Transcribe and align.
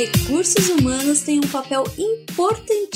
recursos 0.00 0.68
humanos 0.70 1.20
têm 1.20 1.38
um 1.38 1.48
papel 1.48 1.84
importantíssimo 1.98 2.89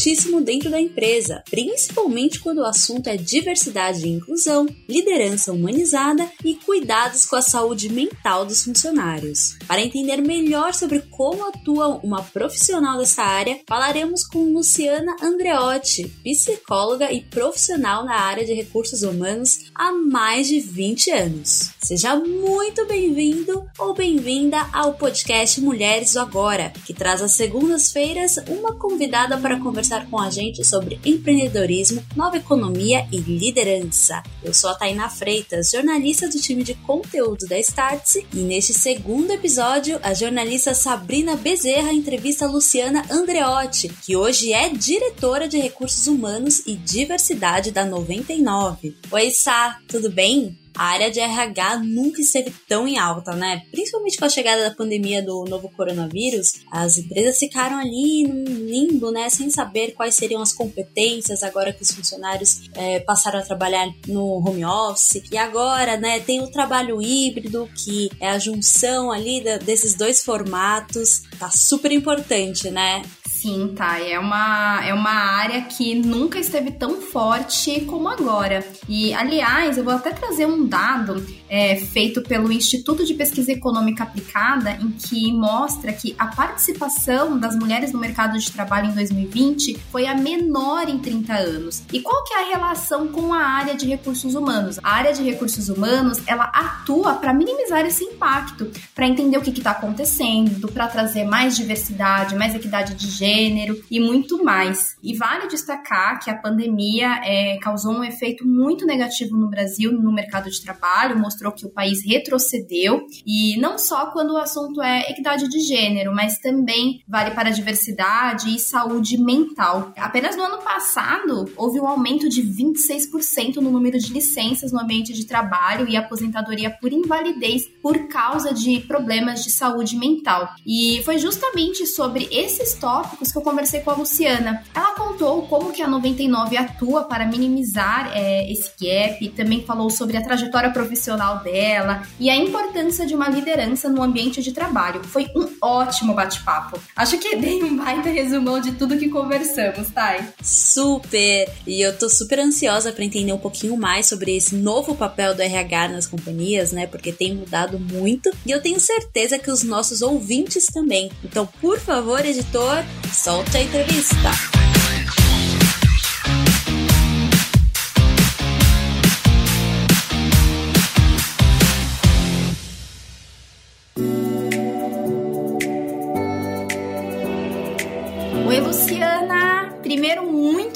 dentro 0.45 0.71
da 0.71 0.79
empresa, 0.79 1.43
principalmente 1.51 2.38
quando 2.38 2.59
o 2.59 2.66
assunto 2.66 3.09
é 3.09 3.16
diversidade 3.16 4.07
e 4.07 4.11
inclusão, 4.11 4.66
liderança 4.87 5.50
humanizada 5.50 6.30
e 6.45 6.55
cuidados 6.55 7.25
com 7.25 7.37
a 7.37 7.43
saúde 7.43 7.88
mental 7.88 8.45
dos 8.45 8.64
funcionários. 8.64 9.56
Para 9.66 9.80
entender 9.80 10.19
melhor 10.19 10.75
sobre 10.75 11.01
como 11.11 11.48
atua 11.48 12.01
uma 12.02 12.23
profissional 12.23 12.98
dessa 12.98 13.23
área, 13.23 13.59
falaremos 13.66 14.27
com 14.27 14.52
Luciana 14.52 15.16
Andreotti, 15.23 16.12
psicóloga 16.23 17.11
e 17.11 17.23
profissional 17.23 18.05
na 18.05 18.21
área 18.21 18.45
de 18.45 18.52
recursos 18.52 19.02
humanos 19.02 19.70
há 19.75 19.91
mais 19.92 20.48
de 20.48 20.61
20 20.61 21.11
anos. 21.11 21.70
Seja 21.83 22.16
muito 22.16 22.86
bem-vindo 22.86 23.66
ou 23.78 23.95
bem-vinda 23.95 24.66
ao 24.73 24.95
podcast 24.95 25.61
Mulheres 25.61 26.12
do 26.12 26.20
Agora, 26.20 26.73
que 26.84 26.92
traz 26.92 27.23
às 27.23 27.33
segundas-feiras 27.33 28.36
uma 28.48 28.75
convidada 28.75 29.39
para 29.39 29.59
conversar 29.59 29.94
com 30.03 30.21
a 30.21 30.30
gente 30.30 30.65
sobre 30.65 31.01
empreendedorismo, 31.05 32.05
nova 32.15 32.37
economia 32.37 33.07
e 33.11 33.19
liderança. 33.19 34.23
Eu 34.43 34.53
sou 34.53 34.70
a 34.70 34.75
Taina 34.75 35.09
Freitas, 35.09 35.70
jornalista 35.70 36.29
do 36.29 36.39
time 36.39 36.62
de 36.62 36.75
conteúdo 36.75 37.47
da 37.47 37.59
Startse, 37.59 38.27
e 38.33 38.39
neste 38.39 38.75
segundo 38.75 39.30
episódio, 39.30 39.98
a 40.03 40.12
jornalista 40.15 40.75
Sabrina 40.75 41.37
Bezerra 41.37 41.93
entrevista 41.93 42.47
Luciana 42.47 43.05
Andreotti, 43.11 43.89
que 43.89 44.17
hoje 44.17 44.53
é 44.53 44.69
diretora 44.69 45.48
de 45.48 45.59
recursos 45.59 46.06
humanos 46.06 46.62
e 46.67 46.77
diversidade 46.77 47.70
da 47.70 47.84
99. 47.84 48.97
Oi, 49.11 49.31
Sá, 49.31 49.79
tudo 49.89 50.11
bem? 50.11 50.63
A 50.77 50.84
área 50.86 51.11
de 51.11 51.20
RH 51.20 51.78
nunca 51.78 52.20
esteve 52.20 52.53
tão 52.69 52.86
em 52.86 52.98
alta, 52.98 53.34
né? 53.34 53.62
Principalmente 53.70 54.19
com 54.19 54.25
a 54.25 54.28
chegada 54.28 54.69
da 54.69 54.75
pandemia 54.75 55.22
do 55.22 55.44
novo 55.44 55.70
coronavírus, 55.70 56.53
as 56.70 56.98
empresas 56.98 57.39
ficaram 57.39 57.78
ali 57.78 58.27
num 58.27 58.44
limbo, 58.67 59.11
né? 59.11 59.28
Sem 59.30 59.50
saber 59.50 59.92
quais 59.92 60.14
seriam 60.14 60.42
as 60.42 60.52
competências 60.52 61.42
agora 61.42 61.72
que 61.72 61.83
os 61.83 61.92
funcionários 61.92 62.69
é, 62.75 63.00
passaram 63.00 63.39
a 63.39 63.42
trabalhar 63.42 63.89
no 64.06 64.39
home 64.47 64.64
office. 64.64 65.22
E 65.30 65.36
agora, 65.36 65.97
né, 65.97 66.20
tem 66.20 66.42
o 66.42 66.50
trabalho 66.50 67.00
híbrido, 67.00 67.69
que 67.77 68.11
é 68.20 68.28
a 68.30 68.39
junção 68.39 69.11
ali 69.11 69.42
da, 69.42 69.58
desses 69.58 69.95
dois 69.95 70.22
formatos. 70.22 71.22
Tá 71.39 71.50
super 71.50 71.92
importante, 71.92 72.70
né? 72.70 73.02
Sim, 73.45 73.75
tá. 73.77 74.00
É 74.00 74.19
uma, 74.19 74.83
é 74.87 74.95
uma 74.95 75.11
área 75.11 75.61
que 75.61 75.95
nunca 75.95 76.39
esteve 76.39 76.70
tão 76.70 77.03
forte 77.03 77.83
como 77.83 78.09
agora. 78.09 78.67
E, 78.89 79.12
aliás, 79.12 79.77
eu 79.77 79.84
vou 79.84 79.92
até 79.92 80.12
trazer 80.12 80.47
um 80.47 80.67
dado 80.67 81.23
é, 81.47 81.77
feito 81.77 82.23
pelo 82.23 82.51
Instituto 82.51 83.05
de 83.05 83.12
Pesquisa 83.12 83.53
Econômica 83.53 84.03
Aplicada, 84.03 84.70
em 84.81 84.91
que 84.92 85.31
mostra 85.31 85.92
que 85.92 86.14
a 86.19 86.28
participação 86.28 87.39
das 87.39 87.55
mulheres 87.55 87.92
no 87.92 88.01
mercado 88.01 88.39
de 88.39 88.51
trabalho 88.51 88.91
em 88.91 88.95
2020 88.95 89.79
foi 89.92 90.06
a 90.06 90.14
menor 90.14 90.89
em 90.89 90.98
30 90.98 91.34
anos. 91.34 91.83
E 91.92 92.01
qual 92.01 92.25
que 92.25 92.33
é 92.33 92.45
a 92.45 92.56
relação 92.56 93.08
com 93.08 93.34
a 93.34 93.42
área 93.42 93.75
de 93.75 93.86
recursos 93.86 94.34
humanos? 94.34 94.81
A 94.83 94.91
área 94.91 95.12
de 95.12 95.23
recursos 95.23 95.69
humanos, 95.69 96.19
ela 96.27 96.45
atua 96.45 97.17
para 97.17 97.34
minimizar 97.34 97.84
esse 97.84 98.05
impacto, 98.05 98.70
para 98.95 99.06
entender 99.06 99.36
o 99.36 99.42
que 99.42 99.51
está 99.51 99.73
acontecendo, 99.73 100.67
para 100.73 100.86
trazer 100.86 101.25
mais 101.25 101.55
diversidade, 101.55 102.34
mais 102.36 102.55
equidade 102.55 102.95
de 102.95 103.11
gênero, 103.11 103.33
gênero 103.34 103.80
e 103.90 104.00
muito 104.00 104.42
mais. 104.44 104.96
E 105.02 105.16
vale 105.16 105.48
destacar 105.48 106.20
que 106.22 106.30
a 106.30 106.36
pandemia 106.36 107.20
é, 107.24 107.58
causou 107.58 107.92
um 107.92 108.04
efeito 108.04 108.46
muito 108.46 108.86
negativo 108.86 109.36
no 109.36 109.48
Brasil 109.48 109.92
no 109.92 110.12
mercado 110.12 110.50
de 110.50 110.62
trabalho, 110.62 111.18
mostrou 111.18 111.52
que 111.52 111.66
o 111.66 111.70
país 111.70 112.05
retrocedeu 112.05 113.06
e 113.27 113.58
não 113.58 113.77
só 113.78 114.06
quando 114.06 114.32
o 114.32 114.36
assunto 114.36 114.80
é 114.83 115.11
equidade 115.11 115.48
de 115.48 115.61
gênero, 115.61 116.14
mas 116.14 116.39
também 116.39 117.02
vale 117.08 117.33
para 117.33 117.48
a 117.48 117.52
diversidade 117.52 118.55
e 118.55 118.58
saúde 118.58 119.18
mental. 119.18 119.92
Apenas 119.96 120.36
no 120.36 120.42
ano 120.42 120.62
passado 120.62 121.50
houve 121.56 121.80
um 121.80 121.86
aumento 121.86 122.28
de 122.28 122.42
26% 122.42 123.56
no 123.56 123.70
número 123.70 123.98
de 123.98 124.12
licenças 124.12 124.73
no 124.73 124.80
ambiente 124.80 125.12
de 125.12 125.27
trabalho 125.27 125.89
e 125.89 125.96
aposentadoria 125.96 126.70
por 126.70 126.92
invalidez 126.92 127.67
por 127.83 128.08
causa 128.08 128.52
de 128.52 128.81
problemas 128.81 129.43
de 129.43 129.50
saúde 129.50 129.96
mental. 129.96 130.49
E 130.67 131.02
foi 131.05 131.19
justamente 131.19 131.87
sobre 131.87 132.28
esses 132.31 132.75
tópicos 132.75 133.24
que 133.32 133.38
eu 133.38 133.43
conversei 133.43 133.81
com 133.81 133.90
a 133.90 133.94
Luciana. 133.94 134.62
Ela 134.75 134.94
contou 134.94 135.43
como 135.43 135.73
que 135.73 135.82
a 135.82 135.88
99 135.88 136.56
atua 136.56 137.05
para 137.05 137.26
minimizar 137.26 138.11
é, 138.14 138.50
esse 138.50 138.70
gap, 138.81 139.29
também 139.31 139.64
falou 139.64 139.90
sobre 139.90 140.17
a 140.17 140.23
trajetória 140.23 140.70
profissional 140.70 141.43
dela 141.43 142.02
e 142.19 142.31
a 142.31 142.37
importância 142.37 143.06
de 143.06 143.14
uma 143.14 143.29
liderança 143.29 143.88
no 143.88 144.02
ambiente 144.02 144.43
de 144.43 144.52
trabalho. 144.52 145.02
Foi 145.05 145.26
um 145.37 145.49
ótimo 145.61 146.14
bate-papo. 146.14 146.81
Acho 146.96 147.19
que 147.19 147.37
dei 147.37 147.62
um 147.62 147.76
baita 147.76 148.08
resumão 148.08 148.61
de 148.61 148.73
tudo 148.73 148.99
que 148.99 149.08
conversamos, 149.08 149.91
Thay. 149.91 150.20
Super! 150.43 151.49
E 151.67 151.81
eu 151.81 151.96
tô 151.96 152.08
super 152.08 152.38
ansiosa 152.38 152.93
para 152.93 153.05
entender 153.05 153.32
um 153.32 153.38
pouquinho 153.38 153.76
mais 153.76 154.06
sobre 154.06 154.37
esse 154.37 154.55
novo 154.55 154.94
papel 154.94 155.35
do 155.35 155.43
RH 155.43 155.88
nas 155.88 156.06
companhias, 156.06 156.73
né? 156.73 156.87
Porque 156.87 157.12
tem 157.12 157.35
mudado 157.35 157.79
muito 157.79 158.31
e 158.46 158.50
eu 158.50 158.61
tenho 158.61 158.81
certeza 158.81 159.38
que 159.38 159.50
os 159.50 159.62
nossos 159.62 160.02
ouvintes 160.02 160.67
também. 160.67 161.11
Então, 161.23 161.46
por 161.61 161.79
favor, 161.79 162.25
editor, 162.25 162.85
Solta 163.14 163.58
a 163.58 163.62
entrevista. 163.62 164.54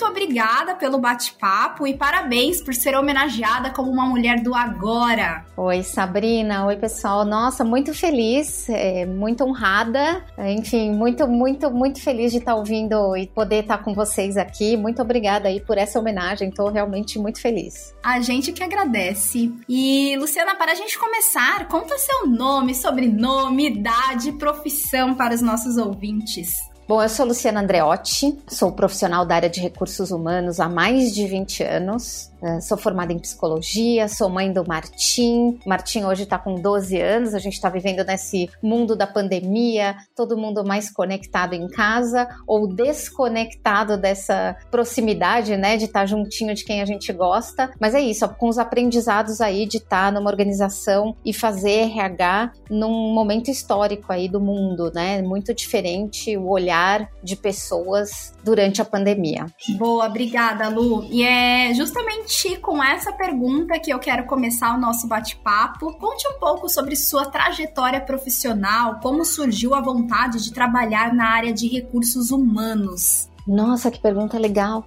Obrigada 0.09 0.75
pelo 0.75 0.99
bate-papo 0.99 1.87
e 1.87 1.97
parabéns 1.97 2.61
por 2.61 2.75
ser 2.75 2.97
homenageada 2.97 3.71
como 3.71 3.91
uma 3.91 4.07
mulher 4.07 4.43
do 4.43 4.55
agora. 4.55 5.45
Oi, 5.57 5.83
Sabrina. 5.83 6.67
Oi, 6.67 6.77
pessoal. 6.77 7.25
Nossa, 7.25 7.65
muito 7.65 7.95
feliz, 7.95 8.69
é, 8.69 9.05
muito 9.07 9.45
honrada. 9.45 10.25
Enfim, 10.39 10.93
muito, 10.93 11.27
muito, 11.27 11.71
muito 11.71 12.01
feliz 12.01 12.33
de 12.33 12.39
estar 12.39 12.55
ouvindo 12.55 13.17
e 13.17 13.27
poder 13.27 13.63
estar 13.63 13.79
com 13.79 13.95
vocês 13.95 14.37
aqui. 14.37 14.77
Muito 14.77 15.03
obrigada 15.03 15.49
aí 15.49 15.61
por 15.61 15.79
essa 15.79 15.99
homenagem. 15.99 16.49
Estou 16.49 16.71
realmente 16.71 17.19
muito 17.19 17.41
feliz. 17.41 17.95
A 18.03 18.21
gente 18.21 18.53
que 18.53 18.63
agradece. 18.63 19.53
E, 19.69 20.17
Luciana, 20.19 20.55
para 20.55 20.73
a 20.73 20.75
gente 20.75 20.99
começar, 20.99 21.69
conta 21.69 21.97
seu 21.99 22.27
nome, 22.27 22.75
sobrenome, 22.75 23.67
idade, 23.67 24.33
profissão 24.33 25.15
para 25.15 25.35
os 25.35 25.43
nossos 25.43 25.77
ouvintes. 25.77 26.68
Bom, 26.89 27.03
eu 27.03 27.09
sou 27.11 27.27
Luciana 27.27 27.61
Andreotti, 27.61 28.35
sou 28.49 28.73
profissional 28.73 29.27
da 29.27 29.35
área 29.35 29.51
de 29.51 29.61
recursos 29.61 30.11
humanos 30.11 30.59
há 30.59 30.71
mais 30.71 31.15
de 31.15 31.27
20 31.27 31.63
anos. 31.63 32.31
Uh, 32.41 32.63
sou 32.63 32.79
formada 32.79 33.13
em 33.13 33.19
psicologia, 33.19 34.07
sou 34.09 34.29
mãe 34.29 34.53
do 34.53 34.65
Martim. 34.67 35.59
Martim 35.67 36.05
hoje 36.05 36.23
está 36.23 36.39
com 36.39 36.55
12 36.55 37.01
anos, 37.01 37.35
a 37.35 37.39
gente 37.39 37.55
está 37.55 37.69
vivendo 37.69 38.05
nesse 38.05 38.49
mundo 38.63 38.95
da 38.95 39.07
pandemia, 39.07 39.97
todo 40.15 40.37
mundo 40.37 40.65
mais 40.65 40.91
conectado 40.91 41.55
em 41.55 41.67
casa 41.69 42.29
ou 42.47 42.69
desconectado 42.69 43.97
dessa 43.97 44.57
proximidade, 44.71 45.57
né, 45.57 45.77
de 45.77 45.87
estar 45.87 46.01
tá 46.01 46.07
juntinho 46.07 46.55
de 46.55 46.65
quem 46.65 46.81
a 46.81 46.85
gente 46.85 47.13
gosta. 47.13 47.73
Mas 47.81 47.95
é 47.95 48.01
isso, 48.01 48.29
com 48.29 48.49
os 48.49 48.59
aprendizados 48.59 49.41
aí 49.41 49.67
de 49.67 49.79
estar 49.79 50.07
tá 50.07 50.11
numa 50.13 50.31
organização 50.31 51.17
e 51.25 51.33
fazer 51.33 51.91
RH 51.91 52.53
num 52.71 53.13
momento 53.13 53.51
histórico 53.51 54.13
aí 54.13 54.29
do 54.29 54.41
mundo, 54.41 54.93
né, 54.95 55.21
muito 55.23 55.53
diferente 55.53 56.37
o 56.37 56.49
olhar 56.49 57.09
de 57.23 57.35
pessoas 57.35 58.33
durante 58.45 58.81
a 58.81 58.85
pandemia. 58.85 59.47
Boa, 59.77 60.07
obrigada, 60.07 60.69
Lu. 60.69 61.05
E 61.11 61.25
é 61.25 61.75
justamente 61.75 62.28
com 62.61 62.85
essa 62.85 63.11
pergunta 63.11 63.79
que 63.79 63.91
eu 63.91 63.99
quero 63.99 64.27
começar 64.27 64.75
o 64.75 64.81
nosso 64.81 65.09
bate-papo. 65.09 65.95
Conte 65.95 66.29
um 66.29 66.39
pouco 66.39 66.69
sobre 66.69 66.95
sua 66.95 67.25
trajetória 67.25 68.01
profissional, 68.03 69.01
como 69.01 69.25
surgiu 69.25 69.75
a 69.75 69.81
vontade 69.81 70.45
de 70.45 70.53
trabalhar 70.53 71.15
na 71.15 71.31
área 71.31 71.55
de 71.55 71.67
recursos 71.67 72.31
humanos. 72.31 73.31
Nossa, 73.47 73.91
que 73.91 73.99
pergunta 73.99 74.39
legal. 74.39 74.87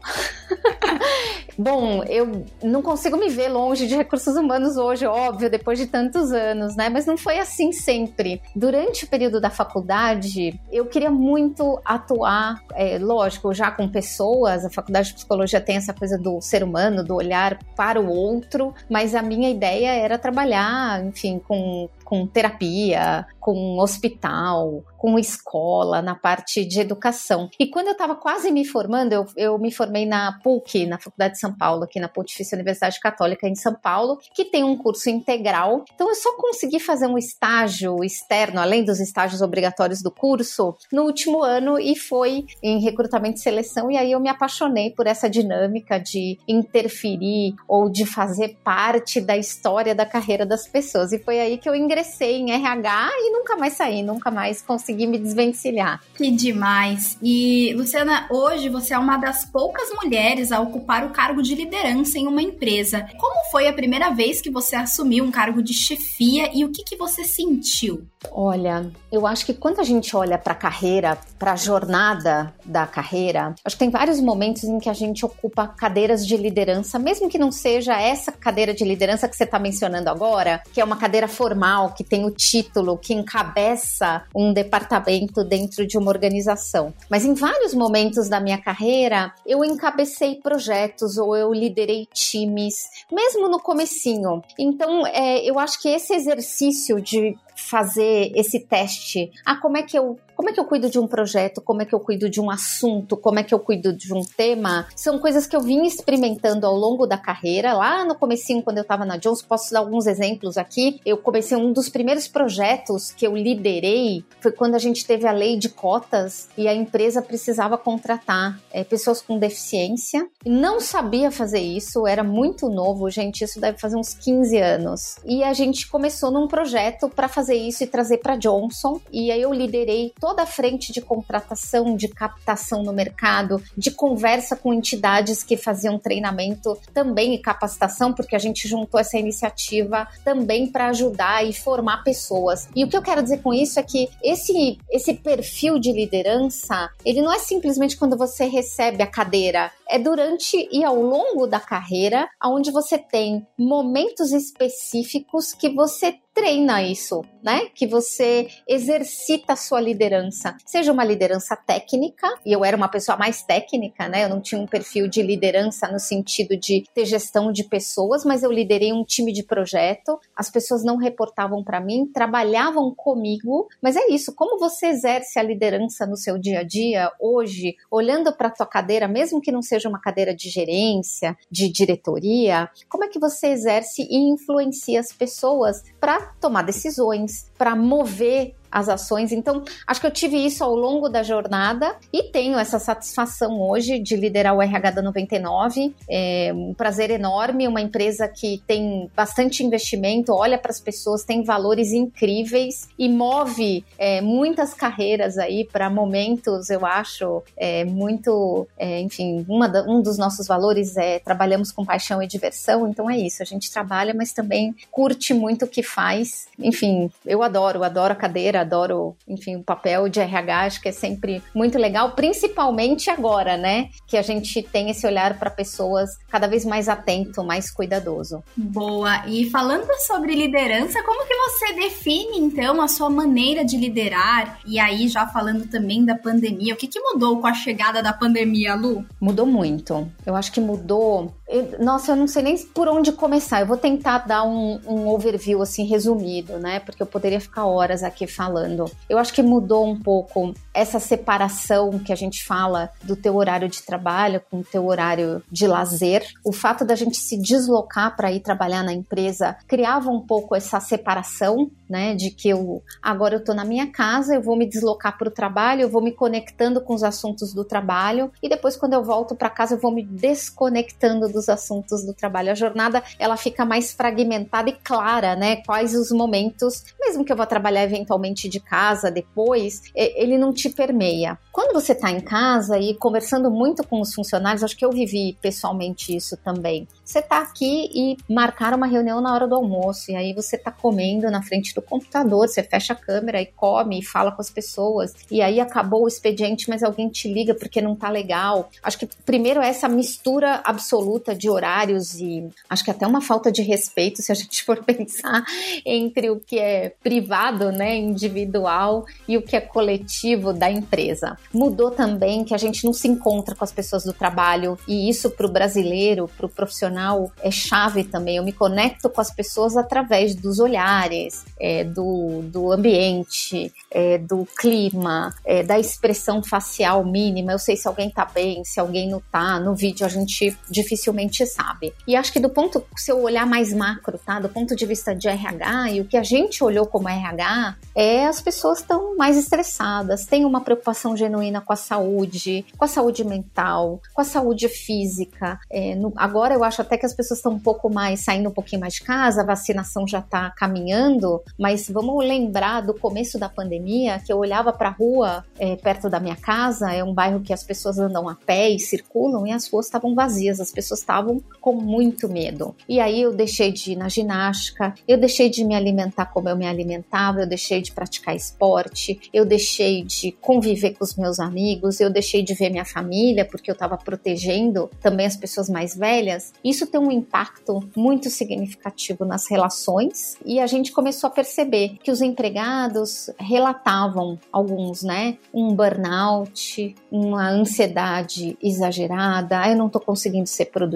Bom, 1.58 2.04
eu 2.04 2.46
não 2.64 2.82
consigo 2.82 3.18
me 3.18 3.30
ver 3.30 3.50
longe 3.50 3.88
de 3.88 3.96
recursos 3.96 4.36
humanos 4.36 4.78
hoje, 4.78 5.06
óbvio, 5.06 5.50
depois 5.50 5.78
de 5.78 5.88
tantos 5.88 6.32
anos, 6.32 6.76
né? 6.76 6.90
Mas 6.90 7.06
não 7.06 7.18
foi 7.18 7.40
assim 7.40 7.72
sempre. 7.72 8.42
Durante 8.56 9.06
o 9.06 9.08
período 9.08 9.40
da 9.40 9.50
faculdade, 9.50 10.60
eu 10.72 10.86
queria 10.86 11.12
muito 11.12 11.80
atuar, 11.84 12.62
é, 12.74 12.98
lógico, 12.98 13.54
já 13.54 13.72
com 13.72 13.88
pessoas. 13.88 14.66
A 14.66 14.70
faculdade 14.70 15.10
de 15.10 15.16
psicologia 15.16 15.62
tem 15.62 15.78
essa 15.78 15.94
coisa 15.94 16.18
do 16.18 16.42
ser 16.42 16.64
humano, 16.64 17.04
do 17.04 17.16
olhar 17.16 17.60
para 17.76 18.00
o 18.00 18.10
outro, 18.10 18.74
mas 18.90 19.16
a 19.16 19.22
minha 19.22 19.50
ideia 19.50 19.94
era 19.94 20.18
trabalhar, 20.18 21.04
enfim, 21.06 21.40
com 21.40 21.90
com 22.12 22.28
terapia, 22.28 23.26
com 23.40 23.80
hospital, 23.80 24.84
com 24.98 25.18
escola, 25.18 26.02
na 26.02 26.14
parte 26.14 26.66
de 26.66 26.82
educação. 26.82 27.50
E 27.58 27.68
quando 27.68 27.88
eu 27.88 27.94
estava 27.94 28.16
quase 28.18 28.52
me 28.52 28.66
formando, 28.66 29.14
eu, 29.14 29.26
eu 29.38 29.58
me 29.58 29.72
formei 29.72 30.06
na 30.06 30.38
PUC, 30.44 30.86
na 30.86 31.00
Faculdade 31.00 31.36
de 31.36 31.40
São 31.42 31.54
Paulo, 31.54 31.84
aqui 31.84 32.00
na 32.00 32.08
Pontifícia 32.08 32.56
Universidade 32.56 33.00
Católica 33.00 33.48
em 33.48 33.56
São 33.56 33.74
Paulo, 33.74 34.20
que 34.34 34.46
tem 34.46 34.64
um 34.64 34.78
curso 34.78 35.10
integral. 35.10 35.84
Então 35.94 36.08
eu 36.08 36.16
só 36.16 36.34
consegui 36.38 36.80
fazer 36.80 37.08
um 37.08 37.18
estágio 37.18 38.04
externo, 38.04 38.60
além 38.60 38.84
dos 38.84 39.00
estágios 39.00 39.42
obrigatórios 39.42 40.02
do 40.02 40.12
curso, 40.12 40.76
no 40.92 41.04
último 41.04 41.44
ano 41.44 41.80
e 41.80 41.96
foi 41.96 42.46
em 42.62 42.80
recrutamento 42.80 43.38
e 43.38 43.42
seleção. 43.42 43.90
E 43.90 43.98
aí 43.98 44.12
eu 44.12 44.20
me 44.20 44.30
apaixonei 44.30 44.92
por 44.92 45.08
essa 45.08 45.30
dinâmica 45.30 46.00
de 46.00 46.38
interferir 46.48 47.56
ou 47.68 47.90
de 47.90 48.06
fazer 48.06 48.58
parte 48.64 49.20
da 49.20 49.38
história 49.38 49.96
da 49.96 50.06
carreira 50.06 50.46
das 50.46 50.68
pessoas. 50.68 51.12
E 51.12 51.20
foi 51.20 51.40
aí 51.40 51.58
que 51.58 51.68
eu 51.68 51.76
ingressei 51.76 52.38
em 52.38 52.52
RH 52.52 53.10
e 53.14 53.32
nunca 53.32 53.56
mais 53.56 53.74
saí, 53.74 54.04
nunca 54.04 54.30
mais 54.30 54.62
consegui 54.62 55.08
me 55.08 55.18
desvencilhar. 55.18 56.02
Que 56.16 56.30
demais! 56.30 57.18
E, 57.22 57.74
Luciana, 57.76 58.28
hoje 58.30 58.70
você 58.70 58.94
é 58.94 59.00
uma 59.00 59.18
das 59.18 59.46
poucas 59.46 59.90
mulheres 60.02 60.52
a 60.52 60.60
ocupar 60.60 61.06
o 61.06 61.12
cargo 61.12 61.31
de 61.40 61.54
liderança 61.54 62.18
em 62.18 62.26
uma 62.26 62.42
empresa. 62.42 63.08
Como 63.20 63.52
foi 63.52 63.68
a 63.68 63.74
primeira 63.74 64.10
vez 64.10 64.42
que 64.42 64.50
você 64.50 64.76
assumiu 64.76 65.24
um 65.24 65.30
cargo 65.30 65.62
de 65.62 65.72
chefia 65.72 66.50
e 66.52 66.66
o 66.66 66.72
que, 66.72 66.84
que 66.84 66.96
você 66.96 67.24
sentiu? 67.24 68.08
Olha, 68.32 68.92
eu 69.12 69.28
acho 69.28 69.46
que 69.46 69.54
quando 69.54 69.80
a 69.80 69.84
gente 69.84 70.16
olha 70.16 70.40
para 70.40 70.54
a 70.54 70.56
carreira, 70.56 71.16
para 71.42 71.54
a 71.54 71.56
jornada 71.56 72.54
da 72.64 72.86
carreira, 72.86 73.56
acho 73.66 73.76
que 73.76 73.80
tem 73.80 73.90
vários 73.90 74.22
momentos 74.22 74.64
em 74.64 74.78
que 74.78 74.88
a 74.88 74.94
gente 74.94 75.26
ocupa 75.26 75.68
cadeiras 75.68 76.24
de 76.24 76.38
liderança, 76.38 77.00
mesmo 77.00 77.28
que 77.28 77.40
não 77.40 77.52
seja 77.52 78.00
essa 78.00 78.32
cadeira 78.32 78.76
de 78.76 78.86
liderança 78.86 79.28
que 79.28 79.36
você 79.36 79.46
está 79.46 79.58
mencionando 79.58 80.08
agora, 80.08 80.62
que 80.72 80.80
é 80.80 80.84
uma 80.84 80.98
cadeira 80.98 81.28
formal, 81.28 81.96
que 81.96 82.04
tem 82.04 82.26
o 82.26 82.30
título, 82.30 82.96
que 82.96 83.16
encabeça 83.16 84.24
um 84.36 84.54
departamento 84.54 85.44
dentro 85.44 85.88
de 85.88 85.98
uma 85.98 86.12
organização. 86.12 86.94
Mas 87.10 87.26
em 87.26 87.34
vários 87.34 87.74
momentos 87.74 88.30
da 88.30 88.40
minha 88.40 88.60
carreira, 88.60 89.34
eu 89.44 89.66
encabecei 89.66 90.36
projetos 90.36 91.18
ou 91.18 91.36
eu 91.36 91.52
liderei 91.52 92.08
times, 92.14 92.88
mesmo 93.12 93.50
no 93.50 93.60
comecinho. 93.60 94.44
Então, 94.60 95.08
é, 95.08 95.44
eu 95.44 95.58
acho 95.58 95.82
que 95.82 95.90
esse 95.90 96.14
exercício 96.14 97.02
de 97.02 97.36
fazer 97.56 98.32
esse 98.36 98.60
teste. 98.60 99.32
Ah, 99.46 99.56
como 99.56 99.78
é 99.78 99.84
que 99.84 99.98
eu 99.98 100.18
como 100.42 100.50
é 100.50 100.54
que 100.54 100.60
eu 100.60 100.66
cuido 100.66 100.90
de 100.90 100.98
um 100.98 101.06
projeto? 101.06 101.62
Como 101.62 101.84
é 101.84 101.86
que 101.86 101.94
eu 101.94 102.00
cuido 102.00 102.28
de 102.28 102.42
um 102.42 102.50
assunto? 102.50 103.16
Como 103.16 103.38
é 103.38 103.44
que 103.44 103.54
eu 103.54 103.60
cuido 103.60 103.94
de 103.94 104.12
um 104.12 104.24
tema? 104.24 104.88
São 104.96 105.20
coisas 105.20 105.46
que 105.46 105.56
eu 105.56 105.62
vim 105.62 105.86
experimentando 105.86 106.66
ao 106.66 106.76
longo 106.76 107.06
da 107.06 107.16
carreira. 107.16 107.74
Lá 107.74 108.04
no 108.04 108.16
comecinho, 108.16 108.64
quando 108.64 108.80
eu 108.80 108.82
estava 108.82 109.06
na 109.06 109.18
Jones, 109.18 109.44
posso 109.44 109.72
dar 109.72 109.82
alguns 109.82 110.08
exemplos 110.08 110.58
aqui. 110.58 111.00
Eu 111.06 111.16
comecei 111.18 111.56
um 111.56 111.72
dos 111.72 111.90
primeiros 111.90 112.28
projetos 112.28 113.12
que 113.12 113.28
eu 113.28 113.38
liderei 113.38 114.26
foi 114.40 114.52
quando 114.52 114.74
a 114.74 114.80
gente 114.80 115.06
teve 115.06 115.28
a 115.28 115.32
lei 115.32 115.58
de 115.60 115.70
cotas 115.70 116.50
e 116.58 116.68
a 116.68 116.74
empresa 116.74 117.22
precisava 117.22 117.78
contratar 117.78 118.60
é, 118.72 118.84
pessoas 118.84 119.22
com 119.22 119.38
deficiência. 119.38 120.28
Não 120.44 120.80
sabia 120.80 121.30
fazer 121.30 121.60
isso, 121.60 122.08
era 122.08 122.24
muito 122.24 122.68
novo, 122.68 123.08
gente. 123.12 123.44
Isso 123.44 123.62
deve 123.62 123.78
fazer 123.78 123.96
uns 123.96 124.16
15 124.16 124.58
anos. 124.58 125.18
E 125.24 125.44
a 125.44 125.54
gente 125.54 125.88
começou 125.88 126.32
num 126.32 126.48
projeto 126.48 127.08
para 127.08 127.28
fazer 127.28 127.54
isso 127.54 127.84
e 127.84 127.88
trazer 127.88 128.18
para 128.18 128.36
Johnson. 128.36 129.00
E 129.12 129.30
aí 129.30 129.44
eu 129.44 129.54
liderei 129.54 130.12
toda 130.32 130.44
a 130.44 130.46
frente 130.46 130.94
de 130.94 131.02
contratação, 131.02 131.94
de 131.94 132.08
captação 132.08 132.84
no 132.84 132.94
mercado, 132.94 133.62
de 133.78 133.92
conversa 133.92 134.56
com 134.56 134.74
entidades 134.74 135.44
que 135.44 135.58
faziam 135.58 136.00
treinamento 136.00 136.80
também 136.94 137.34
e 137.34 137.38
capacitação, 137.38 138.14
porque 138.14 138.34
a 138.34 138.40
gente 138.40 138.66
juntou 138.66 138.98
essa 138.98 139.18
iniciativa 139.18 140.08
também 140.24 140.68
para 140.68 140.88
ajudar 140.88 141.46
e 141.46 141.52
formar 141.52 142.06
pessoas. 142.06 142.70
E 142.74 142.86
o 142.86 142.88
que 142.88 142.96
eu 142.96 143.02
quero 143.02 143.22
dizer 143.22 143.42
com 143.42 143.54
isso 143.54 143.78
é 143.78 143.84
que 143.84 144.08
esse, 144.24 144.80
esse 144.90 145.16
perfil 145.16 145.78
de 145.78 145.92
liderança, 145.92 146.90
ele 147.04 147.22
não 147.22 147.34
é 147.34 147.40
simplesmente 147.40 147.98
quando 147.98 148.18
você 148.18 148.46
recebe 148.46 149.04
a 149.04 149.08
cadeira, 149.08 149.70
é 149.86 150.00
durante 150.00 150.70
e 150.72 150.82
ao 150.86 150.96
longo 150.96 151.46
da 151.46 151.60
carreira, 151.60 152.30
onde 152.42 152.72
você 152.72 152.98
tem 152.98 153.46
momentos 153.60 154.32
específicos 154.32 155.54
que 155.54 155.68
você 155.68 156.16
treina 156.34 156.82
isso, 156.82 157.24
né? 157.44 157.68
Que 157.76 157.86
você 157.86 158.48
exercita 158.68 159.54
a 159.54 159.56
sua 159.56 159.82
liderança. 159.82 160.56
Seja 160.66 160.92
uma 160.92 161.04
liderança 161.04 161.56
técnica, 161.56 162.28
e 162.46 162.52
eu 162.52 162.64
era 162.64 162.76
uma 162.76 162.88
pessoa 162.88 163.18
mais 163.18 163.44
técnica, 163.44 164.08
né? 164.08 164.26
Eu 164.26 164.30
não 164.30 164.42
tinha 164.42 164.60
um 164.60 164.66
perfil 164.66 165.08
de 165.08 165.22
liderança 165.22 165.88
no 165.92 166.00
sentido 166.00 166.58
de 166.58 166.84
ter 166.94 167.06
gestão 167.06 167.52
de 167.52 167.64
pessoas, 167.64 168.24
mas 168.24 168.44
eu 168.44 168.52
liderei 168.52 168.94
um 168.94 169.04
time 169.04 169.32
de 169.32 169.44
projeto. 169.44 170.20
As 170.42 170.50
pessoas 170.50 170.84
não 170.84 170.98
reportavam 170.98 171.64
para 171.64 171.80
mim, 171.80 172.08
trabalhavam 172.12 172.92
comigo, 172.96 173.68
mas 173.80 173.96
é 173.96 174.08
isso, 174.08 174.34
como 174.34 174.58
você 174.58 174.88
exerce 174.88 175.38
a 175.38 175.44
liderança 175.44 176.08
no 176.08 176.18
seu 176.18 176.36
dia 176.40 176.62
a 176.62 176.64
dia 176.64 177.12
hoje, 177.20 177.76
olhando 177.92 178.36
para 178.36 178.48
a 178.48 178.52
tua 178.52 178.66
cadeira, 178.66 179.08
mesmo 179.08 179.40
que 179.40 179.52
não 179.52 179.62
seja 179.62 179.88
uma 179.88 180.02
cadeira 180.02 180.34
de 180.34 180.50
gerência, 180.50 181.38
de 181.52 181.72
diretoria, 181.72 182.68
como 182.90 183.04
é 183.04 183.08
que 183.08 183.20
você 183.20 183.50
exerce 183.50 184.02
e 184.02 184.18
influencia 184.32 185.00
as 185.00 185.14
pessoas 185.14 185.84
para 186.00 186.34
tomar 186.42 186.64
decisões, 186.64 187.46
para 187.56 187.76
mover 187.76 188.56
as 188.72 188.88
ações. 188.90 189.32
Então, 189.32 189.64
acho 189.86 190.00
que 190.00 190.08
eu 190.08 190.12
tive 190.12 190.38
isso 190.38 190.64
ao 190.64 190.76
longo 190.76 191.10
da 191.10 191.24
jornada 191.24 191.96
e 192.12 192.24
tenho 192.24 192.58
essa 192.58 192.80
satisfação 192.80 193.60
hoje 193.60 194.00
de 194.00 194.16
liderar 194.16 194.56
o 194.56 194.62
RH 194.62 194.92
da 194.92 195.02
99. 195.02 195.94
É 196.10 196.52
um 196.54 196.74
prazer 196.74 197.10
enorme, 197.10 197.68
uma 197.68 197.82
empresa 197.82 198.28
que 198.28 198.62
tem 198.66 199.10
bastante 199.16 199.64
investimento, 199.64 200.34
olha 200.34 200.58
para 200.58 200.72
as 200.72 200.80
pessoas, 200.80 201.24
tem 201.24 201.44
valores 201.44 201.92
incríveis 201.92 202.88
e 202.98 203.10
move 203.10 203.84
é, 203.98 204.22
muitas 204.22 204.74
carreiras 204.74 205.38
aí 205.38 205.66
para 205.66 205.90
momentos, 205.90 206.70
eu 206.70 206.86
acho, 206.86 207.44
é, 207.58 207.84
muito, 207.86 208.68
é, 208.78 209.00
enfim, 209.02 209.46
da, 209.72 209.84
um 209.84 210.02
dos 210.02 210.18
nossos 210.18 210.48
valores 210.48 210.98
é 210.98 211.20
trabalhamos 211.20 211.72
com 211.72 211.86
paixão 211.86 212.22
e 212.22 212.28
diversão, 212.28 212.88
então 212.88 213.10
é 213.10 213.18
isso, 213.18 213.42
a 213.42 213.46
gente 213.46 213.72
trabalha, 213.72 214.14
mas 214.14 214.32
também 214.34 214.76
curte 214.90 215.34
muito 215.34 215.66
o 215.66 215.68
que 215.68 215.84
faz. 215.84 216.48
Enfim, 216.58 217.12
eu 217.26 217.44
adoro, 217.44 217.84
adoro 217.84 218.14
a 218.14 218.16
cadeira, 218.16 218.61
adoro, 218.62 219.16
enfim, 219.28 219.58
o 219.58 219.64
papel 219.64 220.08
de 220.10 220.20
RH, 220.20 220.62
acho 220.62 220.82
que 220.82 220.90
é 220.90 220.92
sempre 220.92 221.42
muito 221.54 221.78
legal, 221.78 222.12
principalmente 222.12 223.10
agora, 223.10 223.58
né? 223.58 223.90
Que 224.08 224.18
a 224.18 224.22
gente 224.22 224.62
tem 224.64 224.90
esse 224.90 225.06
olhar 225.06 225.38
para 225.38 225.50
pessoas 225.50 226.10
cada 226.30 226.48
vez 226.48 226.66
mais 226.66 226.88
atento, 226.88 227.44
mais 227.44 227.72
cuidadoso. 227.72 228.44
Boa. 228.56 229.26
E 229.28 229.50
falando 229.50 229.88
sobre 230.06 230.36
liderança, 230.36 231.04
como 231.04 231.28
que 231.28 231.36
você 231.36 231.74
define 231.74 232.40
então 232.40 232.82
a 232.82 232.88
sua 232.88 233.10
maneira 233.10 233.66
de 233.66 233.78
liderar? 233.78 234.60
E 234.66 234.80
aí 234.80 235.08
já 235.08 235.28
falando 235.28 235.68
também 235.68 236.06
da 236.06 236.16
pandemia, 236.16 236.74
o 236.74 236.78
que, 236.78 236.88
que 236.88 237.00
mudou 237.00 237.40
com 237.40 237.48
a 237.48 237.54
chegada 237.54 238.02
da 238.02 238.14
pandemia, 238.14 238.76
Lu? 238.76 239.06
Mudou 239.20 239.46
muito. 239.46 240.10
Eu 240.26 240.36
acho 240.36 240.52
que 240.52 240.60
mudou 240.60 241.34
nossa, 241.80 242.14
eu 242.14 242.16
não 242.16 242.28
sei 242.28 242.42
nem 242.42 242.58
por 242.58 242.88
onde 242.88 243.12
começar. 243.12 243.60
Eu 243.60 243.68
vou 243.68 243.78
tentar 243.78 244.20
dar 244.20 244.44
um, 244.44 244.80
um, 244.88 245.08
overview 245.08 245.62
assim 245.62 245.86
resumido, 245.86 246.58
né? 246.58 246.80
Porque 246.80 247.02
eu 247.02 247.08
poderia 247.08 247.42
ficar 247.42 247.66
horas 247.66 248.04
aqui 248.04 248.26
falando. 248.26 248.90
Eu 249.10 249.18
acho 249.18 249.34
que 249.34 249.42
mudou 249.42 249.86
um 249.86 250.00
pouco 250.00 250.54
essa 250.74 251.00
separação 251.00 252.00
que 252.00 252.14
a 252.14 252.16
gente 252.16 252.46
fala 252.46 252.90
do 253.04 253.16
teu 253.16 253.36
horário 253.36 253.68
de 253.68 253.84
trabalho 253.84 254.42
com 254.50 254.60
o 254.60 254.64
teu 254.64 254.86
horário 254.86 255.44
de 255.52 255.68
lazer. 255.68 256.26
O 256.44 256.54
fato 256.54 256.86
da 256.86 256.96
gente 256.96 257.18
se 257.18 257.38
deslocar 257.38 258.16
para 258.16 258.32
ir 258.32 258.40
trabalhar 258.40 258.84
na 258.84 258.94
empresa 258.94 259.58
criava 259.68 260.10
um 260.10 260.22
pouco 260.22 260.56
essa 260.56 260.80
separação, 260.80 261.70
né? 261.90 262.16
De 262.16 262.32
que 262.32 262.48
eu 262.50 262.82
agora 263.02 263.36
eu 263.36 263.44
tô 263.44 263.54
na 263.54 263.66
minha 263.66 263.92
casa, 263.92 264.36
eu 264.36 264.42
vou 264.42 264.56
me 264.56 264.68
deslocar 264.68 265.18
para 265.18 265.28
o 265.28 265.32
trabalho, 265.32 265.82
eu 265.82 265.90
vou 265.90 266.02
me 266.02 266.12
conectando 266.12 266.80
com 266.82 266.94
os 266.94 267.04
assuntos 267.04 267.54
do 267.54 267.66
trabalho 267.66 268.32
e 268.42 268.48
depois 268.48 268.78
quando 268.78 268.94
eu 268.94 269.04
volto 269.04 269.36
para 269.36 269.50
casa 269.50 269.76
eu 269.76 269.80
vou 269.80 269.94
me 269.94 270.04
desconectando 270.04 271.28
assuntos 271.50 272.06
do 272.06 272.14
trabalho. 272.14 272.52
A 272.52 272.56
jornada 272.56 273.04
ela 273.20 273.38
fica 273.38 273.66
mais 273.66 273.92
fragmentada 273.92 274.70
e 274.70 274.74
clara, 274.74 275.36
né? 275.36 275.58
Quais 275.58 275.96
os 275.96 276.12
momentos, 276.12 276.84
mesmo 277.00 277.24
que 277.24 277.32
eu 277.32 277.38
vá 277.38 277.46
trabalhar 277.46 277.84
eventualmente 277.84 278.50
de 278.50 278.60
casa 278.60 279.12
depois, 279.12 279.82
ele 279.96 280.38
não 280.38 280.54
te 280.54 280.70
permeia. 280.70 281.38
Quando 281.52 281.74
você 281.74 281.92
está 281.92 282.10
em 282.10 282.22
casa 282.22 282.80
e 282.80 282.94
conversando 282.96 283.52
muito 283.52 283.86
com 283.86 284.00
os 284.00 284.14
funcionários, 284.14 284.64
acho 284.64 284.78
que 284.78 284.86
eu 284.86 284.92
vivi 284.92 285.38
pessoalmente 285.42 286.16
isso 286.16 286.38
também. 286.38 286.88
Você 287.04 287.20
está 287.20 287.40
aqui 287.40 287.90
e 287.94 288.18
marcar 288.34 288.74
uma 288.74 288.88
reunião 288.88 289.20
na 289.20 289.34
hora 289.34 289.48
do 289.48 289.56
almoço, 289.56 290.12
e 290.12 290.16
aí 290.16 290.34
você 290.34 290.56
está 290.56 290.72
comendo 290.72 291.30
na 291.30 291.42
frente 291.42 291.76
do 291.76 291.82
computador, 291.82 292.48
você 292.48 292.64
fecha 292.64 292.94
a 292.94 292.96
câmera 292.96 293.42
e 293.42 293.46
come 293.48 294.00
e 294.00 294.04
fala 294.04 294.32
com 294.32 294.42
as 294.42 294.50
pessoas, 294.50 295.14
e 295.30 295.42
aí 295.42 295.60
acabou 295.60 296.04
o 296.04 296.08
expediente, 296.08 296.70
mas 296.70 296.84
alguém 296.84 297.10
te 297.10 297.32
liga 297.32 297.54
porque 297.54 297.82
não 297.82 297.96
tá 297.96 298.10
legal. 298.10 298.70
Acho 298.82 298.98
que 298.98 299.10
primeiro 299.26 299.62
essa 299.62 299.90
mistura 299.90 300.62
absoluta 300.64 301.31
falta 301.32 301.36
de 301.36 301.50
horários 301.50 302.16
e 302.16 302.48
acho 302.70 302.84
que 302.84 302.92
até 302.92 303.08
uma 303.08 303.22
falta 303.22 303.52
de 303.52 303.62
respeito, 303.62 304.22
se 304.22 304.32
a 304.32 304.36
gente 304.36 304.64
for 304.64 304.84
pensar 304.84 305.44
entre 305.86 306.30
o 306.30 306.40
que 306.40 306.60
é 306.60 306.94
privado, 307.02 307.72
né, 307.72 307.96
individual 307.96 309.06
e 309.28 309.38
o 309.38 309.42
que 309.42 309.56
é 309.56 309.62
coletivo 309.62 310.54
da 310.54 310.70
empresa. 310.70 311.38
Mudou 311.54 311.92
também 311.92 312.44
que 312.44 312.54
a 312.54 312.58
gente 312.58 312.84
não 312.86 312.94
se 312.94 313.08
encontra 313.08 313.56
com 313.56 313.64
as 313.64 313.72
pessoas 313.72 314.04
do 314.04 314.14
trabalho 314.14 314.78
e 314.88 315.10
isso 315.10 315.30
para 315.30 315.46
o 315.46 315.52
brasileiro, 315.52 316.30
para 316.38 316.46
o 316.46 316.50
profissional 316.50 317.32
é 317.42 317.52
chave 317.52 318.04
também. 318.04 318.38
Eu 318.38 318.44
me 318.44 318.54
conecto 318.54 319.10
com 319.10 319.22
as 319.22 319.32
pessoas 319.32 319.78
através 319.78 320.36
dos 320.36 320.60
olhares, 320.60 321.46
é, 321.60 321.84
do, 321.84 322.42
do 322.44 322.72
ambiente, 322.72 323.72
é, 323.90 324.18
do 324.18 324.48
clima, 324.58 325.34
é, 325.46 325.64
da 325.64 325.80
expressão 325.80 326.44
facial 326.44 327.04
mínima. 327.06 327.52
Eu 327.52 327.60
sei 327.60 327.76
se 327.76 327.88
alguém 327.88 328.10
tá 328.10 328.26
bem, 328.26 328.64
se 328.64 328.80
alguém 328.80 329.10
não 329.10 329.22
tá. 329.32 329.60
No 329.60 329.76
vídeo 329.76 330.06
a 330.06 330.10
gente 330.10 330.58
dificilmente 330.70 331.11
sabe. 331.46 331.94
E 332.08 332.16
acho 332.16 332.32
que 332.32 332.40
do 332.40 332.50
ponto, 332.50 332.84
se 332.96 333.12
eu 333.12 333.22
olhar 333.22 333.46
mais 333.46 333.74
macro, 333.74 334.18
tá? 334.18 334.40
Do 334.40 334.50
ponto 334.50 334.76
de 334.76 334.86
vista 334.86 335.16
de 335.16 335.28
RH, 335.28 335.92
e 335.92 336.02
o 336.02 336.06
que 336.06 336.18
a 336.18 336.24
gente 336.24 336.64
olhou 336.64 336.86
como 336.86 337.10
RH 337.10 337.76
é 337.96 338.26
as 338.26 338.42
pessoas 338.42 338.80
estão 338.80 339.16
mais 339.16 339.38
estressadas, 339.38 340.26
têm 340.26 340.46
uma 340.46 340.62
preocupação 340.62 341.16
genuína 341.16 341.62
com 341.62 341.74
a 341.74 341.76
saúde, 341.76 342.66
com 342.78 342.86
a 342.86 342.88
saúde 342.88 343.24
mental, 343.24 344.02
com 344.14 344.22
a 344.22 344.26
saúde 344.26 344.68
física. 344.68 345.60
É, 345.70 345.96
no, 345.96 346.14
agora 346.16 346.54
eu 346.54 346.64
acho 346.64 346.82
até 346.82 346.98
que 346.98 347.06
as 347.06 347.14
pessoas 347.14 347.40
estão 347.40 347.54
um 347.54 347.60
pouco 347.60 347.92
mais 347.92 348.22
saindo 348.22 348.50
um 348.50 348.54
pouquinho 348.54 348.82
mais 348.82 348.94
de 348.94 349.02
casa, 349.02 349.42
a 349.42 349.46
vacinação 349.46 350.08
já 350.08 350.20
está 350.20 350.50
caminhando, 350.52 351.42
mas 351.58 351.90
vamos 351.90 352.26
lembrar 352.26 352.82
do 352.82 352.94
começo 352.94 353.38
da 353.38 353.50
pandemia 353.50 354.20
que 354.20 354.32
eu 354.32 354.38
olhava 354.38 354.72
para 354.72 354.90
a 354.90 354.92
rua 354.92 355.46
é, 355.60 355.76
perto 355.76 356.10
da 356.10 356.20
minha 356.20 356.36
casa, 356.36 356.94
é 356.94 357.04
um 357.04 357.14
bairro 357.14 357.42
que 357.42 357.54
as 357.54 357.64
pessoas 357.64 358.00
andam 358.00 358.28
a 358.28 358.36
pé 358.36 358.70
e 358.70 358.80
circulam 358.80 359.46
e 359.46 359.52
as 359.52 359.68
ruas 359.68 359.86
estavam 359.86 360.16
vazias, 360.16 360.60
as 360.60 360.72
pessoas 360.72 361.01
estavam 361.02 361.42
com 361.60 361.74
muito 361.74 362.28
medo. 362.28 362.76
E 362.88 363.00
aí 363.00 363.22
eu 363.22 363.34
deixei 363.34 363.72
de 363.72 363.92
ir 363.92 363.96
na 363.96 364.10
ginástica, 364.10 364.94
eu 365.08 365.18
deixei 365.18 365.50
de 365.50 365.64
me 365.64 365.76
alimentar 365.76 366.26
como 366.26 366.50
eu 366.50 366.56
me 366.56 366.66
alimentava, 366.66 367.42
eu 367.42 367.48
deixei 367.48 367.82
de 367.82 367.92
praticar 367.92 368.36
esporte, 368.36 369.20
eu 369.32 369.46
deixei 369.46 370.04
de 370.04 370.32
conviver 370.42 370.96
com 370.96 371.04
os 371.04 371.16
meus 371.16 371.40
amigos, 371.40 372.00
eu 372.00 372.10
deixei 372.10 372.42
de 372.44 372.54
ver 372.54 372.70
minha 372.70 372.86
família 372.86 373.46
porque 373.46 373.70
eu 373.70 373.74
estava 373.74 373.98
protegendo 373.98 374.90
também 375.00 375.26
as 375.26 375.38
pessoas 375.38 375.70
mais 375.70 375.96
velhas. 375.96 376.54
Isso 376.64 376.88
tem 376.88 377.00
um 377.00 377.12
impacto 377.12 377.80
muito 377.96 378.30
significativo 378.30 379.26
nas 379.26 379.48
relações 379.50 380.38
e 380.46 380.60
a 380.60 380.68
gente 380.68 380.92
começou 380.92 381.28
a 381.28 381.32
perceber 381.32 381.98
que 382.04 382.12
os 382.12 382.22
empregados 382.22 383.30
relatavam 383.40 384.40
alguns, 384.52 385.04
né, 385.04 385.38
um 385.54 385.74
burnout, 385.76 386.96
uma 387.12 387.50
ansiedade 387.50 388.58
exagerada, 388.62 389.62
ah, 389.62 389.70
eu 389.70 389.78
não 389.78 389.88
estou 389.88 390.02
conseguindo 390.02 390.48
ser 390.48 390.66
produtiva, 390.66 390.91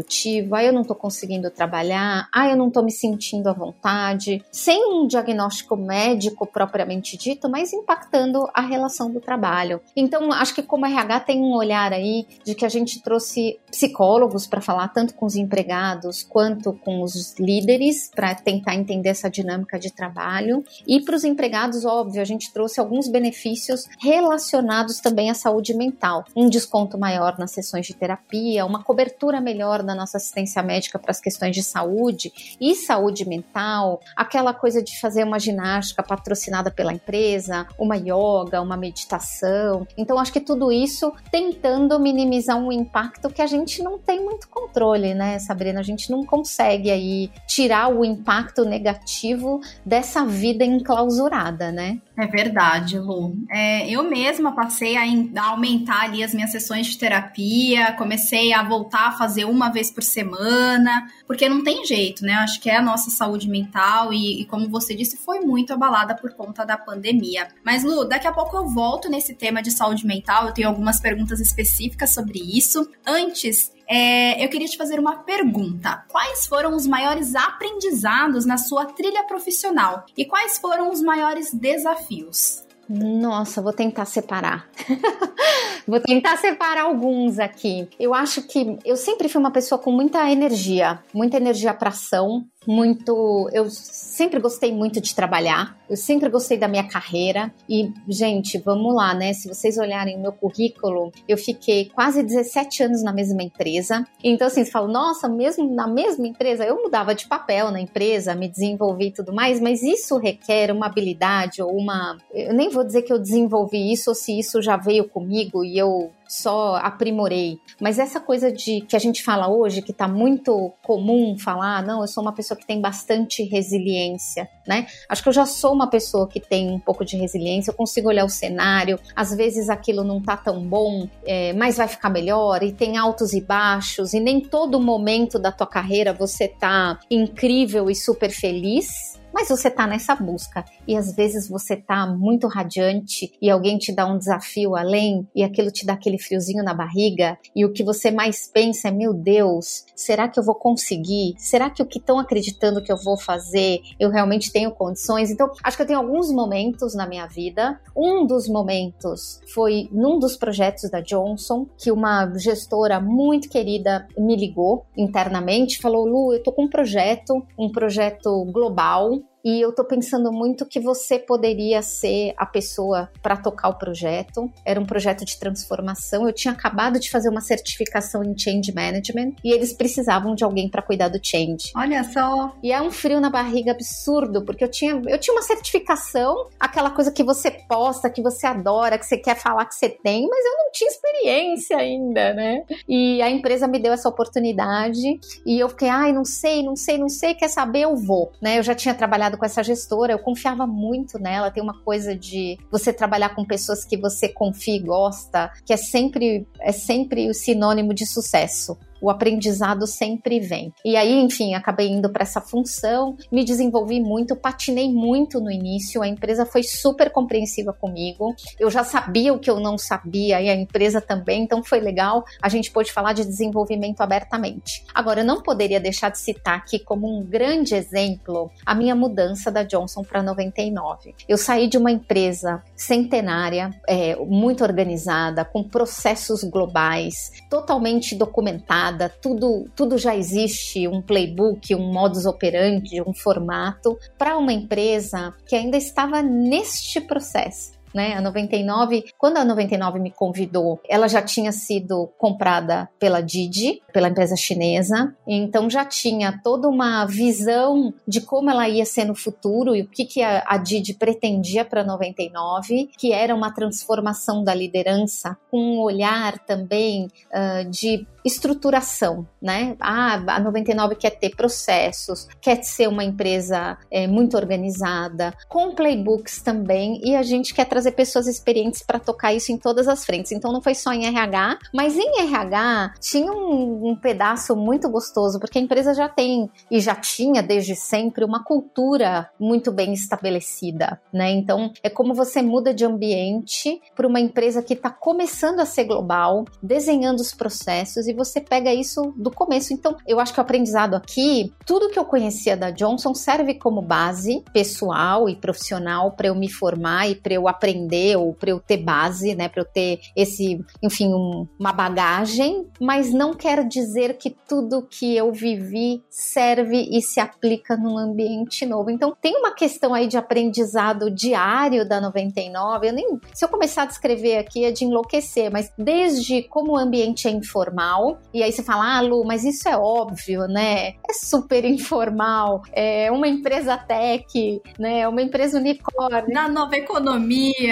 ah, 0.54 0.64
eu 0.64 0.74
não 0.74 0.82
estou 0.82 0.96
conseguindo 0.96 1.50
trabalhar, 1.52 2.28
ah, 2.34 2.50
eu 2.50 2.56
não 2.56 2.68
estou 2.68 2.84
me 2.84 2.92
sentindo 2.92 3.48
à 3.48 3.54
vontade, 3.54 4.44
sem 4.52 4.84
um 4.94 5.08
diagnóstico 5.08 5.76
médico 5.76 6.46
propriamente 6.46 7.18
dito, 7.18 7.50
mas 7.50 7.74
impactando 7.74 8.48
a 8.54 8.62
relação 8.62 9.12
do 9.12 9.20
trabalho. 9.20 9.82
Então, 9.96 10.32
acho 10.32 10.56
que 10.56 10.64
como 10.64 10.86
RH 10.86 11.20
tem 11.22 11.42
um 11.42 11.54
olhar 11.54 11.94
aí 11.94 12.26
de 12.44 12.56
que 12.56 12.66
a 12.66 12.70
gente 12.70 13.02
trouxe 13.02 13.60
psicólogos 13.70 14.48
para 14.48 14.62
falar 14.62 14.88
tanto 14.90 15.14
com 15.16 15.26
os 15.26 15.36
empregados 15.36 16.24
quanto 16.24 16.74
com 16.74 17.02
os 17.02 17.36
líderes 17.40 18.10
para 18.14 18.34
tentar 18.36 18.76
entender 18.76 19.10
essa 19.10 19.30
dinâmica 19.30 19.78
de 19.78 19.92
trabalho 19.92 20.64
e 20.88 21.02
para 21.02 21.16
os 21.16 21.24
empregados, 21.24 21.86
óbvio, 21.86 22.22
a 22.22 22.26
gente 22.26 22.52
trouxe 22.52 22.80
alguns 22.80 23.08
benefícios 23.08 23.86
relacionados 24.00 25.00
também 25.00 25.30
à 25.30 25.34
saúde 25.34 25.74
mental, 25.74 26.26
um 26.36 26.50
desconto 26.50 26.98
maior 26.98 27.38
nas 27.38 27.52
sessões 27.52 27.86
de 27.86 27.94
terapia, 27.94 28.66
uma 28.66 28.84
cobertura 28.84 29.42
melhor 29.42 29.84
da 29.86 29.96
nossa 29.96 30.18
assistência 30.18 30.62
médica 30.62 31.00
para 31.00 31.12
as 31.12 31.20
questões 31.20 31.56
de 31.56 31.64
saúde 31.64 32.32
e 32.60 32.76
saúde 32.76 33.28
mental, 33.28 34.02
aquela 34.16 34.54
coisa 34.54 34.82
de 34.82 35.00
fazer 35.00 35.24
uma 35.24 35.40
ginástica 35.40 36.04
patrocinada 36.04 36.72
pela 36.72 36.94
empresa, 36.94 37.68
uma 37.78 37.96
yoga, 37.96 38.62
uma 38.62 38.78
meditação. 38.78 39.88
Então, 39.98 40.20
acho 40.20 40.34
que 40.34 40.40
tudo 40.40 40.72
isso 40.72 41.14
tentando 41.32 42.00
minimizar 42.00 42.58
um 42.58 42.72
impacto 42.72 43.30
que 43.30 43.42
a 43.42 43.48
gente 43.48 43.82
não 43.84 43.98
tem 43.98 44.24
muito 44.24 44.48
controle, 44.50 45.14
né, 45.14 45.40
Sabrina? 45.40 45.80
A 45.80 45.84
gente 45.84 46.12
não 46.12 46.26
consegue 46.26 46.90
aí 46.90 47.32
tirar 47.48 47.90
o 47.90 48.04
impacto 48.04 48.66
negativo 48.66 49.62
dessa 49.86 50.26
vida 50.26 50.66
enclausurada, 50.66 51.72
né? 51.72 52.00
É 52.18 52.28
verdade, 52.28 52.98
Lu. 52.98 53.36
É, 53.50 53.90
eu 53.90 54.04
mesma 54.04 54.56
passei 54.56 54.96
a, 54.96 55.02
a, 55.02 55.46
aumentar 55.48 56.04
ali 56.04 56.24
as 56.24 56.34
minhas 56.34 56.52
sessões 56.52 56.88
de 56.88 56.98
terapia, 56.98 57.92
comecei 57.94 58.54
a 58.54 58.64
voltar 58.64 59.08
a 59.08 59.12
fazer 59.12 59.46
uma 59.46 59.70
vez 59.76 59.92
por 59.92 60.02
semana, 60.02 61.08
porque 61.28 61.48
não 61.48 61.64
tem 61.64 61.86
jeito, 61.86 62.24
né? 62.24 62.34
Acho 62.34 62.60
que 62.60 62.70
é 62.70 62.78
a 62.78 62.82
nossa 62.82 63.12
saúde 63.12 63.48
mental 63.48 64.12
e, 64.12 64.42
e 64.42 64.46
como 64.46 64.70
você 64.70 64.96
disse, 64.96 65.18
foi 65.18 65.42
muito 65.42 65.74
abalada 65.74 66.16
por 66.16 66.34
conta 66.34 66.66
da 66.66 66.78
pandemia. 66.78 67.48
Mas, 67.64 67.84
Lu, 67.84 68.06
daqui 68.06 68.28
a 68.28 68.34
pouco 68.34 68.56
eu 68.58 68.68
volto 68.68 69.10
nesse 69.10 69.36
tema 69.36 69.62
de 69.62 69.70
saúde 69.70 70.08
mental, 70.08 70.48
eu 70.48 70.54
tenho 70.54 70.68
algumas 70.68 71.00
perguntas 71.00 71.40
específicas 71.40 72.12
sobre 72.12 72.40
isso. 72.40 72.90
Antes, 73.06 73.72
é, 73.88 74.44
eu 74.44 74.50
queria 74.50 74.68
te 74.68 74.78
fazer 74.78 75.00
uma 75.00 75.18
pergunta. 75.18 76.04
Quais 76.10 76.48
foram 76.48 76.76
os 76.76 76.88
maiores 76.88 77.36
aprendizados 77.36 78.46
na 78.46 78.58
sua 78.58 78.86
trilha 78.86 79.24
profissional 79.24 80.06
e 80.18 80.26
quais 80.26 80.58
foram 80.58 80.90
os 80.90 81.02
maiores 81.02 81.54
desafios? 81.54 82.65
Nossa, 82.88 83.62
vou 83.62 83.74
tentar 83.74 84.06
separar. 84.06 84.68
vou 85.88 86.00
tentar 86.00 86.38
separar 86.38 86.84
alguns 86.84 87.40
aqui. 87.40 87.88
Eu 88.00 88.14
acho 88.14 88.44
que 88.44 88.78
eu 88.86 88.96
sempre 88.96 89.28
fui 89.28 89.40
uma 89.40 89.52
pessoa 89.52 89.80
com 89.80 89.92
muita 89.92 90.30
energia, 90.32 91.00
muita 91.14 91.38
energia 91.38 91.74
para 91.74 91.90
ação, 91.90 92.46
muito. 92.68 93.50
Eu 93.52 93.70
sempre 93.70 94.40
gostei 94.40 94.72
muito 94.72 95.02
de 95.02 95.14
trabalhar, 95.16 95.78
eu 95.90 95.96
sempre 95.96 96.30
gostei 96.30 96.58
da 96.58 96.68
minha 96.68 96.88
carreira. 96.88 97.54
E, 97.70 97.92
gente, 98.08 98.58
vamos 98.58 98.94
lá, 98.96 99.14
né? 99.14 99.34
Se 99.34 99.48
vocês 99.48 99.78
olharem 99.78 100.18
o 100.18 100.22
meu 100.22 100.32
currículo, 100.32 101.12
eu 101.28 101.38
fiquei 101.38 101.86
quase 101.86 102.24
17 102.24 102.84
anos 102.84 103.04
na 103.04 103.14
mesma 103.14 103.44
empresa. 103.44 104.06
Então, 104.24 104.48
assim, 104.48 104.64
você 104.64 104.72
fala, 104.72 104.88
nossa, 104.88 105.28
mesmo 105.28 105.74
na 105.74 105.88
mesma 105.88 106.28
empresa, 106.28 106.66
eu 106.66 106.82
mudava 106.82 107.14
de 107.14 107.28
papel 107.28 107.72
na 107.72 107.80
empresa, 107.80 108.36
me 108.36 108.48
desenvolvi 108.48 109.08
e 109.08 109.14
tudo 109.14 109.34
mais, 109.34 109.60
mas 109.60 109.84
isso 109.84 110.18
requer 110.18 110.72
uma 110.72 110.88
habilidade 110.88 111.62
ou 111.62 111.76
uma. 111.76 112.18
Eu 112.34 112.54
nem 112.54 112.70
vou 112.70 112.84
dizer 112.84 113.04
que 113.04 113.14
eu 113.14 113.20
desenvolvi 113.20 113.92
isso 113.92 114.12
ou 114.12 114.16
se 114.16 114.38
isso 114.38 114.62
já 114.62 114.78
veio 114.78 115.08
comigo 115.08 115.64
e 115.64 115.78
eu 115.78 116.12
só 116.28 116.76
aprimorei. 116.78 117.60
Mas 117.80 118.00
essa 118.00 118.20
coisa 118.20 118.52
de 118.52 118.82
que 118.82 118.96
a 118.96 119.00
gente 119.00 119.24
fala 119.24 119.48
hoje, 119.48 119.82
que 119.82 119.92
está 119.92 120.08
muito 120.08 120.74
comum 120.84 121.38
falar, 121.38 121.84
não, 121.84 122.02
eu 122.02 122.08
sou 122.08 122.24
uma 122.24 122.34
pessoa 122.34 122.58
que 122.58 122.66
tem 122.66 122.82
bastante 122.82 123.44
resiliência, 123.44 124.50
né? 124.68 124.88
Acho 125.10 125.24
que 125.24 125.30
eu 125.30 125.34
já 125.34 125.46
sou 125.46 125.74
uma 125.74 125.90
pessoa 125.90 126.28
que 126.28 126.40
tem 126.40 126.72
um 126.72 126.80
pouco 126.80 127.06
de 127.06 127.18
resiliência, 127.18 127.72
eu 127.72 127.76
consigo 127.76 128.10
olhar 128.10 128.26
o 128.26 128.30
cenário, 128.30 129.00
às 129.16 129.36
vezes 129.36 129.70
aquilo 129.70 130.04
não 130.04 130.22
tá 130.22 130.36
tão 130.38 130.62
bom, 130.68 131.08
é, 131.26 131.54
mas 131.54 131.78
vai 131.78 131.88
ficar 131.88 132.10
melhor, 132.10 132.64
e 132.64 132.72
tem 132.72 132.98
altos 132.98 133.34
e 133.34 133.42
baixos, 133.42 134.14
e 134.14 134.20
nem 134.20 134.40
todo 134.40 134.80
momento 134.80 135.38
da 135.38 135.52
tua 135.52 135.68
carreira 135.68 136.14
você 136.14 136.48
tá 136.48 137.00
incrível 137.10 137.90
e 137.90 137.96
super 137.96 138.30
feliz 138.30 139.20
mas 139.36 139.50
você 139.50 139.70
tá 139.70 139.86
nessa 139.86 140.16
busca 140.16 140.64
e 140.88 140.96
às 140.96 141.14
vezes 141.14 141.50
você 141.50 141.76
tá 141.76 142.08
muito 142.08 142.48
radiante 142.48 143.34
e 143.42 143.50
alguém 143.50 143.78
te 143.78 143.92
dá 143.92 144.08
um 144.08 144.18
desafio 144.18 144.78
além 144.78 145.28
e 145.36 145.44
aquilo 145.44 145.70
te 145.70 145.86
dá 145.86 145.92
aquele 145.92 146.18
friozinho 146.18 146.64
na 146.64 146.74
barriga 146.74 147.38
e 147.54 147.66
o 147.66 147.74
que 147.74 147.84
você 147.84 148.10
mais 148.10 148.48
pensa 148.48 148.88
é: 148.88 148.92
meu 148.92 149.14
Deus, 149.14 149.84
será 149.94 150.30
que 150.30 150.40
eu 150.40 150.44
vou 150.44 150.56
conseguir? 150.56 151.36
Será 151.38 151.70
que 151.70 151.84
o 151.84 151.86
que 151.86 152.00
estão 152.00 152.18
acreditando 152.18 152.82
que 152.82 152.90
eu 152.90 152.96
vou 152.96 153.18
fazer 153.18 153.82
eu 154.00 154.10
realmente 154.10 154.54
tenho 154.54 154.72
condições? 154.72 155.30
Então, 155.30 155.52
acho 155.62 155.76
que 155.76 155.84
eu 155.84 155.88
tenho 155.88 156.00
alguns 156.00 156.32
momentos 156.32 156.96
na 156.96 157.06
minha 157.06 157.28
vida. 157.28 157.78
Um 157.94 158.26
dos 158.26 158.48
momentos 158.48 159.42
foi 159.54 159.90
num 159.92 160.18
dos 160.18 160.38
projetos 160.38 160.90
da 160.90 161.02
Johnson 161.02 161.68
que 161.78 161.92
uma 161.92 162.34
gestora 162.38 163.02
muito 163.02 163.50
querida 163.50 164.08
me 164.18 164.38
ligou 164.38 164.86
internamente, 164.96 165.82
falou: 165.82 166.06
Lu, 166.06 166.34
eu 166.34 166.42
tô 166.42 166.54
com 166.54 166.64
um 166.64 166.70
projeto, 166.70 167.46
um 167.60 167.70
projeto 167.70 168.46
global 168.46 169.25
e 169.46 169.62
eu 169.62 169.72
tô 169.72 169.86
pensando 169.86 170.32
muito 170.32 170.66
que 170.66 170.80
você 170.80 171.20
poderia 171.20 171.84
ser 171.84 172.34
a 172.36 172.48
pessoa 172.48 173.12
para 173.22 173.38
tocar 173.38 173.70
o 173.70 173.76
projeto. 173.76 174.52
Era 174.66 174.80
um 174.80 174.86
projeto 174.86 175.24
de 175.24 175.38
transformação. 175.40 176.28
Eu 176.28 176.34
tinha 176.34 176.52
acabado 176.52 177.00
de 177.00 177.12
fazer 177.12 177.30
uma 177.30 177.42
certificação 177.42 178.24
em 178.24 178.36
change 178.36 178.74
management 178.74 179.34
e 179.44 179.54
eles 179.54 179.72
precisavam 179.72 180.34
de 180.34 180.44
alguém 180.44 180.68
para 180.68 180.82
cuidar 180.82 181.10
do 181.10 181.20
change. 181.22 181.72
Olha 181.76 182.04
só. 182.06 182.56
E 182.64 182.72
é 182.72 182.82
um 182.82 182.90
frio 182.90 183.22
na 183.22 183.30
barriga 183.30 183.72
absurdo, 183.72 184.44
porque 184.44 184.64
eu 184.64 184.68
tinha, 184.68 185.00
eu 185.06 185.20
tinha 185.20 185.36
uma 185.36 185.44
certificação, 185.44 186.48
aquela 186.60 186.90
coisa 186.90 187.12
que 187.12 187.24
você 187.24 187.52
posta, 187.52 188.10
que 188.10 188.24
você 188.24 188.48
adora, 188.48 188.98
que 188.98 189.06
você 189.06 189.18
quer 189.18 189.36
falar 189.36 189.66
que 189.66 189.76
você 189.76 189.90
tem, 189.90 190.28
mas 190.28 190.44
eu 190.44 190.58
não 190.58 190.72
tinha 190.72 190.90
experiência 190.90 191.78
ainda, 191.78 192.34
né? 192.34 192.64
E 192.90 193.22
a 193.22 193.30
empresa 193.30 193.68
me 193.68 193.78
deu 193.78 193.94
essa 193.94 194.10
oportunidade 194.10 195.20
e 195.46 195.60
eu 195.60 195.70
fiquei, 195.70 195.90
ai, 195.90 196.12
não 196.12 196.26
sei, 196.26 196.64
não 196.64 196.76
sei, 196.76 196.98
não 196.98 197.10
sei, 197.10 197.36
quer 197.36 197.50
saber, 197.50 197.82
eu 197.82 197.96
vou, 197.96 198.32
né? 198.42 198.58
Eu 198.58 198.64
já 198.64 198.74
tinha 198.74 198.96
trabalhado 198.96 199.35
trabalhado 199.36 199.38
com 199.38 199.46
essa 199.46 199.64
gestora, 199.64 200.14
eu 200.14 200.20
confiava 200.20 200.66
muito 200.66 201.20
nela. 201.20 201.52
Tem 201.52 201.62
uma 201.62 201.78
coisa 201.82 202.16
de 202.16 202.58
você 202.72 202.92
trabalhar 202.92 203.36
com 203.36 203.46
pessoas 203.46 203.86
que 203.86 203.98
você 203.98 204.30
confia 204.30 204.76
e 204.76 204.80
gosta, 204.80 205.52
que 205.66 205.74
é 205.74 205.78
sempre, 205.78 206.48
é 206.60 206.72
sempre 206.72 207.30
o 207.30 207.34
sinônimo 207.34 207.94
de 207.94 208.06
sucesso 208.06 208.78
o 209.06 209.10
aprendizado 209.12 209.86
sempre 209.86 210.40
vem. 210.40 210.74
E 210.84 210.96
aí, 210.98 211.14
enfim, 211.22 211.54
acabei 211.54 211.90
indo 211.90 212.10
para 212.10 212.24
essa 212.24 212.42
função, 212.42 213.16
me 213.32 213.46
desenvolvi 213.46 214.00
muito, 214.00 214.36
patinei 214.36 214.92
muito 214.92 215.40
no 215.40 215.52
início, 215.52 216.02
a 216.02 216.08
empresa 216.08 216.44
foi 216.44 216.64
super 216.64 217.12
compreensiva 217.12 217.72
comigo. 217.72 218.36
Eu 218.60 218.72
já 218.72 218.84
sabia 218.84 219.32
o 219.32 219.38
que 219.38 219.50
eu 219.50 219.60
não 219.60 219.78
sabia 219.78 220.42
e 220.42 220.50
a 220.50 220.56
empresa 220.56 221.00
também, 221.00 221.44
então 221.44 221.64
foi 221.64 221.80
legal. 221.80 222.26
A 222.42 222.50
gente 222.50 222.72
pôde 222.72 222.92
falar 222.92 223.14
de 223.14 223.24
desenvolvimento 223.24 224.02
abertamente. 224.02 224.84
Agora, 224.92 225.22
eu 225.22 225.26
não 225.26 225.40
poderia 225.40 225.80
deixar 225.80 226.10
de 226.10 226.18
citar 226.18 226.58
aqui 226.58 226.80
como 226.80 227.08
um 227.08 227.24
grande 227.24 227.76
exemplo 227.76 228.50
a 228.66 228.74
minha 228.74 228.96
mudança 228.96 229.52
da 229.52 229.62
Johnson 229.62 230.02
para 230.02 230.24
99. 230.24 231.14
Eu 231.30 231.38
saí 231.38 231.68
de 231.68 231.78
uma 231.78 231.92
empresa 231.92 232.64
centenária, 232.76 233.70
é, 233.88 234.16
muito 234.16 234.64
organizada, 234.64 235.46
com 235.46 235.64
processos 235.64 236.44
globais, 236.44 237.32
totalmente 237.52 238.16
documentada, 238.16 238.95
tudo, 239.22 239.68
tudo 239.76 239.98
já 239.98 240.16
existe, 240.16 240.88
um 240.88 241.02
playbook, 241.02 241.76
um 241.76 241.92
modus 241.92 242.26
operandi, 242.26 243.02
um 243.02 243.14
formato, 243.14 243.98
para 244.18 244.38
uma 244.38 244.54
empresa 244.54 245.34
que 245.46 245.56
ainda 245.56 245.78
estava 245.78 246.22
neste 246.22 247.02
processo 247.02 247.75
né? 247.96 248.14
A 248.14 248.22
99, 248.22 249.06
quando 249.18 249.38
a 249.38 249.46
99 249.46 250.00
me 250.00 250.12
convidou, 250.12 250.82
ela 250.88 251.08
já 251.08 251.22
tinha 251.22 251.54
sido 251.54 252.12
comprada 252.18 252.90
pela 253.00 253.22
Didi, 253.22 253.82
pela 253.94 254.10
empresa 254.10 254.36
chinesa, 254.36 255.16
então 255.26 255.70
já 255.70 255.86
tinha 255.86 256.40
toda 256.44 256.68
uma 256.68 257.06
visão 257.06 257.94
de 258.06 258.20
como 258.20 258.50
ela 258.50 258.68
ia 258.68 258.86
ser 258.86 259.06
no 259.06 259.16
futuro 259.16 259.74
e 259.74 259.82
o 259.82 259.88
que, 259.88 260.04
que 260.04 260.22
a, 260.22 260.44
a 260.46 260.58
Didi 260.58 260.94
pretendia 260.94 261.64
para 261.64 261.86
99, 261.86 262.90
que 262.98 263.14
era 263.14 263.34
uma 263.34 263.54
transformação 263.54 264.44
da 264.44 264.54
liderança 264.54 265.38
com 265.50 265.58
um 265.58 265.80
olhar 265.80 266.38
também 266.40 267.08
uh, 267.32 267.70
de 267.70 268.06
estruturação, 268.26 269.28
né? 269.40 269.76
Ah, 269.80 270.16
a 270.28 270.40
99 270.40 270.96
quer 270.96 271.12
ter 271.12 271.36
processos, 271.36 272.28
quer 272.42 272.64
ser 272.64 272.90
uma 272.90 273.04
empresa 273.04 273.78
é, 273.92 274.08
muito 274.08 274.36
organizada, 274.36 275.32
com 275.48 275.76
playbooks 275.76 276.42
também, 276.42 277.00
e 277.04 277.16
a 277.16 277.22
gente 277.22 277.54
quer 277.54 277.66
trazer 277.66 277.85
pessoas 277.92 278.28
experientes 278.28 278.84
para 278.84 279.00
tocar 279.00 279.34
isso 279.34 279.52
em 279.52 279.58
todas 279.58 279.88
as 279.88 280.06
frentes. 280.06 280.32
Então 280.32 280.52
não 280.52 280.62
foi 280.62 280.76
só 280.76 280.92
em 280.92 281.06
RH, 281.06 281.60
mas 281.74 281.98
em 281.98 282.22
RH 282.22 282.94
tinha 283.00 283.32
um, 283.32 283.90
um 283.90 283.96
pedaço 283.96 284.56
muito 284.56 284.90
gostoso, 284.90 285.40
porque 285.40 285.58
a 285.58 285.62
empresa 285.62 285.94
já 285.94 286.08
tem 286.08 286.50
e 286.70 286.80
já 286.80 286.96
tinha 286.96 287.42
desde 287.42 287.76
sempre 287.76 288.24
uma 288.24 288.44
cultura 288.44 289.30
muito 289.40 289.72
bem 289.72 289.94
estabelecida, 289.94 291.00
né? 291.14 291.32
Então 291.32 291.72
é 291.84 291.90
como 291.90 292.14
você 292.14 292.42
muda 292.42 292.74
de 292.74 292.86
ambiente 292.86 293.82
para 293.96 294.08
uma 294.08 294.20
empresa 294.20 294.62
que 294.62 294.74
está 294.74 294.90
começando 294.90 295.60
a 295.60 295.66
ser 295.66 295.86
global, 295.86 296.46
desenhando 296.62 297.20
os 297.20 297.34
processos 297.34 298.08
e 298.08 298.14
você 298.14 298.42
pega 298.42 298.74
isso 298.74 299.14
do 299.18 299.32
começo. 299.32 299.74
Então, 299.74 299.96
eu 300.08 300.20
acho 300.20 300.34
que 300.34 300.40
o 300.40 300.42
aprendizado 300.42 300.96
aqui, 300.96 301.54
tudo 301.66 301.90
que 301.90 302.00
eu 302.00 302.06
conhecia 302.06 302.56
da 302.58 302.72
Johnson 302.72 303.14
serve 303.14 303.56
como 303.56 303.82
base 303.82 304.44
pessoal 304.54 305.30
e 305.30 305.36
profissional 305.36 306.12
para 306.12 306.28
eu 306.28 306.36
me 306.36 306.50
formar 306.50 307.10
e 307.10 307.16
para 307.16 307.34
eu 307.34 307.48
aprender 307.48 307.75
ou 308.18 308.34
para 308.34 308.50
eu 308.50 308.60
ter 308.60 308.78
base, 308.78 309.36
né, 309.36 309.50
para 309.50 309.62
eu 309.62 309.66
ter 309.66 310.00
esse, 310.16 310.64
enfim, 310.82 311.14
um, 311.14 311.48
uma 311.60 311.74
bagagem, 311.74 312.68
mas 312.80 313.12
não 313.14 313.34
quer 313.34 313.68
dizer 313.68 314.18
que 314.18 314.36
tudo 314.48 314.82
que 314.82 315.16
eu 315.16 315.32
vivi 315.32 316.04
serve 316.10 316.88
e 316.92 317.02
se 317.02 317.20
aplica 317.20 317.76
num 317.76 317.98
ambiente 317.98 318.66
novo. 318.66 318.90
Então, 318.90 319.16
tem 319.20 319.38
uma 319.38 319.54
questão 319.54 319.94
aí 319.94 320.08
de 320.08 320.18
aprendizado 320.18 321.12
diário 321.12 321.88
da 321.88 322.00
99. 322.00 322.88
Eu 322.88 322.94
nem, 322.94 323.20
se 323.34 323.44
eu 323.44 323.50
começar 323.50 323.84
a 323.84 323.86
descrever 323.86 324.38
aqui 324.38 324.66
é 324.66 324.72
de 324.72 324.86
enlouquecer, 324.86 325.52
mas 325.52 325.72
desde 325.78 326.44
como 326.44 326.74
o 326.74 326.78
ambiente 326.78 327.28
é 327.28 327.32
informal, 327.32 328.20
e 328.34 328.44
aí 328.44 328.52
você 328.52 328.64
fala, 328.64 328.98
ah, 328.98 329.02
Lu, 329.02 329.24
mas 329.26 329.44
isso 329.44 329.68
é 329.68 329.78
óbvio, 329.78 330.48
né? 330.48 330.94
É 331.10 331.14
super 331.14 331.66
informal, 331.66 332.62
é 332.72 333.12
uma 333.12 333.28
empresa 333.28 333.78
tech, 333.78 334.62
né? 334.78 335.08
Uma 335.08 335.22
empresa 335.22 335.58
unicórnio. 335.58 336.34
Na 336.34 336.48
nova 336.48 336.76
economia. 336.76 337.65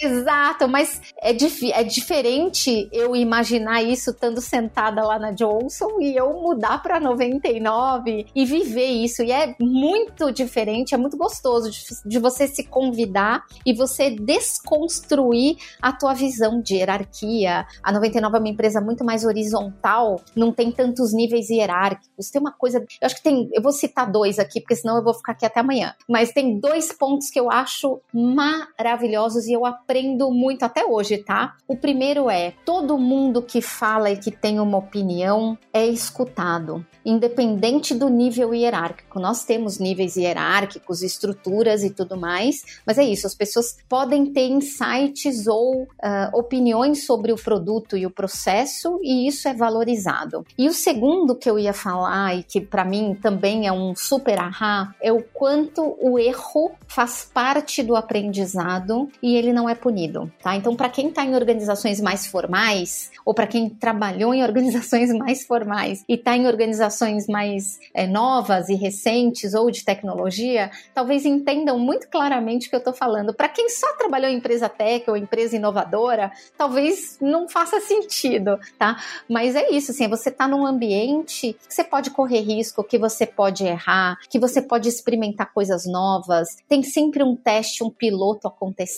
Exato, 0.00 0.68
mas 0.68 1.00
é, 1.20 1.32
dif 1.32 1.72
é 1.72 1.82
diferente 1.82 2.88
eu 2.92 3.16
imaginar 3.16 3.82
isso 3.82 4.10
estando 4.10 4.40
sentada 4.40 5.02
lá 5.02 5.18
na 5.18 5.32
Johnson 5.32 6.00
e 6.00 6.16
eu 6.16 6.32
mudar 6.34 6.82
para 6.82 7.00
99 7.00 8.26
e 8.34 8.44
viver 8.44 8.86
isso. 8.86 9.22
E 9.22 9.32
é 9.32 9.54
muito 9.60 10.30
diferente, 10.30 10.94
é 10.94 10.98
muito 10.98 11.16
gostoso 11.16 11.70
de, 11.70 11.80
de 12.04 12.18
você 12.18 12.46
se 12.46 12.64
convidar 12.64 13.44
e 13.64 13.74
você 13.74 14.10
desconstruir 14.10 15.56
a 15.80 15.92
tua 15.92 16.14
visão 16.14 16.60
de 16.60 16.76
hierarquia. 16.76 17.66
A 17.82 17.92
99 17.92 18.36
é 18.36 18.40
uma 18.40 18.48
empresa 18.48 18.80
muito 18.80 19.04
mais 19.04 19.24
horizontal, 19.24 20.20
não 20.34 20.52
tem 20.52 20.70
tantos 20.70 21.12
níveis 21.12 21.50
hierárquicos. 21.50 22.30
Tem 22.30 22.40
uma 22.40 22.52
coisa, 22.52 22.78
eu 22.78 23.06
acho 23.06 23.16
que 23.16 23.22
tem, 23.22 23.48
eu 23.52 23.62
vou 23.62 23.72
citar 23.72 24.10
dois 24.10 24.38
aqui, 24.38 24.60
porque 24.60 24.76
senão 24.76 24.96
eu 24.96 25.04
vou 25.04 25.14
ficar 25.14 25.32
aqui 25.32 25.46
até 25.46 25.60
amanhã. 25.60 25.94
Mas 26.08 26.32
tem 26.32 26.58
dois 26.58 26.92
pontos 26.92 27.30
que 27.30 27.40
eu 27.40 27.50
acho 27.50 28.00
maravilhosos 28.12 29.15
e 29.46 29.52
eu 29.52 29.64
aprendo 29.64 30.30
muito 30.30 30.62
até 30.64 30.84
hoje, 30.84 31.18
tá? 31.18 31.56
O 31.66 31.76
primeiro 31.76 32.28
é: 32.28 32.52
todo 32.64 32.98
mundo 32.98 33.42
que 33.42 33.60
fala 33.60 34.10
e 34.10 34.16
que 34.16 34.30
tem 34.30 34.60
uma 34.60 34.78
opinião 34.78 35.56
é 35.72 35.86
escutado, 35.86 36.84
independente 37.04 37.94
do 37.94 38.08
nível 38.08 38.54
hierárquico. 38.54 39.18
Nós 39.18 39.44
temos 39.44 39.78
níveis 39.78 40.16
hierárquicos, 40.16 41.02
estruturas 41.02 41.82
e 41.82 41.90
tudo 41.90 42.16
mais, 42.16 42.62
mas 42.86 42.98
é 42.98 43.04
isso, 43.04 43.26
as 43.26 43.34
pessoas 43.34 43.76
podem 43.88 44.26
ter 44.26 44.48
insights 44.48 45.46
ou 45.46 45.82
uh, 45.82 45.88
opiniões 46.34 47.06
sobre 47.06 47.32
o 47.32 47.36
produto 47.36 47.96
e 47.96 48.06
o 48.06 48.10
processo, 48.10 49.00
e 49.02 49.26
isso 49.26 49.48
é 49.48 49.54
valorizado. 49.54 50.44
E 50.58 50.68
o 50.68 50.72
segundo 50.72 51.34
que 51.34 51.48
eu 51.48 51.58
ia 51.58 51.72
falar, 51.72 52.36
e 52.36 52.42
que 52.42 52.60
para 52.60 52.84
mim 52.84 53.16
também 53.20 53.66
é 53.66 53.72
um 53.72 53.94
super 53.94 54.38
ahá, 54.38 54.94
é 55.00 55.12
o 55.12 55.22
quanto 55.22 55.96
o 56.00 56.18
erro 56.18 56.72
faz 56.86 57.30
parte 57.32 57.82
do 57.82 57.96
aprendizado 57.96 59.05
e 59.22 59.36
ele 59.36 59.52
não 59.52 59.68
é 59.68 59.74
punido, 59.74 60.30
tá? 60.42 60.56
Então, 60.56 60.74
para 60.76 60.88
quem 60.88 61.08
está 61.08 61.24
em 61.24 61.34
organizações 61.34 62.00
mais 62.00 62.26
formais, 62.26 63.10
ou 63.24 63.34
para 63.34 63.46
quem 63.46 63.68
trabalhou 63.68 64.34
em 64.34 64.42
organizações 64.42 65.10
mais 65.16 65.44
formais 65.44 66.04
e 66.08 66.14
está 66.14 66.36
em 66.36 66.46
organizações 66.46 67.26
mais 67.26 67.78
é, 67.94 68.06
novas 68.06 68.68
e 68.68 68.74
recentes 68.74 69.54
ou 69.54 69.70
de 69.70 69.84
tecnologia, 69.84 70.70
talvez 70.94 71.24
entendam 71.24 71.78
muito 71.78 72.08
claramente 72.08 72.66
o 72.66 72.70
que 72.70 72.76
eu 72.76 72.80
estou 72.80 72.94
falando. 72.94 73.34
Para 73.34 73.48
quem 73.48 73.68
só 73.68 73.94
trabalhou 73.96 74.30
em 74.30 74.36
empresa 74.36 74.68
tech 74.68 75.08
ou 75.10 75.16
empresa 75.16 75.56
inovadora, 75.56 76.30
talvez 76.56 77.18
não 77.20 77.48
faça 77.48 77.80
sentido, 77.80 78.58
tá? 78.78 78.96
Mas 79.28 79.54
é 79.54 79.70
isso, 79.70 79.90
assim, 79.90 80.04
é 80.04 80.08
você 80.08 80.30
tá 80.30 80.46
num 80.46 80.66
ambiente 80.66 81.56
que 81.66 81.74
você 81.74 81.84
pode 81.84 82.10
correr 82.10 82.40
risco, 82.40 82.84
que 82.84 82.98
você 82.98 83.26
pode 83.26 83.64
errar, 83.64 84.16
que 84.28 84.38
você 84.38 84.62
pode 84.62 84.88
experimentar 84.88 85.52
coisas 85.52 85.86
novas. 85.86 86.56
Tem 86.68 86.82
sempre 86.82 87.22
um 87.22 87.34
teste, 87.34 87.82
um 87.82 87.90
piloto 87.90 88.48
acontecendo. 88.48 88.95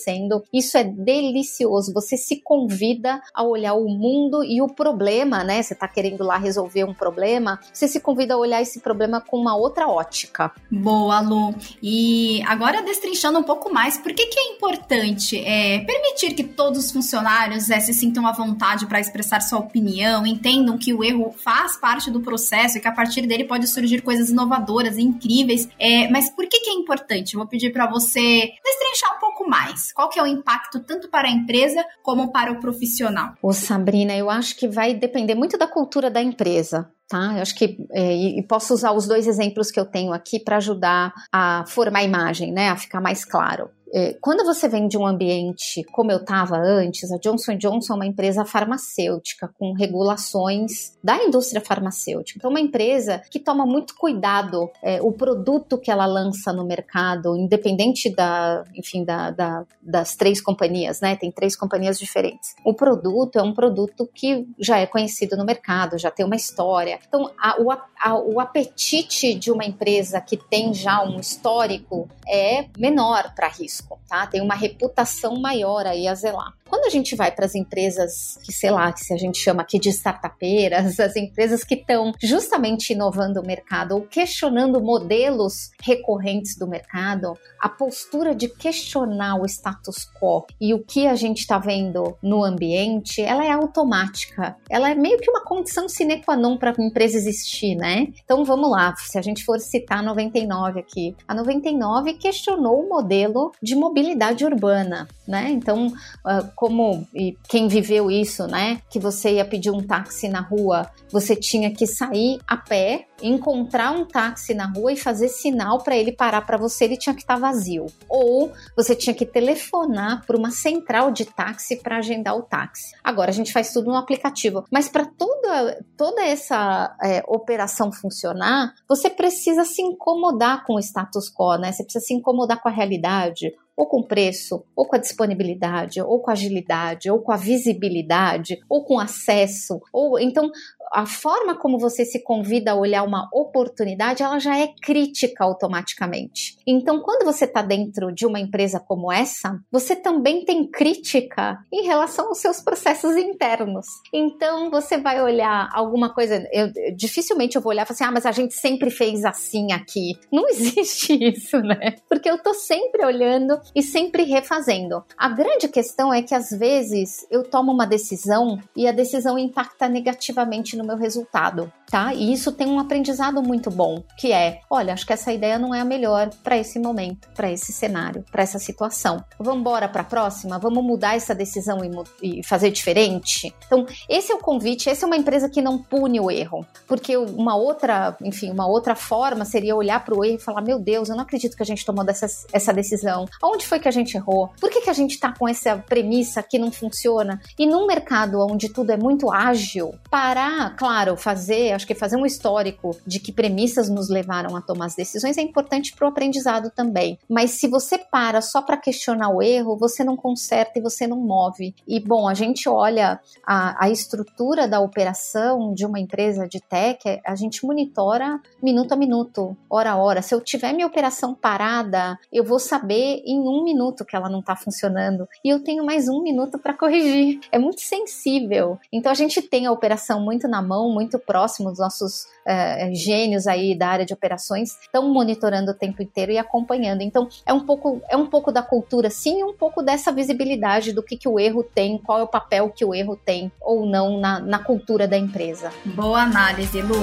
Isso 0.53 0.77
é 0.77 0.83
delicioso. 0.83 1.93
Você 1.93 2.17
se 2.17 2.41
convida 2.41 3.21
a 3.33 3.43
olhar 3.43 3.73
o 3.73 3.87
mundo 3.87 4.43
e 4.43 4.61
o 4.61 4.67
problema, 4.67 5.43
né? 5.43 5.61
Você 5.61 5.75
tá 5.75 5.87
querendo 5.87 6.23
lá 6.23 6.37
resolver 6.37 6.83
um 6.83 6.93
problema, 6.93 7.59
você 7.73 7.87
se 7.87 7.99
convida 7.99 8.33
a 8.33 8.37
olhar 8.37 8.61
esse 8.61 8.79
problema 8.79 9.21
com 9.21 9.37
uma 9.37 9.55
outra 9.55 9.87
ótica. 9.87 10.51
Boa, 10.71 11.19
Lu. 11.19 11.53
E 11.81 12.41
agora 12.47 12.81
destrinchando 12.81 13.39
um 13.39 13.43
pouco 13.43 13.71
mais, 13.73 13.97
por 13.97 14.13
que, 14.13 14.25
que 14.27 14.39
é 14.39 14.53
importante 14.53 15.37
é, 15.37 15.79
permitir 15.79 16.33
que 16.33 16.43
todos 16.43 16.85
os 16.85 16.91
funcionários 16.91 17.69
é, 17.69 17.79
se 17.79 17.93
sintam 17.93 18.25
à 18.25 18.31
vontade 18.31 18.85
para 18.87 18.99
expressar 18.99 19.41
sua 19.41 19.59
opinião? 19.59 20.25
entendam 20.25 20.77
que 20.77 20.93
o 20.93 21.03
erro 21.03 21.33
faz 21.37 21.77
parte 21.77 22.09
do 22.09 22.21
processo 22.21 22.77
e 22.77 22.81
que 22.81 22.87
a 22.87 22.91
partir 22.91 23.25
dele 23.25 23.43
pode 23.43 23.67
surgir 23.67 24.01
coisas 24.01 24.29
inovadoras 24.29 24.97
e 24.97 25.01
incríveis. 25.01 25.67
É, 25.77 26.07
mas 26.09 26.29
por 26.29 26.47
que, 26.47 26.59
que 26.59 26.69
é 26.69 26.73
importante? 26.73 27.35
Vou 27.35 27.47
pedir 27.47 27.71
para 27.71 27.89
você 27.89 28.51
destrinchar 28.63 29.17
um 29.17 29.19
pouco 29.19 29.49
mais. 29.49 29.88
Qual 29.93 30.09
que 30.09 30.19
é 30.19 30.23
o 30.23 30.27
impacto 30.27 30.79
tanto 30.79 31.09
para 31.09 31.27
a 31.27 31.31
empresa 31.31 31.83
como 32.03 32.31
para 32.31 32.51
o 32.51 32.59
profissional? 32.59 33.33
Ô 33.41 33.53
Sabrina, 33.53 34.15
eu 34.15 34.29
acho 34.29 34.55
que 34.55 34.67
vai 34.67 34.93
depender 34.93 35.35
muito 35.35 35.57
da 35.57 35.67
cultura 35.67 36.09
da 36.09 36.21
empresa 36.21 36.91
tá? 37.09 37.33
Eu 37.35 37.41
acho 37.41 37.55
que 37.55 37.75
é, 37.91 38.15
e 38.15 38.43
posso 38.43 38.71
usar 38.73 38.91
os 38.91 39.07
dois 39.07 39.25
exemplos 39.25 39.71
que 39.71 39.79
eu 39.79 39.85
tenho 39.85 40.13
aqui 40.13 40.39
para 40.39 40.57
ajudar 40.57 41.11
a 41.33 41.65
formar 41.67 41.99
a 41.99 42.03
imagem, 42.03 42.53
né? 42.53 42.69
A 42.69 42.77
ficar 42.77 43.01
mais 43.01 43.25
claro. 43.25 43.71
É, 43.93 44.15
quando 44.21 44.45
você 44.45 44.67
vem 44.67 44.87
de 44.87 44.97
um 44.97 45.05
ambiente 45.05 45.83
como 45.91 46.11
eu 46.11 46.17
estava 46.17 46.57
antes, 46.57 47.11
a 47.11 47.17
Johnson 47.17 47.57
Johnson 47.57 47.93
é 47.93 47.95
uma 47.95 48.05
empresa 48.05 48.45
farmacêutica 48.45 49.49
com 49.57 49.73
regulações 49.73 50.97
da 51.03 51.23
indústria 51.23 51.61
farmacêutica. 51.61 52.37
Então, 52.37 52.51
uma 52.51 52.59
empresa 52.59 53.21
que 53.29 53.39
toma 53.39 53.65
muito 53.65 53.95
cuidado 53.95 54.69
é, 54.83 55.01
o 55.01 55.11
produto 55.11 55.77
que 55.77 55.89
ela 55.89 56.05
lança 56.05 56.53
no 56.53 56.65
mercado, 56.65 57.35
independente 57.35 58.13
da, 58.13 58.63
enfim, 58.75 59.03
da, 59.03 59.31
da, 59.31 59.65
das 59.81 60.15
três 60.15 60.41
companhias, 60.41 61.01
né? 61.01 61.15
Tem 61.15 61.31
três 61.31 61.55
companhias 61.55 61.97
diferentes. 61.97 62.55
O 62.63 62.73
produto 62.73 63.37
é 63.37 63.43
um 63.43 63.53
produto 63.53 64.07
que 64.13 64.47
já 64.59 64.79
é 64.79 64.85
conhecido 64.85 65.35
no 65.35 65.45
mercado, 65.45 65.97
já 65.97 66.11
tem 66.11 66.25
uma 66.25 66.35
história. 66.35 66.99
Então, 67.07 67.31
a, 67.39 67.61
o, 67.61 67.71
a, 67.71 68.15
o 68.19 68.39
apetite 68.39 69.33
de 69.33 69.51
uma 69.51 69.65
empresa 69.65 70.21
que 70.21 70.37
tem 70.37 70.73
já 70.73 71.01
um 71.03 71.19
histórico 71.19 72.07
é 72.27 72.65
menor 72.77 73.33
para 73.35 73.47
risco 73.47 73.78
tá? 74.07 74.27
Tem 74.27 74.41
uma 74.41 74.55
reputação 74.55 75.39
maior 75.39 75.85
aí 75.85 76.07
a 76.07 76.15
zelar. 76.15 76.53
Quando 76.69 76.85
a 76.85 76.89
gente 76.89 77.15
vai 77.15 77.31
para 77.31 77.45
as 77.45 77.55
empresas 77.55 78.37
que, 78.43 78.53
sei 78.53 78.69
lá, 78.69 78.91
que 78.93 78.99
se 78.99 79.13
a 79.13 79.17
gente 79.17 79.39
chama 79.39 79.63
aqui 79.63 79.79
de 79.79 79.89
startupeiras, 79.89 80.99
as 80.99 81.15
empresas 81.15 81.63
que 81.63 81.75
estão 81.75 82.13
justamente 82.21 82.93
inovando 82.93 83.41
o 83.41 83.45
mercado 83.45 83.95
ou 83.95 84.01
questionando 84.01 84.79
modelos 84.79 85.71
recorrentes 85.81 86.55
do 86.57 86.67
mercado, 86.67 87.37
a 87.59 87.67
postura 87.67 88.35
de 88.35 88.47
questionar 88.47 89.35
o 89.41 89.45
status 89.45 90.07
quo 90.19 90.45
e 90.61 90.73
o 90.73 90.79
que 90.79 91.07
a 91.07 91.15
gente 91.15 91.39
está 91.39 91.57
vendo 91.57 92.15
no 92.21 92.43
ambiente, 92.43 93.21
ela 93.21 93.45
é 93.45 93.51
automática. 93.51 94.55
Ela 94.69 94.91
é 94.91 94.95
meio 94.95 95.19
que 95.19 95.29
uma 95.29 95.43
condição 95.43 95.89
sine 95.89 96.21
qua 96.23 96.35
non 96.35 96.57
para 96.57 96.71
a 96.71 96.83
empresa 96.83 97.17
existir, 97.17 97.75
né? 97.75 98.07
Então 98.23 98.45
vamos 98.45 98.69
lá, 98.69 98.95
se 98.95 99.17
a 99.17 99.21
gente 99.21 99.43
for 99.43 99.59
citar 99.59 99.99
a 99.99 100.03
99 100.03 100.79
aqui, 100.79 101.15
a 101.27 101.33
99 101.33 102.13
questionou 102.13 102.83
o 102.83 102.89
modelo 102.89 103.51
de 103.61 103.75
mobilidade 103.75 104.45
urbana, 104.45 105.07
né? 105.27 105.49
Então, 105.49 105.91
ah, 106.23 106.43
como 106.59 107.07
quem 107.47 107.69
viveu 107.69 108.11
isso, 108.11 108.45
né? 108.45 108.81
Que 108.89 108.99
você 108.99 109.35
ia 109.35 109.45
pedir 109.45 109.71
um 109.71 109.81
táxi 109.81 110.27
na 110.27 110.41
rua, 110.41 110.91
você 111.09 111.33
tinha 111.33 111.73
que 111.73 111.87
sair 111.87 112.37
a 112.45 112.57
pé, 112.57 113.05
encontrar 113.23 113.91
um 113.91 114.05
táxi 114.05 114.53
na 114.53 114.65
rua 114.65 114.91
e 114.91 114.97
fazer 114.97 115.29
sinal 115.29 115.81
para 115.81 115.95
ele 115.95 116.11
parar 116.11 116.41
para 116.41 116.57
você, 116.57 116.83
ele 116.83 116.97
tinha 116.97 117.15
que 117.15 117.21
estar 117.21 117.35
tá 117.35 117.39
vazio. 117.39 117.85
Ou 118.09 118.51
você 118.75 118.93
tinha 118.93 119.13
que 119.13 119.25
telefonar 119.25 120.25
para 120.25 120.35
uma 120.35 120.51
central 120.51 121.11
de 121.11 121.23
táxi 121.23 121.77
para 121.77 121.99
agendar 121.99 122.35
o 122.35 122.41
táxi. 122.41 122.91
Agora 123.01 123.29
a 123.29 123.33
gente 123.33 123.53
faz 123.53 123.71
tudo 123.71 123.89
no 123.89 123.95
aplicativo, 123.95 124.65
mas 124.69 124.89
para 124.89 125.05
toda 125.05 125.81
toda 125.95 126.21
essa 126.25 126.93
é, 127.01 127.23
operação 127.25 127.89
funcionar, 127.89 128.73
você 128.85 129.09
precisa 129.09 129.63
se 129.63 129.81
incomodar 129.81 130.65
com 130.65 130.75
o 130.75 130.79
status 130.79 131.31
quo, 131.33 131.57
né? 131.57 131.71
Você 131.71 131.83
precisa 131.83 132.03
se 132.03 132.13
incomodar 132.13 132.61
com 132.61 132.67
a 132.67 132.71
realidade 132.71 133.53
ou 133.79 133.87
com 133.87 134.03
preço, 134.03 134.65
ou 134.75 134.85
com 134.85 134.97
a 134.97 134.99
disponibilidade, 134.99 136.01
ou 136.01 136.19
com 136.19 136.29
agilidade, 136.29 137.09
ou 137.09 137.21
com 137.21 137.31
a 137.31 137.37
visibilidade, 137.37 138.59
ou 138.67 138.83
com 138.83 138.99
acesso, 138.99 139.79
ou 139.93 140.19
então 140.19 140.51
a 140.91 141.05
forma 141.05 141.55
como 141.55 141.77
você 141.77 142.03
se 142.03 142.23
convida 142.23 142.71
a 142.71 142.75
olhar 142.75 143.03
uma 143.03 143.29
oportunidade, 143.33 144.23
ela 144.23 144.39
já 144.39 144.57
é 144.57 144.69
crítica 144.81 145.43
automaticamente. 145.43 146.57
Então, 146.65 147.01
quando 147.01 147.25
você 147.25 147.45
está 147.45 147.61
dentro 147.61 148.11
de 148.11 148.25
uma 148.25 148.39
empresa 148.39 148.79
como 148.79 149.11
essa, 149.11 149.59
você 149.71 149.95
também 149.95 150.43
tem 150.43 150.69
crítica 150.69 151.59
em 151.71 151.85
relação 151.85 152.27
aos 152.29 152.39
seus 152.39 152.61
processos 152.61 153.15
internos. 153.15 153.85
Então, 154.13 154.69
você 154.69 154.97
vai 154.97 155.21
olhar 155.21 155.69
alguma 155.73 156.13
coisa, 156.13 156.43
eu, 156.51 156.71
dificilmente 156.95 157.55
eu 157.55 157.61
vou 157.61 157.71
olhar 157.71 157.83
e 157.83 157.85
falar 157.85 157.95
assim, 157.95 158.03
ah, 158.03 158.11
mas 158.11 158.25
a 158.25 158.31
gente 158.31 158.53
sempre 158.53 158.89
fez 158.89 159.23
assim 159.25 159.71
aqui. 159.71 160.17
Não 160.31 160.47
existe 160.49 161.13
isso, 161.13 161.59
né? 161.59 161.95
Porque 162.07 162.29
eu 162.29 162.41
tô 162.41 162.53
sempre 162.53 163.05
olhando 163.05 163.59
e 163.75 163.81
sempre 163.81 164.23
refazendo. 164.23 165.03
A 165.17 165.29
grande 165.29 165.67
questão 165.67 166.13
é 166.13 166.21
que 166.21 166.35
às 166.35 166.49
vezes 166.49 167.25
eu 167.29 167.43
tomo 167.43 167.71
uma 167.71 167.85
decisão 167.85 168.59
e 168.75 168.87
a 168.87 168.91
decisão 168.91 169.37
impacta 169.37 169.87
negativamente 169.87 170.77
no 170.77 170.85
meu 170.85 170.97
resultado, 170.97 171.71
tá? 171.89 172.13
E 172.13 172.31
isso 172.31 172.51
tem 172.51 172.67
um 172.67 172.79
aprendizado 172.79 173.41
muito 173.41 173.69
bom, 173.71 174.03
que 174.17 174.31
é, 174.31 174.61
olha, 174.69 174.93
acho 174.93 175.05
que 175.05 175.13
essa 175.13 175.33
ideia 175.33 175.57
não 175.57 175.73
é 175.73 175.81
a 175.81 175.85
melhor 175.85 176.29
para 176.43 176.57
esse 176.57 176.79
momento, 176.79 177.27
para 177.35 177.51
esse 177.51 177.73
cenário, 177.73 178.23
para 178.31 178.43
essa 178.43 178.59
situação. 178.59 179.23
Vamos 179.39 179.61
embora 179.61 179.87
para 179.89 180.01
a 180.01 180.05
próxima, 180.05 180.59
vamos 180.59 180.83
mudar 180.83 181.15
essa 181.15 181.33
decisão 181.33 181.79
e, 181.83 182.39
e 182.39 182.43
fazer 182.43 182.71
diferente. 182.71 183.53
Então, 183.65 183.85
esse 184.07 184.31
é 184.31 184.35
o 184.35 184.39
convite, 184.39 184.89
essa 184.89 185.05
é 185.05 185.07
uma 185.07 185.17
empresa 185.17 185.49
que 185.49 185.61
não 185.61 185.77
pune 185.77 186.19
o 186.19 186.29
erro, 186.29 186.65
porque 186.87 187.17
uma 187.17 187.55
outra, 187.55 188.15
enfim, 188.23 188.51
uma 188.51 188.67
outra 188.67 188.95
forma 188.95 189.45
seria 189.45 189.75
olhar 189.75 190.03
para 190.03 190.15
o 190.15 190.23
erro 190.23 190.35
e 190.35 190.41
falar, 190.41 190.61
meu 190.61 190.79
Deus, 190.79 191.09
eu 191.09 191.15
não 191.15 191.23
acredito 191.23 191.55
que 191.55 191.63
a 191.63 191.65
gente 191.65 191.85
tomou 191.85 192.05
dessa, 192.05 192.27
essa 192.53 192.73
decisão. 192.73 193.25
Onde 193.41 193.65
foi 193.65 193.79
que 193.79 193.87
a 193.87 193.91
gente 193.91 194.15
errou? 194.15 194.51
Por 194.59 194.69
que, 194.69 194.81
que 194.81 194.89
a 194.89 194.93
gente 194.93 195.11
está 195.11 195.33
com 195.33 195.47
essa 195.47 195.77
premissa 195.77 196.43
que 196.43 196.59
não 196.59 196.71
funciona? 196.71 197.41
E 197.57 197.65
num 197.65 197.87
mercado 197.87 198.39
onde 198.39 198.69
tudo 198.69 198.91
é 198.91 198.97
muito 198.97 199.31
ágil, 199.31 199.95
parar 200.09 200.75
claro, 200.75 201.17
fazer, 201.17 201.78
acho 201.79 201.87
que 201.87 201.95
fazer 201.95 202.15
um 202.15 202.25
histórico 202.25 202.95
de 203.07 203.19
que 203.19 203.31
premissas 203.31 203.89
nos 203.89 204.09
levaram 204.09 204.55
a 204.55 204.61
tomar 204.61 204.85
as 204.85 204.95
decisões 204.95 205.37
é 205.37 205.41
importante 205.41 205.95
para 205.95 206.05
o 206.05 206.09
aprendizado 206.09 206.69
também. 206.69 207.17
Mas 207.27 207.51
se 207.51 207.67
você 207.67 207.97
para 207.97 208.41
só 208.41 208.61
para 208.61 208.77
questionar 208.77 209.29
o 209.29 209.41
erro, 209.41 209.75
você 209.77 210.03
não 210.03 210.15
conserta 210.15 210.77
e 210.77 210.81
você 210.81 211.07
não 211.07 211.17
move. 211.17 211.73
E 211.87 211.99
bom, 211.99 212.27
a 212.27 212.35
gente 212.35 212.69
olha 212.69 213.19
a, 213.45 213.85
a 213.85 213.89
estrutura 213.89 214.67
da 214.67 214.79
operação 214.79 215.73
de 215.73 215.85
uma 215.85 215.99
empresa 215.99 216.47
de 216.47 216.59
tech, 216.59 216.99
a 217.25 217.35
gente 217.35 217.65
monitora 217.65 218.39
minuto 218.61 218.91
a 218.91 218.95
minuto, 218.95 219.57
hora 219.69 219.91
a 219.91 219.97
hora. 219.97 220.21
Se 220.21 220.35
eu 220.35 220.41
tiver 220.41 220.73
minha 220.73 220.87
operação 220.87 221.33
parada, 221.33 222.19
eu 222.31 222.43
vou 222.43 222.59
saber 222.59 223.23
em 223.25 223.39
um 223.39 223.63
minuto 223.63 224.05
que 224.05 224.15
ela 224.15 224.29
não 224.29 224.39
está 224.39 224.55
funcionando 224.55 225.27
e 225.43 225.49
eu 225.49 225.63
tenho 225.63 225.83
mais 225.83 226.07
um 226.07 226.21
minuto 226.21 226.59
para 226.59 226.73
corrigir. 226.73 227.39
É 227.51 227.57
muito 227.57 227.81
sensível. 227.81 228.77
Então 228.91 229.11
a 229.11 229.15
gente 229.15 229.41
tem 229.41 229.65
a 229.65 229.71
operação 229.71 230.21
muito 230.21 230.47
na 230.47 230.59
na 230.59 230.61
mão, 230.61 230.91
muito 230.91 231.17
próximo 231.17 231.68
dos 231.69 231.79
nossos 231.79 232.27
é, 232.45 232.91
gênios 232.93 233.47
aí 233.47 233.77
da 233.77 233.87
área 233.87 234.05
de 234.05 234.13
operações, 234.13 234.77
estão 234.81 235.11
monitorando 235.11 235.71
o 235.71 235.73
tempo 235.73 236.01
inteiro 236.01 236.31
e 236.31 236.37
acompanhando. 236.37 237.01
Então, 237.01 237.27
é 237.45 237.53
um 237.53 237.65
pouco, 237.65 238.01
é 238.09 238.17
um 238.17 238.27
pouco 238.27 238.51
da 238.51 238.61
cultura, 238.61 239.09
sim, 239.09 239.43
um 239.43 239.53
pouco 239.53 239.81
dessa 239.81 240.11
visibilidade 240.11 240.93
do 240.93 241.03
que, 241.03 241.17
que 241.17 241.27
o 241.27 241.39
erro 241.39 241.63
tem, 241.63 241.97
qual 241.97 242.19
é 242.19 242.23
o 242.23 242.27
papel 242.27 242.69
que 242.69 242.83
o 242.83 242.93
erro 242.93 243.15
tem 243.15 243.51
ou 243.61 243.85
não 243.85 244.19
na, 244.19 244.39
na 244.39 244.59
cultura 244.59 245.07
da 245.07 245.17
empresa. 245.17 245.71
Boa 245.85 246.21
análise, 246.21 246.81
Lu. 246.81 246.95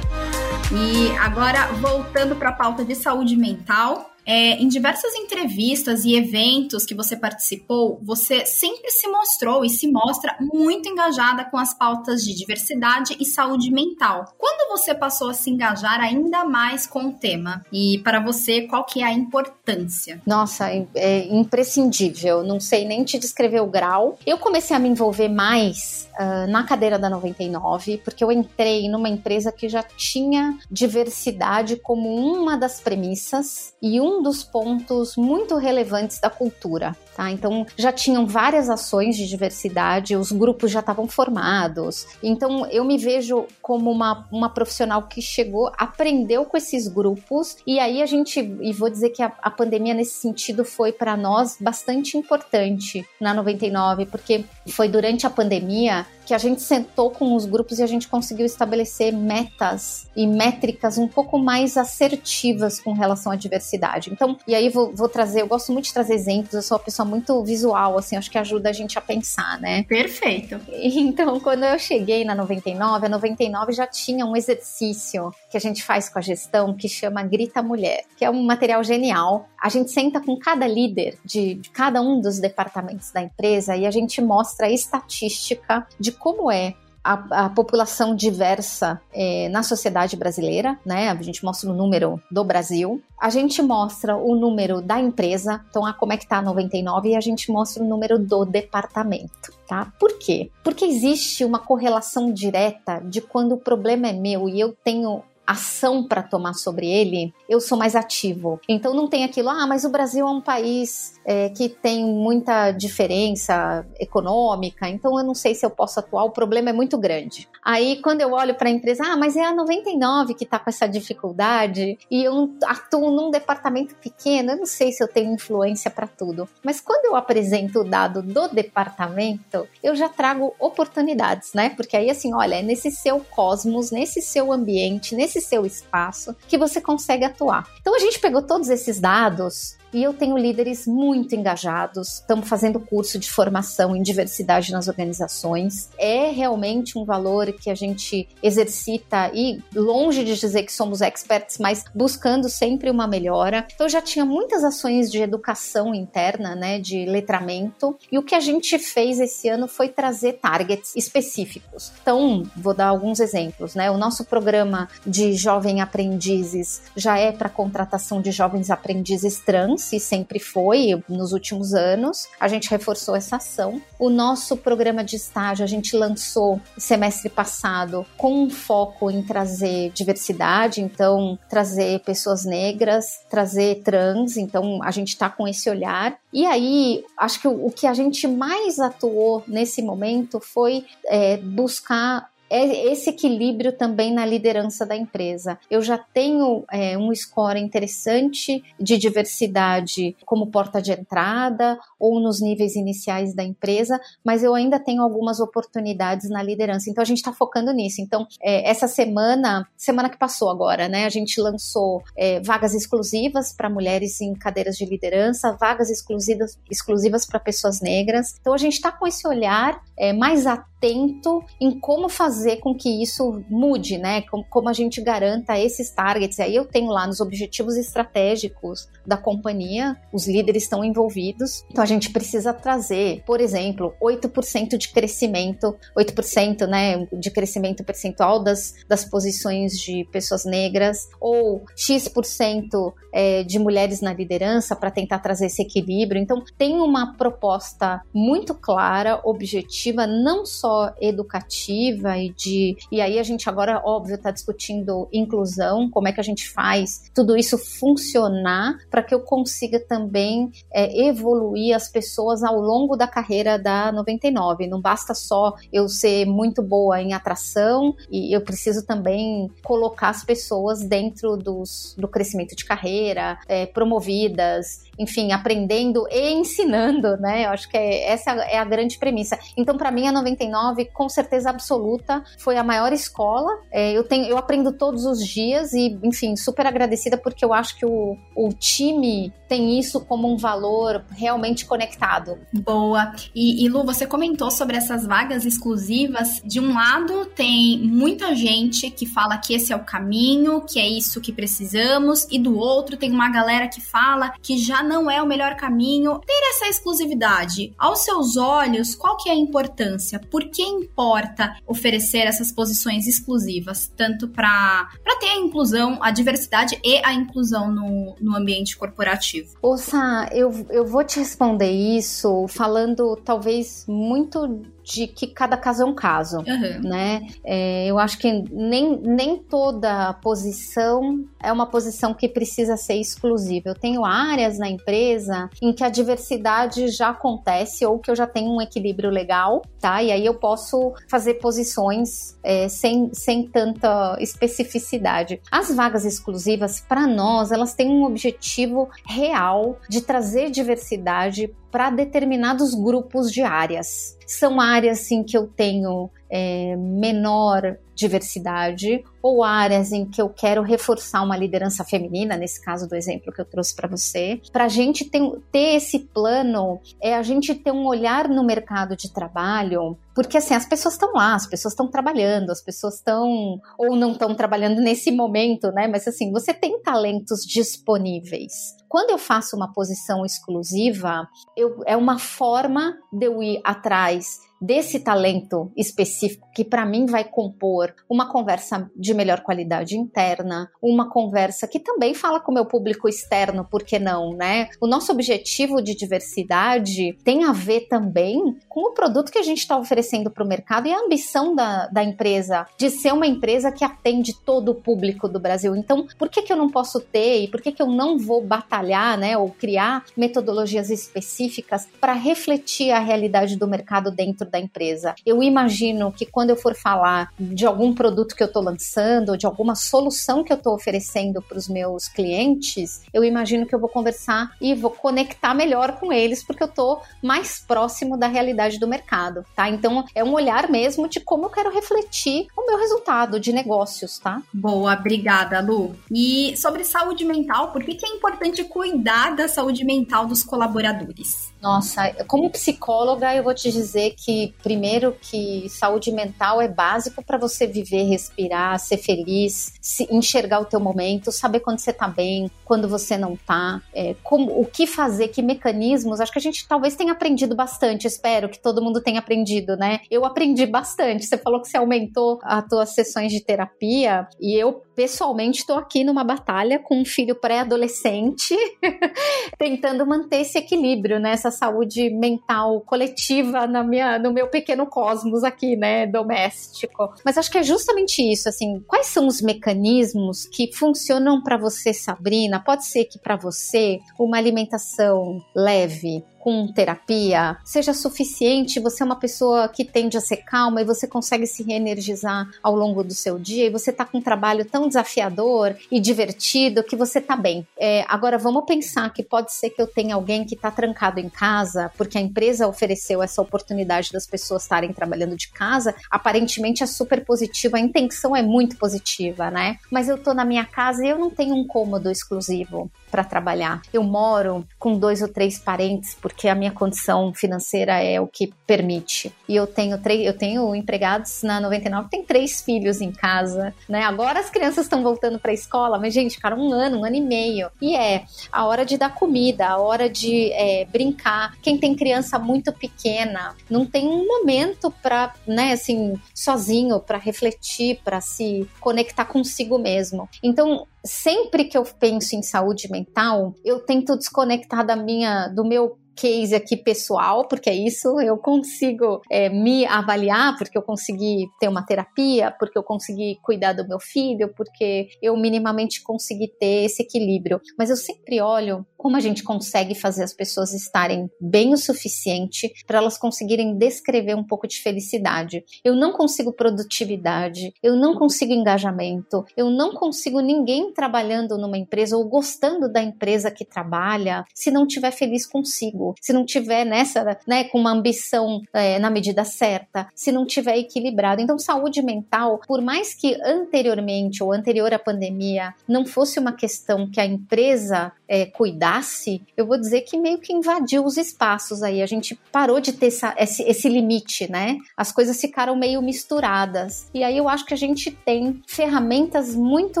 E 0.72 1.16
agora, 1.18 1.66
voltando 1.80 2.36
para 2.36 2.50
a 2.50 2.52
pauta 2.52 2.84
de 2.84 2.94
saúde 2.94 3.36
mental, 3.36 4.09
é, 4.26 4.54
em 4.54 4.68
diversas 4.68 5.14
entrevistas 5.14 6.04
e 6.04 6.14
eventos 6.14 6.84
que 6.84 6.94
você 6.94 7.16
participou, 7.16 7.98
você 8.02 8.46
sempre 8.46 8.90
se 8.90 9.08
mostrou 9.08 9.64
e 9.64 9.70
se 9.70 9.90
mostra 9.90 10.36
muito 10.40 10.88
engajada 10.88 11.44
com 11.44 11.56
as 11.56 11.74
pautas 11.74 12.24
de 12.24 12.34
diversidade 12.34 13.16
e 13.18 13.24
saúde 13.24 13.70
mental. 13.70 14.34
Quando 14.38 14.70
você 14.70 14.94
passou 14.94 15.30
a 15.30 15.34
se 15.34 15.50
engajar 15.50 16.00
ainda 16.00 16.44
mais 16.44 16.86
com 16.86 17.06
o 17.06 17.12
tema? 17.12 17.64
E 17.72 17.98
para 18.04 18.20
você, 18.20 18.62
qual 18.62 18.84
que 18.84 19.02
é 19.02 19.04
a 19.04 19.12
importância? 19.12 20.20
Nossa, 20.26 20.70
é, 20.70 20.86
é 20.94 21.34
imprescindível. 21.34 22.42
Não 22.42 22.60
sei 22.60 22.84
nem 22.84 23.04
te 23.04 23.18
descrever 23.18 23.60
o 23.60 23.66
grau. 23.66 24.18
Eu 24.26 24.38
comecei 24.38 24.76
a 24.76 24.78
me 24.78 24.88
envolver 24.88 25.28
mais 25.28 26.08
uh, 26.14 26.50
na 26.50 26.64
cadeira 26.64 26.98
da 26.98 27.08
99, 27.08 27.98
porque 28.04 28.22
eu 28.22 28.30
entrei 28.30 28.88
numa 28.88 29.08
empresa 29.08 29.52
que 29.52 29.68
já 29.68 29.82
tinha 29.82 30.58
diversidade 30.70 31.76
como 31.76 32.14
uma 32.14 32.56
das 32.56 32.80
premissas 32.80 33.74
e 33.82 34.00
um 34.00 34.09
dos 34.22 34.42
pontos 34.42 35.16
muito 35.16 35.56
relevantes 35.56 36.18
da 36.18 36.28
cultura. 36.28 36.96
Tá? 37.14 37.30
Então 37.30 37.66
já 37.76 37.92
tinham 37.92 38.26
várias 38.26 38.70
ações 38.70 39.16
de 39.16 39.28
diversidade, 39.28 40.16
os 40.16 40.30
grupos 40.32 40.70
já 40.70 40.80
estavam 40.80 41.08
formados. 41.08 42.06
Então 42.22 42.66
eu 42.66 42.84
me 42.84 42.96
vejo 42.96 43.46
como 43.60 43.90
uma, 43.90 44.26
uma 44.30 44.48
profissional 44.48 45.02
que 45.02 45.20
chegou, 45.20 45.72
aprendeu 45.76 46.44
com 46.44 46.56
esses 46.56 46.86
grupos, 46.88 47.56
e 47.66 47.78
aí 47.78 48.00
a 48.02 48.06
gente, 48.06 48.40
e 48.40 48.72
vou 48.72 48.88
dizer 48.88 49.10
que 49.10 49.22
a, 49.22 49.32
a 49.42 49.50
pandemia 49.50 49.94
nesse 49.94 50.14
sentido 50.14 50.64
foi 50.64 50.92
para 50.92 51.16
nós 51.16 51.56
bastante 51.60 52.16
importante 52.16 53.04
na 53.20 53.34
99, 53.34 54.06
porque 54.06 54.44
foi 54.68 54.88
durante 54.88 55.26
a 55.26 55.30
pandemia 55.30 56.06
que 56.30 56.34
a 56.34 56.38
gente 56.38 56.62
sentou 56.62 57.10
com 57.10 57.34
os 57.34 57.44
grupos 57.44 57.80
e 57.80 57.82
a 57.82 57.88
gente 57.88 58.06
conseguiu 58.06 58.46
estabelecer 58.46 59.12
metas 59.12 60.06
e 60.14 60.28
métricas 60.28 60.96
um 60.96 61.08
pouco 61.08 61.36
mais 61.36 61.76
assertivas 61.76 62.78
com 62.78 62.92
relação 62.92 63.32
à 63.32 63.36
diversidade. 63.36 64.10
Então, 64.12 64.36
e 64.46 64.54
aí 64.54 64.68
vou, 64.68 64.94
vou 64.94 65.08
trazer, 65.08 65.40
eu 65.40 65.48
gosto 65.48 65.72
muito 65.72 65.86
de 65.86 65.92
trazer 65.92 66.14
exemplos, 66.14 66.54
eu 66.54 66.62
sou 66.62 66.76
uma 66.76 66.84
pessoa 66.84 66.99
muito 67.04 67.42
visual, 67.44 67.98
assim, 67.98 68.16
acho 68.16 68.30
que 68.30 68.38
ajuda 68.38 68.70
a 68.70 68.72
gente 68.72 68.98
a 68.98 69.00
pensar, 69.00 69.60
né? 69.60 69.82
Perfeito. 69.84 70.60
Então, 70.70 71.38
quando 71.40 71.64
eu 71.64 71.78
cheguei 71.78 72.24
na 72.24 72.34
99, 72.34 73.06
a 73.06 73.08
99 73.08 73.72
já 73.72 73.86
tinha 73.86 74.24
um 74.24 74.36
exercício 74.36 75.32
que 75.50 75.56
a 75.56 75.60
gente 75.60 75.82
faz 75.82 76.08
com 76.08 76.18
a 76.18 76.22
gestão 76.22 76.74
que 76.74 76.88
chama 76.88 77.22
Grita 77.22 77.62
Mulher, 77.62 78.04
que 78.16 78.24
é 78.24 78.30
um 78.30 78.42
material 78.42 78.82
genial. 78.84 79.48
A 79.60 79.68
gente 79.68 79.90
senta 79.90 80.20
com 80.20 80.36
cada 80.36 80.66
líder 80.66 81.18
de, 81.24 81.54
de 81.54 81.70
cada 81.70 82.00
um 82.00 82.20
dos 82.20 82.38
departamentos 82.38 83.10
da 83.12 83.22
empresa 83.22 83.76
e 83.76 83.86
a 83.86 83.90
gente 83.90 84.20
mostra 84.20 84.66
a 84.66 84.70
estatística 84.70 85.86
de 85.98 86.12
como 86.12 86.50
é 86.50 86.74
a, 87.02 87.46
a, 87.46 87.48
população 87.48 88.14
diversa 88.14 89.00
é, 89.12 89.48
na 89.48 89.62
sociedade 89.62 90.16
brasileira, 90.16 90.78
né? 90.84 91.10
A 91.10 91.22
gente 91.22 91.44
mostra 91.44 91.70
o 91.70 91.74
número 91.74 92.20
do 92.30 92.44
Brasil, 92.44 93.02
a 93.18 93.30
gente 93.30 93.62
mostra 93.62 94.16
o 94.16 94.34
número 94.34 94.80
da 94.80 95.00
empresa, 95.00 95.64
então 95.70 95.84
a 95.86 95.92
como 95.92 96.12
é 96.12 96.16
que 96.16 96.26
tá 96.26 96.38
a 96.38 96.42
99 96.42 97.10
e 97.10 97.16
a 97.16 97.20
gente 97.20 97.50
mostra 97.50 97.82
o 97.82 97.86
número 97.86 98.18
do 98.18 98.44
departamento, 98.44 99.52
tá? 99.66 99.92
Por 99.98 100.18
quê? 100.18 100.50
Porque 100.62 100.84
existe 100.84 101.44
uma 101.44 101.58
correlação 101.58 102.32
direta 102.32 103.00
de 103.04 103.20
quando 103.20 103.52
o 103.52 103.58
problema 103.58 104.08
é 104.08 104.12
meu 104.12 104.48
e 104.48 104.60
eu 104.60 104.76
tenho 104.84 105.22
ação 105.50 106.06
para 106.06 106.22
tomar 106.22 106.54
sobre 106.54 106.90
ele, 106.90 107.34
eu 107.48 107.60
sou 107.60 107.76
mais 107.76 107.96
ativo. 107.96 108.60
Então 108.68 108.94
não 108.94 109.08
tem 109.08 109.24
aquilo, 109.24 109.48
ah, 109.48 109.66
mas 109.66 109.84
o 109.84 109.90
Brasil 109.90 110.26
é 110.26 110.30
um 110.30 110.40
país 110.40 111.14
é, 111.24 111.48
que 111.50 111.68
tem 111.68 112.04
muita 112.04 112.72
diferença 112.72 113.86
econômica, 113.98 114.88
então 114.88 115.18
eu 115.18 115.24
não 115.24 115.34
sei 115.34 115.54
se 115.54 115.64
eu 115.64 115.70
posso 115.70 116.00
atuar, 116.00 116.24
o 116.24 116.30
problema 116.30 116.70
é 116.70 116.72
muito 116.72 116.96
grande. 116.98 117.48
Aí 117.64 118.00
quando 118.02 118.20
eu 118.20 118.32
olho 118.32 118.54
para 118.54 118.68
a 118.68 118.72
empresa, 118.72 119.04
ah, 119.04 119.16
mas 119.16 119.36
é 119.36 119.44
a 119.44 119.54
99 119.54 120.34
que 120.34 120.44
está 120.44 120.58
com 120.58 120.70
essa 120.70 120.86
dificuldade 120.86 121.98
e 122.10 122.24
eu 122.24 122.50
atuo 122.64 123.10
num 123.10 123.30
departamento 123.30 123.94
pequeno, 123.96 124.52
eu 124.52 124.58
não 124.58 124.66
sei 124.66 124.92
se 124.92 125.02
eu 125.02 125.08
tenho 125.08 125.34
influência 125.34 125.90
para 125.90 126.06
tudo. 126.06 126.48
Mas 126.64 126.80
quando 126.80 127.06
eu 127.06 127.16
apresento 127.16 127.80
o 127.80 127.84
dado 127.84 128.22
do 128.22 128.48
departamento, 128.48 129.66
eu 129.82 129.94
já 129.94 130.08
trago 130.08 130.54
oportunidades, 130.58 131.52
né? 131.54 131.70
Porque 131.70 131.96
aí 131.96 132.10
assim, 132.10 132.32
olha, 132.34 132.56
é 132.56 132.62
nesse 132.62 132.90
seu 132.90 133.20
cosmos, 133.20 133.90
nesse 133.90 134.22
seu 134.22 134.52
ambiente, 134.52 135.14
nesse 135.14 135.39
seu 135.40 135.64
espaço 135.64 136.34
que 136.48 136.58
você 136.58 136.80
consegue 136.80 137.24
atuar. 137.24 137.68
Então 137.80 137.94
a 137.94 137.98
gente 137.98 138.18
pegou 138.18 138.42
todos 138.42 138.68
esses 138.68 139.00
dados 139.00 139.76
e 139.92 140.02
eu 140.02 140.14
tenho 140.14 140.36
líderes 140.36 140.86
muito 140.86 141.34
engajados, 141.34 142.14
estamos 142.14 142.48
fazendo 142.48 142.80
curso 142.80 143.18
de 143.18 143.30
formação 143.30 143.94
em 143.96 144.02
diversidade 144.02 144.72
nas 144.72 144.88
organizações. 144.88 145.90
É 145.98 146.30
realmente 146.30 146.98
um 146.98 147.04
valor 147.04 147.52
que 147.52 147.70
a 147.70 147.74
gente 147.74 148.28
exercita 148.42 149.30
e 149.34 149.60
longe 149.74 150.24
de 150.24 150.38
dizer 150.38 150.62
que 150.62 150.72
somos 150.72 151.00
experts, 151.00 151.58
mas 151.58 151.84
buscando 151.94 152.48
sempre 152.48 152.90
uma 152.90 153.06
melhora. 153.06 153.66
Então 153.74 153.88
já 153.88 154.00
tinha 154.00 154.24
muitas 154.24 154.64
ações 154.64 155.10
de 155.10 155.20
educação 155.20 155.94
interna, 155.94 156.54
né, 156.54 156.78
de 156.78 157.04
letramento, 157.04 157.96
e 158.10 158.18
o 158.18 158.22
que 158.22 158.34
a 158.34 158.40
gente 158.40 158.78
fez 158.78 159.18
esse 159.20 159.48
ano 159.48 159.66
foi 159.66 159.88
trazer 159.88 160.34
targets 160.34 160.94
específicos. 160.94 161.92
Então, 162.02 162.44
vou 162.56 162.74
dar 162.74 162.88
alguns 162.88 163.20
exemplos, 163.20 163.74
né? 163.74 163.90
O 163.90 163.98
nosso 163.98 164.24
programa 164.24 164.88
de 165.06 165.32
jovem 165.34 165.80
aprendizes 165.80 166.82
já 166.96 167.18
é 167.18 167.32
para 167.32 167.48
contratação 167.48 168.20
de 168.20 168.30
jovens 168.30 168.70
aprendizes 168.70 169.38
trans 169.38 169.79
se 169.80 169.98
sempre 169.98 170.38
foi 170.38 171.02
nos 171.08 171.32
últimos 171.32 171.74
anos. 171.74 172.28
A 172.38 172.48
gente 172.48 172.70
reforçou 172.70 173.16
essa 173.16 173.36
ação. 173.36 173.80
O 173.98 174.08
nosso 174.08 174.56
programa 174.56 175.02
de 175.02 175.16
estágio 175.16 175.64
a 175.64 175.68
gente 175.68 175.96
lançou 175.96 176.60
semestre 176.76 177.28
passado 177.28 178.06
com 178.16 178.44
um 178.44 178.50
foco 178.50 179.10
em 179.10 179.22
trazer 179.22 179.90
diversidade, 179.90 180.80
então 180.80 181.38
trazer 181.48 182.00
pessoas 182.00 182.44
negras, 182.44 183.06
trazer 183.28 183.82
trans, 183.82 184.36
então 184.36 184.82
a 184.82 184.90
gente 184.90 185.08
está 185.08 185.28
com 185.28 185.46
esse 185.48 185.68
olhar. 185.68 186.18
E 186.32 186.46
aí, 186.46 187.04
acho 187.16 187.40
que 187.40 187.48
o, 187.48 187.70
que 187.70 187.86
a 187.86 187.94
gente 187.94 188.26
mais 188.26 188.78
atuou 188.78 189.42
nesse 189.46 189.82
momento 189.82 190.40
foi 190.40 190.84
é, 191.06 191.36
buscar 191.38 192.28
é 192.50 192.92
esse 192.92 193.10
equilíbrio 193.10 193.72
também 193.72 194.12
na 194.12 194.26
liderança 194.26 194.84
da 194.84 194.96
empresa. 194.96 195.58
Eu 195.70 195.80
já 195.80 195.96
tenho 195.96 196.64
é, 196.70 196.98
um 196.98 197.14
score 197.14 197.60
interessante 197.60 198.62
de 198.78 198.98
diversidade 198.98 200.16
como 200.26 200.48
porta 200.48 200.82
de 200.82 200.92
entrada 200.92 201.78
ou 202.00 202.18
nos 202.18 202.40
níveis 202.40 202.74
iniciais 202.74 203.34
da 203.34 203.44
empresa, 203.44 204.00
mas 204.24 204.42
eu 204.42 204.54
ainda 204.54 204.80
tenho 204.80 205.02
algumas 205.02 205.38
oportunidades 205.38 206.30
na 206.30 206.42
liderança. 206.42 206.90
Então 206.90 207.02
a 207.02 207.04
gente 207.04 207.18
está 207.18 207.32
focando 207.32 207.72
nisso. 207.72 208.00
Então, 208.00 208.26
é, 208.42 208.68
essa 208.68 208.88
semana, 208.88 209.68
semana 209.76 210.08
que 210.08 210.18
passou 210.18 210.48
agora, 210.48 210.88
né, 210.88 211.04
a 211.04 211.10
gente 211.10 211.40
lançou 211.40 212.02
é, 212.16 212.40
vagas 212.40 212.74
exclusivas 212.74 213.52
para 213.52 213.68
mulheres 213.68 214.20
em 214.20 214.34
cadeiras 214.34 214.76
de 214.76 214.86
liderança, 214.86 215.56
vagas 215.60 215.90
exclusivas, 215.90 216.58
exclusivas 216.70 217.26
para 217.26 217.38
pessoas 217.38 217.80
negras. 217.80 218.34
Então 218.40 218.54
a 218.54 218.58
gente 218.58 218.74
está 218.74 218.90
com 218.90 219.06
esse 219.06 219.26
olhar 219.28 219.80
é, 219.96 220.12
mais 220.14 220.46
atento 220.46 221.44
em 221.60 221.78
como 221.78 222.08
fazer 222.08 222.56
com 222.56 222.74
que 222.74 223.02
isso 223.02 223.44
mude, 223.50 223.98
né? 223.98 224.22
Como, 224.22 224.44
como 224.48 224.68
a 224.68 224.72
gente 224.72 225.00
garanta 225.02 225.58
esses 225.58 225.90
targets. 225.90 226.40
Aí 226.40 226.56
eu 226.56 226.64
tenho 226.64 226.90
lá 226.90 227.06
nos 227.06 227.20
objetivos 227.20 227.76
estratégicos 227.76 228.88
da 229.06 229.18
companhia, 229.18 229.96
os 230.12 230.26
líderes 230.26 230.62
estão 230.62 230.82
envolvidos. 230.82 231.64
Então 231.70 231.84
a 231.84 231.86
gente 231.94 232.10
precisa 232.10 232.52
trazer, 232.52 233.22
por 233.26 233.40
exemplo, 233.40 233.94
8% 234.02 234.76
de 234.76 234.88
crescimento, 234.88 235.76
8% 235.96 236.66
né, 236.66 237.06
de 237.12 237.30
crescimento 237.30 237.84
percentual 237.84 238.42
das, 238.42 238.74
das 238.88 239.04
posições 239.04 239.72
de 239.72 240.06
pessoas 240.10 240.44
negras, 240.44 241.08
ou 241.20 241.64
X% 241.76 242.94
é, 243.12 243.42
de 243.42 243.58
mulheres 243.58 244.00
na 244.00 244.12
liderança 244.12 244.76
para 244.76 244.90
tentar 244.90 245.18
trazer 245.18 245.46
esse 245.46 245.62
equilíbrio. 245.62 246.20
Então 246.20 246.42
tem 246.56 246.74
uma 246.80 247.16
proposta 247.16 248.02
muito 248.14 248.54
clara, 248.54 249.20
objetiva, 249.24 250.06
não 250.06 250.46
só 250.46 250.94
educativa 251.00 252.16
e 252.16 252.30
de. 252.30 252.76
E 252.90 253.00
aí 253.00 253.18
a 253.18 253.22
gente 253.22 253.48
agora, 253.48 253.82
óbvio, 253.84 254.14
está 254.14 254.30
discutindo 254.30 255.08
inclusão, 255.12 255.90
como 255.90 256.08
é 256.08 256.12
que 256.12 256.20
a 256.20 256.24
gente 256.24 256.48
faz 256.48 257.10
tudo 257.14 257.36
isso 257.36 257.58
funcionar 257.58 258.78
para 258.90 259.02
que 259.02 259.14
eu 259.14 259.20
consiga 259.20 259.80
também 259.80 260.50
é, 260.72 261.06
evoluir 261.06 261.74
as 261.80 261.88
pessoas 261.88 262.42
ao 262.42 262.60
longo 262.60 262.96
da 262.96 263.06
carreira 263.06 263.58
da 263.58 263.90
99. 263.90 264.66
Não 264.66 264.80
basta 264.80 265.14
só 265.14 265.54
eu 265.72 265.88
ser 265.88 266.26
muito 266.26 266.62
boa 266.62 267.00
em 267.00 267.14
atração 267.14 267.96
e 268.10 268.34
eu 268.34 268.42
preciso 268.42 268.84
também 268.84 269.50
colocar 269.64 270.10
as 270.10 270.22
pessoas 270.22 270.80
dentro 270.82 271.36
dos, 271.36 271.94
do 271.96 272.06
crescimento 272.06 272.54
de 272.54 272.64
carreira, 272.64 273.38
é, 273.48 273.66
promovidas, 273.66 274.84
enfim, 275.00 275.32
aprendendo 275.32 276.06
e 276.10 276.32
ensinando, 276.32 277.16
né? 277.16 277.46
Eu 277.46 277.50
acho 277.50 277.68
que 277.68 277.76
é, 277.76 278.10
essa 278.10 278.32
é 278.32 278.58
a 278.58 278.64
grande 278.64 278.98
premissa. 278.98 279.38
Então, 279.56 279.76
para 279.76 279.90
mim, 279.90 280.06
a 280.06 280.12
99, 280.12 280.84
com 280.86 281.08
certeza 281.08 281.48
absoluta, 281.48 282.22
foi 282.38 282.58
a 282.58 282.62
maior 282.62 282.92
escola. 282.92 283.50
É, 283.70 283.92
eu, 283.92 284.04
tenho, 284.04 284.26
eu 284.26 284.36
aprendo 284.36 284.72
todos 284.72 285.06
os 285.06 285.26
dias 285.26 285.72
e, 285.72 285.98
enfim, 286.02 286.36
super 286.36 286.66
agradecida 286.66 287.16
porque 287.16 287.44
eu 287.44 287.54
acho 287.54 287.76
que 287.76 287.86
o, 287.86 288.16
o 288.36 288.50
time 288.52 289.32
tem 289.48 289.80
isso 289.80 290.00
como 290.00 290.32
um 290.32 290.36
valor 290.36 291.04
realmente 291.10 291.66
conectado. 291.66 292.38
Boa. 292.52 293.12
E, 293.34 293.64
e 293.64 293.68
Lu, 293.68 293.84
você 293.84 294.06
comentou 294.06 294.48
sobre 294.48 294.76
essas 294.76 295.04
vagas 295.04 295.44
exclusivas. 295.44 296.40
De 296.44 296.60
um 296.60 296.72
lado, 296.72 297.26
tem 297.26 297.80
muita 297.82 298.34
gente 298.34 298.90
que 298.92 299.06
fala 299.06 299.38
que 299.38 299.52
esse 299.52 299.72
é 299.72 299.76
o 299.76 299.84
caminho, 299.84 300.60
que 300.60 300.78
é 300.78 300.86
isso 300.86 301.20
que 301.20 301.32
precisamos, 301.32 302.28
e 302.30 302.38
do 302.38 302.56
outro, 302.56 302.96
tem 302.96 303.10
uma 303.10 303.28
galera 303.28 303.66
que 303.66 303.80
fala 303.80 304.32
que 304.40 304.56
já 304.56 304.82
não 304.90 305.08
é 305.08 305.22
o 305.22 305.26
melhor 305.26 305.54
caminho 305.54 306.18
ter 306.26 306.50
essa 306.50 306.66
exclusividade. 306.66 307.72
Aos 307.78 308.00
seus 308.00 308.36
olhos, 308.36 308.96
qual 308.96 309.16
que 309.16 309.28
é 309.28 309.32
a 309.32 309.36
importância? 309.36 310.18
Por 310.18 310.50
que 310.50 310.62
importa 310.62 311.56
oferecer 311.64 312.26
essas 312.26 312.50
posições 312.50 313.06
exclusivas, 313.06 313.86
tanto 313.96 314.26
para 314.26 314.88
ter 315.20 315.28
a 315.28 315.36
inclusão, 315.36 315.98
a 316.02 316.10
diversidade 316.10 316.76
e 316.82 317.00
a 317.04 317.14
inclusão 317.14 317.70
no, 317.70 318.16
no 318.20 318.36
ambiente 318.36 318.76
corporativo? 318.76 319.56
Ouça, 319.62 320.28
eu, 320.32 320.66
eu 320.70 320.84
vou 320.84 321.04
te 321.04 321.20
responder 321.20 321.70
isso 321.70 322.48
falando 322.48 323.14
talvez 323.24 323.84
muito 323.86 324.64
de 324.82 325.06
que 325.06 325.26
cada 325.26 325.56
caso 325.56 325.82
é 325.82 325.86
um 325.86 325.94
caso, 325.94 326.38
uhum. 326.38 326.80
né? 326.82 327.20
É, 327.44 327.86
eu 327.86 327.98
acho 327.98 328.18
que 328.18 328.44
nem, 328.50 328.98
nem 328.98 329.38
toda 329.38 330.12
posição 330.14 331.24
é 331.42 331.52
uma 331.52 331.66
posição 331.66 332.12
que 332.12 332.28
precisa 332.28 332.76
ser 332.76 332.94
exclusiva. 332.94 333.70
Eu 333.70 333.74
tenho 333.74 334.04
áreas 334.04 334.58
na 334.58 334.68
empresa 334.68 335.48
em 335.60 335.72
que 335.72 335.84
a 335.84 335.88
diversidade 335.88 336.88
já 336.88 337.10
acontece 337.10 337.84
ou 337.86 337.98
que 337.98 338.10
eu 338.10 338.16
já 338.16 338.26
tenho 338.26 338.50
um 338.50 338.60
equilíbrio 338.60 339.10
legal, 339.10 339.62
tá? 339.80 340.02
E 340.02 340.12
aí 340.12 340.24
eu 340.24 340.34
posso 340.34 340.92
fazer 341.08 341.34
posições 341.34 342.38
é, 342.42 342.68
sem, 342.68 343.10
sem 343.12 343.46
tanta 343.46 344.16
especificidade. 344.20 345.40
As 345.50 345.74
vagas 345.74 346.04
exclusivas, 346.04 346.80
para 346.80 347.06
nós, 347.06 347.52
elas 347.52 347.74
têm 347.74 347.88
um 347.88 348.04
objetivo 348.04 348.88
real 349.06 349.78
de 349.88 350.00
trazer 350.00 350.50
diversidade 350.50 351.50
para 351.70 351.90
determinados 351.90 352.74
grupos 352.74 353.30
de 353.30 353.42
áreas. 353.42 354.18
São 354.30 354.60
áreas 354.60 355.10
em 355.10 355.24
que 355.24 355.36
eu 355.36 355.48
tenho 355.48 356.08
é, 356.30 356.76
menor 356.76 357.76
diversidade 358.00 359.04
ou 359.22 359.44
áreas 359.44 359.92
em 359.92 360.06
que 360.06 360.20
eu 360.20 360.28
quero 360.28 360.62
reforçar 360.62 361.22
uma 361.22 361.36
liderança 361.36 361.84
feminina, 361.84 362.36
nesse 362.36 362.60
caso 362.60 362.88
do 362.88 362.96
exemplo 362.96 363.32
que 363.32 363.40
eu 363.40 363.44
trouxe 363.44 363.76
para 363.76 363.88
você. 363.88 364.40
Para 364.50 364.64
a 364.64 364.68
gente 364.68 365.04
ter, 365.04 365.20
ter 365.52 365.76
esse 365.76 365.98
plano, 365.98 366.80
é 367.00 367.14
a 367.14 367.22
gente 367.22 367.54
ter 367.54 367.70
um 367.70 367.86
olhar 367.86 368.28
no 368.28 368.44
mercado 368.44 368.96
de 368.96 369.12
trabalho 369.12 369.96
porque 370.14 370.36
assim, 370.36 370.54
as 370.54 370.66
pessoas 370.66 370.94
estão 370.94 371.12
lá, 371.14 371.34
as 371.34 371.46
pessoas 371.46 371.72
estão 371.72 371.88
trabalhando, 371.88 372.50
as 372.50 372.60
pessoas 372.60 372.96
estão 372.96 373.58
ou 373.78 373.96
não 373.96 374.12
estão 374.12 374.34
trabalhando 374.34 374.80
nesse 374.80 375.10
momento, 375.10 375.70
né? 375.72 375.86
Mas 375.86 376.06
assim, 376.06 376.30
você 376.30 376.52
tem 376.52 376.82
talentos 376.82 377.40
disponíveis. 377.40 378.52
Quando 378.88 379.10
eu 379.10 379.18
faço 379.18 379.56
uma 379.56 379.72
posição 379.72 380.26
exclusiva, 380.26 381.26
eu, 381.56 381.80
é 381.86 381.96
uma 381.96 382.18
forma 382.18 382.98
de 383.12 383.26
eu 383.26 383.42
ir 383.42 383.60
atrás 383.64 384.40
desse 384.60 385.00
talento 385.00 385.72
específico 385.76 386.48
que 386.54 386.64
para 386.64 386.84
mim 386.84 387.06
vai 387.06 387.24
compor 387.24 387.94
uma 388.08 388.30
conversa 388.30 388.90
de 388.94 389.14
melhor 389.14 389.40
qualidade 389.40 389.96
interna, 389.96 390.70
uma 390.82 391.08
conversa 391.08 391.66
que 391.66 391.78
também 391.78 392.14
fala 392.14 392.40
com 392.40 392.50
o 392.50 392.54
meu 392.54 392.66
público 392.66 393.08
externo, 393.08 393.66
por 393.68 393.82
que 393.82 393.98
não, 393.98 394.34
né? 394.36 394.68
O 394.80 394.86
nosso 394.86 395.12
objetivo 395.12 395.82
de 395.82 395.94
diversidade 395.94 397.16
tem 397.24 397.44
a 397.44 397.52
ver 397.52 397.88
também 397.88 398.56
com 398.68 398.90
o 398.90 398.92
produto 398.92 399.32
que 399.32 399.38
a 399.38 399.42
gente 399.42 399.58
está 399.58 399.78
oferecendo 399.78 400.30
para 400.30 400.44
o 400.44 400.48
mercado 400.48 400.86
e 400.86 400.92
a 400.92 400.98
ambição 400.98 401.54
da, 401.54 401.86
da 401.86 402.04
empresa 402.04 402.66
de 402.76 402.90
ser 402.90 403.12
uma 403.12 403.26
empresa 403.26 403.72
que 403.72 403.84
atende 403.84 404.34
todo 404.44 404.72
o 404.72 404.74
público 404.74 405.28
do 405.28 405.40
Brasil. 405.40 405.74
Então, 405.74 406.06
por 406.18 406.28
que, 406.28 406.42
que 406.42 406.52
eu 406.52 406.56
não 406.56 406.68
posso 406.68 407.00
ter 407.00 407.44
e 407.44 407.48
por 407.48 407.60
que, 407.60 407.72
que 407.72 407.82
eu 407.82 407.86
não 407.86 408.18
vou 408.18 408.44
batalhar, 408.44 409.16
né, 409.16 409.36
ou 409.36 409.50
criar 409.50 410.04
metodologias 410.16 410.90
específicas 410.90 411.88
para 412.00 412.12
refletir 412.12 412.90
a 412.90 412.98
realidade 412.98 413.56
do 413.56 413.66
mercado 413.66 414.10
dentro 414.10 414.49
da 414.50 414.58
empresa? 414.58 415.14
Eu 415.24 415.42
imagino 415.42 416.12
que 416.12 416.26
quando 416.26 416.50
eu 416.50 416.56
for 416.56 416.74
falar 416.74 417.32
de 417.38 417.64
algum 417.64 417.94
produto 417.94 418.34
que 418.34 418.42
eu 418.42 418.46
estou 418.46 418.62
lançando, 418.62 419.36
de 419.36 419.46
alguma 419.46 419.74
solução 419.74 420.44
que 420.44 420.52
eu 420.52 420.56
estou 420.56 420.74
oferecendo 420.74 421.40
para 421.40 421.58
os 421.58 421.68
meus 421.68 422.08
clientes, 422.08 423.02
eu 423.12 423.24
imagino 423.24 423.66
que 423.66 423.74
eu 423.74 423.80
vou 423.80 423.88
conversar 423.88 424.52
e 424.60 424.74
vou 424.74 424.90
conectar 424.90 425.54
melhor 425.54 425.98
com 425.98 426.12
eles, 426.12 426.44
porque 426.44 426.62
eu 426.62 426.68
estou 426.68 427.02
mais 427.22 427.60
próximo 427.60 428.16
da 428.16 428.26
realidade 428.26 428.78
do 428.78 428.88
mercado, 428.88 429.44
tá? 429.54 429.68
Então 429.68 430.04
é 430.14 430.24
um 430.24 430.32
olhar 430.32 430.68
mesmo 430.68 431.08
de 431.08 431.20
como 431.20 431.46
eu 431.46 431.50
quero 431.50 431.72
refletir 431.72 432.46
o 432.56 432.66
meu 432.66 432.78
resultado 432.78 433.38
de 433.38 433.52
negócios, 433.52 434.18
tá? 434.18 434.42
Boa, 434.52 434.94
obrigada, 434.94 435.60
Lu. 435.60 435.94
E 436.10 436.56
sobre 436.56 436.84
saúde 436.84 437.24
mental, 437.24 437.72
por 437.72 437.84
que, 437.84 437.94
que 437.94 438.06
é 438.06 438.10
importante 438.10 438.64
cuidar 438.64 439.36
da 439.36 439.48
saúde 439.48 439.84
mental 439.84 440.26
dos 440.26 440.42
colaboradores? 440.42 441.49
Nossa, 441.60 442.14
como 442.26 442.48
psicóloga, 442.48 443.34
eu 443.34 443.44
vou 443.44 443.54
te 443.54 443.70
dizer 443.70 444.14
que, 444.16 444.54
primeiro, 444.62 445.14
que 445.20 445.68
saúde 445.68 446.10
mental 446.10 446.60
é 446.60 446.66
básico 446.66 447.22
para 447.22 447.36
você 447.36 447.66
viver, 447.66 448.04
respirar, 448.04 448.78
ser 448.78 448.96
feliz, 448.96 449.74
se 449.80 450.08
enxergar 450.10 450.60
o 450.60 450.64
teu 450.64 450.80
momento, 450.80 451.30
saber 451.30 451.60
quando 451.60 451.78
você 451.78 451.92
tá 451.92 452.08
bem, 452.08 452.50
quando 452.64 452.88
você 452.88 453.18
não 453.18 453.36
tá, 453.36 453.82
é, 453.92 454.14
como, 454.22 454.58
o 454.58 454.64
que 454.64 454.86
fazer, 454.86 455.28
que 455.28 455.42
mecanismos. 455.42 456.20
Acho 456.20 456.32
que 456.32 456.38
a 456.38 456.42
gente 456.42 456.66
talvez 456.66 456.96
tenha 456.96 457.12
aprendido 457.12 457.54
bastante, 457.54 458.06
espero 458.06 458.48
que 458.48 458.58
todo 458.58 458.82
mundo 458.82 459.02
tenha 459.02 459.18
aprendido, 459.18 459.76
né? 459.76 460.00
Eu 460.10 460.24
aprendi 460.24 460.64
bastante. 460.64 461.26
Você 461.26 461.36
falou 461.36 461.60
que 461.60 461.68
você 461.68 461.76
aumentou 461.76 462.38
as 462.42 462.66
tuas 462.68 462.94
sessões 462.94 463.32
de 463.32 463.40
terapia 463.40 464.26
e 464.40 464.54
eu 464.54 464.82
pessoalmente 464.94 465.60
estou 465.60 465.76
aqui 465.76 466.04
numa 466.04 466.22
batalha 466.22 466.78
com 466.78 467.00
um 467.00 467.04
filho 467.04 467.34
pré-adolescente, 467.34 468.54
tentando 469.58 470.06
manter 470.06 470.42
esse 470.42 470.58
equilíbrio, 470.58 471.18
né? 471.18 471.32
Essa 471.32 471.49
saúde 471.50 472.10
mental 472.10 472.80
coletiva 472.82 473.66
na 473.66 473.82
minha, 473.82 474.18
no 474.18 474.32
meu 474.32 474.48
pequeno 474.48 474.86
cosmos 474.86 475.44
aqui, 475.44 475.76
né? 475.76 476.06
Doméstico. 476.06 477.12
Mas 477.24 477.38
acho 477.38 477.50
que 477.50 477.58
é 477.58 477.62
justamente 477.62 478.22
isso, 478.22 478.48
assim. 478.48 478.80
Quais 478.86 479.06
são 479.06 479.26
os 479.26 479.40
mecanismos 479.40 480.46
que 480.46 480.72
funcionam 480.72 481.42
para 481.42 481.56
você, 481.56 481.92
Sabrina? 481.92 482.62
Pode 482.62 482.86
ser 482.86 483.04
que 483.04 483.18
para 483.18 483.36
você 483.36 483.98
uma 484.18 484.36
alimentação 484.36 485.40
leve, 485.54 486.24
com 486.40 486.66
terapia 486.66 487.58
seja 487.64 487.92
suficiente, 487.92 488.80
você 488.80 489.02
é 489.02 489.06
uma 489.06 489.20
pessoa 489.20 489.68
que 489.68 489.84
tende 489.84 490.16
a 490.16 490.20
ser 490.20 490.38
calma 490.38 490.80
e 490.80 490.84
você 490.84 491.06
consegue 491.06 491.46
se 491.46 491.62
reenergizar 491.62 492.48
ao 492.62 492.74
longo 492.74 493.04
do 493.04 493.14
seu 493.14 493.38
dia 493.38 493.66
e 493.66 493.70
você 493.70 493.92
tá 493.92 494.04
com 494.04 494.18
um 494.18 494.22
trabalho 494.22 494.64
tão 494.64 494.88
desafiador 494.88 495.76
e 495.92 496.00
divertido 496.00 496.82
que 496.82 496.96
você 496.96 497.20
tá 497.20 497.36
bem. 497.36 497.66
É, 497.78 498.04
agora 498.08 498.38
vamos 498.38 498.64
pensar 498.64 499.12
que 499.12 499.22
pode 499.22 499.52
ser 499.52 499.70
que 499.70 499.80
eu 499.80 499.86
tenha 499.86 500.14
alguém 500.14 500.44
que 500.44 500.56
tá 500.56 500.70
trancado 500.70 501.20
em 501.20 501.28
casa 501.28 501.92
porque 501.96 502.16
a 502.16 502.20
empresa 502.20 502.66
ofereceu 502.66 503.22
essa 503.22 503.42
oportunidade 503.42 504.10
das 504.10 504.26
pessoas 504.26 504.62
estarem 504.62 504.92
trabalhando 504.92 505.36
de 505.36 505.48
casa. 505.50 505.94
Aparentemente 506.10 506.82
é 506.82 506.86
super 506.86 507.24
positivo, 507.24 507.76
a 507.76 507.80
intenção 507.80 508.34
é 508.34 508.42
muito 508.42 508.76
positiva, 508.78 509.50
né? 509.50 509.76
Mas 509.90 510.08
eu 510.08 510.16
tô 510.16 510.32
na 510.32 510.44
minha 510.44 510.64
casa 510.64 511.04
e 511.04 511.10
eu 511.10 511.18
não 511.18 511.30
tenho 511.30 511.54
um 511.54 511.66
cômodo 511.66 512.10
exclusivo 512.10 512.90
para 513.10 513.24
trabalhar. 513.24 513.82
Eu 513.92 514.02
moro 514.02 514.66
com 514.78 514.98
dois 514.98 515.22
ou 515.22 515.28
três 515.28 515.58
parentes 515.58 516.16
porque 516.20 516.48
a 516.48 516.54
minha 516.54 516.70
condição 516.70 517.32
financeira 517.34 518.02
é 518.02 518.20
o 518.20 518.26
que 518.26 518.52
permite. 518.66 519.32
E 519.48 519.56
eu 519.56 519.66
tenho 519.66 519.98
três, 519.98 520.26
eu 520.26 520.36
tenho 520.36 520.74
empregados 520.74 521.42
na 521.42 521.60
99 521.60 522.08
tem 522.08 522.24
três 522.24 522.60
filhos 522.60 523.00
em 523.00 523.12
casa, 523.12 523.74
né? 523.88 524.04
Agora 524.04 524.40
as 524.40 524.50
crianças 524.50 524.86
estão 524.86 525.02
voltando 525.02 525.38
para 525.38 525.50
a 525.50 525.54
escola, 525.54 525.98
mas 525.98 526.14
gente, 526.14 526.38
cara, 526.38 526.56
um 526.56 526.72
ano, 526.72 527.00
um 527.00 527.04
ano 527.04 527.16
e 527.16 527.20
meio. 527.20 527.70
E 527.80 527.96
é 527.96 528.24
a 528.50 528.64
hora 528.66 528.84
de 528.84 528.96
dar 528.96 529.14
comida, 529.14 529.66
a 529.66 529.78
hora 529.78 530.08
de 530.08 530.52
é, 530.52 530.84
brincar. 530.84 531.56
Quem 531.62 531.78
tem 531.78 531.94
criança 531.94 532.38
muito 532.38 532.72
pequena 532.72 533.54
não 533.68 533.86
tem 533.86 534.06
um 534.06 534.26
momento 534.26 534.90
para, 535.02 535.34
né, 535.46 535.72
assim, 535.72 536.14
sozinho 536.34 537.00
para 537.00 537.18
refletir, 537.18 538.00
para 538.04 538.20
se 538.20 538.68
conectar 538.80 539.24
consigo 539.24 539.78
mesmo. 539.78 540.28
Então 540.42 540.86
sempre 541.04 541.64
que 541.64 541.76
eu 541.76 541.84
penso 541.84 542.36
em 542.36 542.42
saúde 542.42 542.90
mental, 542.90 543.54
eu 543.64 543.80
tento 543.80 544.16
desconectar 544.16 544.84
da 544.84 544.96
minha, 544.96 545.48
do 545.48 545.64
meu 545.64 545.98
case 546.20 546.54
aqui 546.54 546.76
pessoal, 546.76 547.48
porque 547.48 547.70
é 547.70 547.74
isso, 547.74 548.20
eu 548.20 548.36
consigo 548.36 549.22
é, 549.30 549.48
me 549.48 549.86
avaliar, 549.86 550.56
porque 550.58 550.76
eu 550.76 550.82
consegui 550.82 551.48
ter 551.58 551.68
uma 551.68 551.84
terapia, 551.84 552.54
porque 552.58 552.76
eu 552.76 552.82
consegui 552.82 553.38
cuidar 553.42 553.72
do 553.72 553.88
meu 553.88 553.98
filho, 553.98 554.52
porque 554.54 555.08
eu 555.22 555.34
minimamente 555.36 556.02
consegui 556.02 556.48
ter 556.48 556.84
esse 556.84 557.02
equilíbrio. 557.02 557.60
Mas 557.78 557.88
eu 557.88 557.96
sempre 557.96 558.40
olho 558.40 558.84
como 559.00 559.16
a 559.16 559.20
gente 559.20 559.42
consegue 559.42 559.94
fazer 559.94 560.22
as 560.22 560.34
pessoas 560.34 560.74
estarem 560.74 561.30
bem 561.40 561.72
o 561.72 561.78
suficiente 561.78 562.70
para 562.86 562.98
elas 562.98 563.16
conseguirem 563.16 563.78
descrever 563.78 564.36
um 564.36 564.44
pouco 564.44 564.68
de 564.68 564.76
felicidade. 564.82 565.64
Eu 565.82 565.96
não 565.96 566.12
consigo 566.12 566.52
produtividade, 566.52 567.72
eu 567.82 567.96
não 567.96 568.14
consigo 568.14 568.52
engajamento, 568.52 569.42
eu 569.56 569.70
não 569.70 569.94
consigo 569.94 570.40
ninguém 570.40 570.92
trabalhando 570.92 571.56
numa 571.56 571.78
empresa 571.78 572.14
ou 572.14 572.28
gostando 572.28 572.92
da 572.92 573.02
empresa 573.02 573.50
que 573.50 573.64
trabalha 573.64 574.44
se 574.54 574.70
não 574.70 574.86
estiver 574.86 575.12
feliz 575.12 575.46
consigo, 575.46 576.09
se 576.20 576.32
não 576.32 576.44
tiver 576.44 576.84
nessa, 576.84 577.38
né, 577.46 577.64
com 577.64 577.78
uma 577.78 577.92
ambição 577.92 578.60
é, 578.72 578.98
na 578.98 579.10
medida 579.10 579.44
certa, 579.44 580.08
se 580.14 580.32
não 580.32 580.46
tiver 580.46 580.78
equilibrado. 580.78 581.40
Então, 581.40 581.58
saúde 581.58 582.02
mental, 582.02 582.60
por 582.66 582.80
mais 582.80 583.14
que 583.14 583.34
anteriormente 583.42 584.42
ou 584.42 584.52
anterior 584.52 584.92
à 584.92 584.98
pandemia 584.98 585.74
não 585.86 586.04
fosse 586.04 586.38
uma 586.38 586.52
questão 586.52 587.10
que 587.10 587.20
a 587.20 587.26
empresa 587.26 588.12
é, 588.28 588.46
cuidasse, 588.46 589.42
eu 589.56 589.66
vou 589.66 589.78
dizer 589.78 590.02
que 590.02 590.16
meio 590.16 590.38
que 590.38 590.52
invadiu 590.52 591.04
os 591.04 591.16
espaços 591.16 591.82
aí. 591.82 592.02
A 592.02 592.06
gente 592.06 592.38
parou 592.52 592.80
de 592.80 592.92
ter 592.92 593.06
essa, 593.06 593.34
esse, 593.38 593.62
esse 593.62 593.88
limite, 593.88 594.50
né? 594.50 594.78
As 594.96 595.12
coisas 595.12 595.40
ficaram 595.40 595.76
meio 595.76 596.00
misturadas. 596.00 597.08
E 597.12 597.22
aí 597.22 597.36
eu 597.36 597.48
acho 597.48 597.64
que 597.64 597.74
a 597.74 597.76
gente 597.76 598.10
tem 598.10 598.62
ferramentas 598.66 599.54
muito 599.54 600.00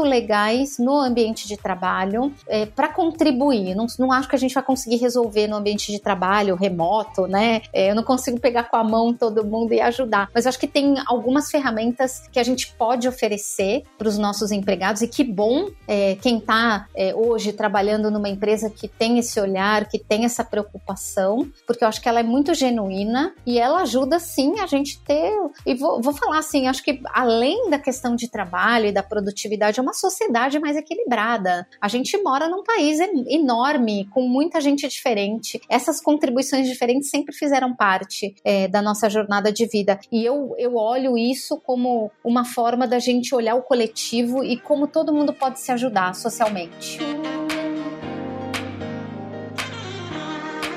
legais 0.02 0.78
no 0.78 0.98
ambiente 0.98 1.46
de 1.46 1.56
trabalho 1.56 2.32
é, 2.48 2.66
para 2.66 2.88
contribuir. 2.88 3.74
Não, 3.74 3.86
não 3.98 4.12
acho 4.12 4.28
que 4.28 4.36
a 4.36 4.38
gente 4.38 4.54
vai 4.54 4.62
conseguir 4.62 4.96
resolver 4.96 5.46
no 5.46 5.56
ambiente 5.56 5.92
de 5.92 5.98
trabalho 6.00 6.54
remoto, 6.54 7.26
né? 7.26 7.62
É, 7.72 7.90
eu 7.90 7.94
não 7.94 8.02
consigo 8.02 8.40
pegar 8.40 8.64
com 8.64 8.76
a 8.76 8.84
mão 8.84 9.12
todo 9.12 9.44
mundo 9.44 9.72
e 9.72 9.80
ajudar. 9.80 10.28
Mas 10.34 10.46
acho 10.46 10.58
que 10.58 10.66
tem 10.66 10.96
algumas 11.06 11.50
ferramentas 11.50 12.28
que 12.32 12.38
a 12.38 12.42
gente 12.42 12.72
pode 12.74 13.08
oferecer 13.08 13.82
para 13.98 14.08
os 14.08 14.18
nossos 14.18 14.50
empregados 14.50 15.02
e 15.02 15.08
que 15.08 15.24
bom 15.24 15.68
é, 15.86 16.16
quem 16.16 16.38
está 16.38 16.86
é, 16.94 17.14
hoje 17.14 17.52
trabalhando 17.52 18.10
numa 18.10 18.28
empresa 18.28 18.70
que 18.70 18.88
tem 18.88 19.18
esse 19.18 19.40
olhar, 19.40 19.88
que 19.88 19.98
tem 19.98 20.24
essa 20.24 20.44
preocupação, 20.44 21.50
porque 21.66 21.84
eu 21.84 21.88
acho 21.88 22.00
que 22.00 22.08
ela 22.08 22.20
é 22.20 22.22
muito 22.22 22.54
genuína 22.54 23.34
e 23.46 23.58
ela 23.58 23.82
ajuda 23.82 24.18
sim 24.18 24.60
a 24.60 24.66
gente 24.66 25.00
ter. 25.02 25.32
E 25.66 25.74
vou, 25.74 26.00
vou 26.00 26.12
falar 26.12 26.38
assim, 26.38 26.66
acho 26.66 26.82
que 26.82 27.00
além 27.12 27.70
da 27.70 27.78
questão 27.78 28.16
de 28.16 28.28
trabalho 28.28 28.86
e 28.86 28.92
da 28.92 29.02
produtividade, 29.02 29.78
é 29.78 29.82
uma 29.82 29.92
sociedade 29.92 30.58
mais 30.58 30.76
equilibrada. 30.76 31.66
A 31.80 31.88
gente 31.88 32.16
mora 32.22 32.48
num 32.48 32.62
país 32.62 32.98
enorme, 33.28 34.08
com 34.10 34.22
muita 34.28 34.60
gente 34.60 34.88
diferente. 34.88 35.60
Essas 35.80 35.98
contribuições 35.98 36.68
diferentes 36.68 37.08
sempre 37.08 37.34
fizeram 37.34 37.74
parte 37.74 38.34
é, 38.44 38.68
da 38.68 38.82
nossa 38.82 39.08
jornada 39.08 39.50
de 39.50 39.66
vida. 39.66 39.98
E 40.12 40.22
eu, 40.22 40.54
eu 40.58 40.76
olho 40.76 41.16
isso 41.16 41.58
como 41.64 42.10
uma 42.22 42.44
forma 42.44 42.86
da 42.86 42.98
gente 42.98 43.34
olhar 43.34 43.54
o 43.54 43.62
coletivo 43.62 44.44
e 44.44 44.58
como 44.58 44.86
todo 44.86 45.10
mundo 45.10 45.32
pode 45.32 45.58
se 45.58 45.72
ajudar 45.72 46.14
socialmente. 46.14 46.98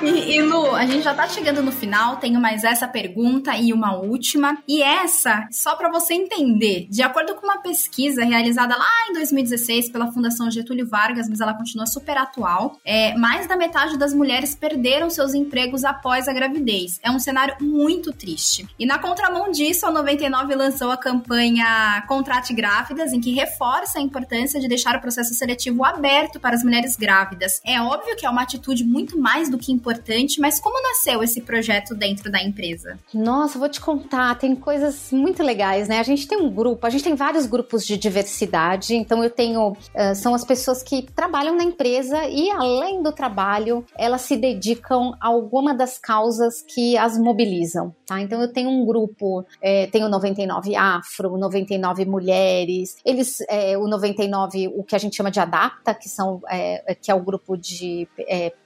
E, 0.03 0.35
e, 0.35 0.41
Lu, 0.41 0.75
a 0.75 0.85
gente 0.85 1.01
já 1.01 1.13
tá 1.13 1.25
chegando 1.29 1.63
no 1.63 1.71
final, 1.71 2.17
tenho 2.17 2.39
mais 2.39 2.65
essa 2.65 2.85
pergunta 2.85 3.55
e 3.55 3.71
uma 3.71 3.95
última. 3.95 4.57
E 4.67 4.83
essa, 4.83 5.47
só 5.49 5.77
para 5.77 5.89
você 5.89 6.13
entender, 6.13 6.87
de 6.89 7.01
acordo 7.01 7.35
com 7.35 7.45
uma 7.45 7.61
pesquisa 7.61 8.25
realizada 8.25 8.75
lá 8.75 9.09
em 9.09 9.13
2016 9.13 9.89
pela 9.89 10.11
Fundação 10.11 10.51
Getúlio 10.51 10.85
Vargas, 10.85 11.29
mas 11.29 11.39
ela 11.39 11.53
continua 11.53 11.85
super 11.85 12.17
atual, 12.17 12.77
é, 12.83 13.15
mais 13.15 13.47
da 13.47 13.55
metade 13.55 13.97
das 13.97 14.13
mulheres 14.13 14.53
perderam 14.53 15.09
seus 15.09 15.33
empregos 15.33 15.85
após 15.85 16.27
a 16.27 16.33
gravidez. 16.33 16.99
É 17.01 17.09
um 17.09 17.19
cenário 17.19 17.55
muito 17.61 18.11
triste. 18.11 18.67
E 18.77 18.85
na 18.85 18.99
contramão 18.99 19.51
disso, 19.51 19.85
a 19.85 19.91
99 19.91 20.53
lançou 20.53 20.91
a 20.91 20.97
campanha 20.97 22.03
Contrate 22.09 22.53
Grávidas, 22.53 23.13
em 23.13 23.21
que 23.21 23.31
reforça 23.31 23.99
a 23.99 24.01
importância 24.01 24.59
de 24.59 24.67
deixar 24.67 24.97
o 24.97 25.01
processo 25.01 25.33
seletivo 25.33 25.85
aberto 25.85 26.41
para 26.41 26.55
as 26.55 26.63
mulheres 26.63 26.97
grávidas. 26.97 27.61
É 27.65 27.81
óbvio 27.81 28.17
que 28.17 28.25
é 28.25 28.29
uma 28.29 28.41
atitude 28.41 28.83
muito 28.83 29.17
mais 29.17 29.49
do 29.49 29.57
que 29.57 29.71
importante 29.71 29.92
importante, 29.93 30.39
mas 30.39 30.60
como 30.60 30.82
nasceu 30.82 31.23
esse 31.23 31.41
projeto 31.41 31.95
dentro 31.95 32.32
da 32.32 32.41
empresa? 32.41 32.99
Nossa, 33.13 33.60
vou 33.60 33.69
te 33.69 33.79
contar, 33.79 34.36
tem 34.36 34.56
coisas 34.56 35.12
muito 35.12 35.43
legais, 35.43 35.88
né? 35.88 35.99
A 35.99 36.03
gente 36.03 36.27
tem 36.27 36.38
um 36.38 36.49
grupo, 36.49 36.86
a 36.86 36.89
gente 36.89 37.03
tem 37.03 37.15
vários 37.15 37.45
grupos 37.45 37.86
de 37.86 37.97
diversidade, 37.97 38.95
então 38.95 39.23
eu 39.23 39.29
tenho, 39.29 39.69
uh, 39.71 40.15
são 40.15 40.34
as 40.34 40.43
pessoas 40.43 40.82
que 40.82 41.03
trabalham 41.15 41.56
na 41.56 41.63
empresa 41.63 42.25
e 42.27 42.49
além 42.49 43.01
do 43.01 43.12
trabalho, 43.12 43.86
elas 43.97 44.21
se 44.21 44.36
dedicam 44.36 45.13
a 45.21 45.27
alguma 45.27 45.73
das 45.73 45.97
causas 45.97 46.62
que 46.62 46.97
as 46.97 47.17
mobilizam, 47.17 47.93
tá? 48.06 48.19
Então 48.19 48.41
eu 48.41 48.51
tenho 48.51 48.69
um 48.69 48.86
grupo, 48.86 49.45
é, 49.62 49.88
tenho 49.88 50.10
99 50.10 50.75
Afro, 50.75 51.38
99 51.38 52.06
Mulheres, 52.06 52.97
eles, 53.06 53.38
é, 53.47 53.77
o 53.77 53.88
99, 53.88 54.69
o 54.75 54.84
que 54.84 54.95
a 54.95 54.99
gente 54.99 55.15
chama 55.15 55.32
de 55.32 55.39
Adapta, 55.39 55.93
que 55.93 56.10
são, 56.10 56.41
é, 56.49 56.95
que 56.95 57.12
é 57.12 57.15
o 57.15 57.19
grupo 57.19 57.56
de, 57.56 58.08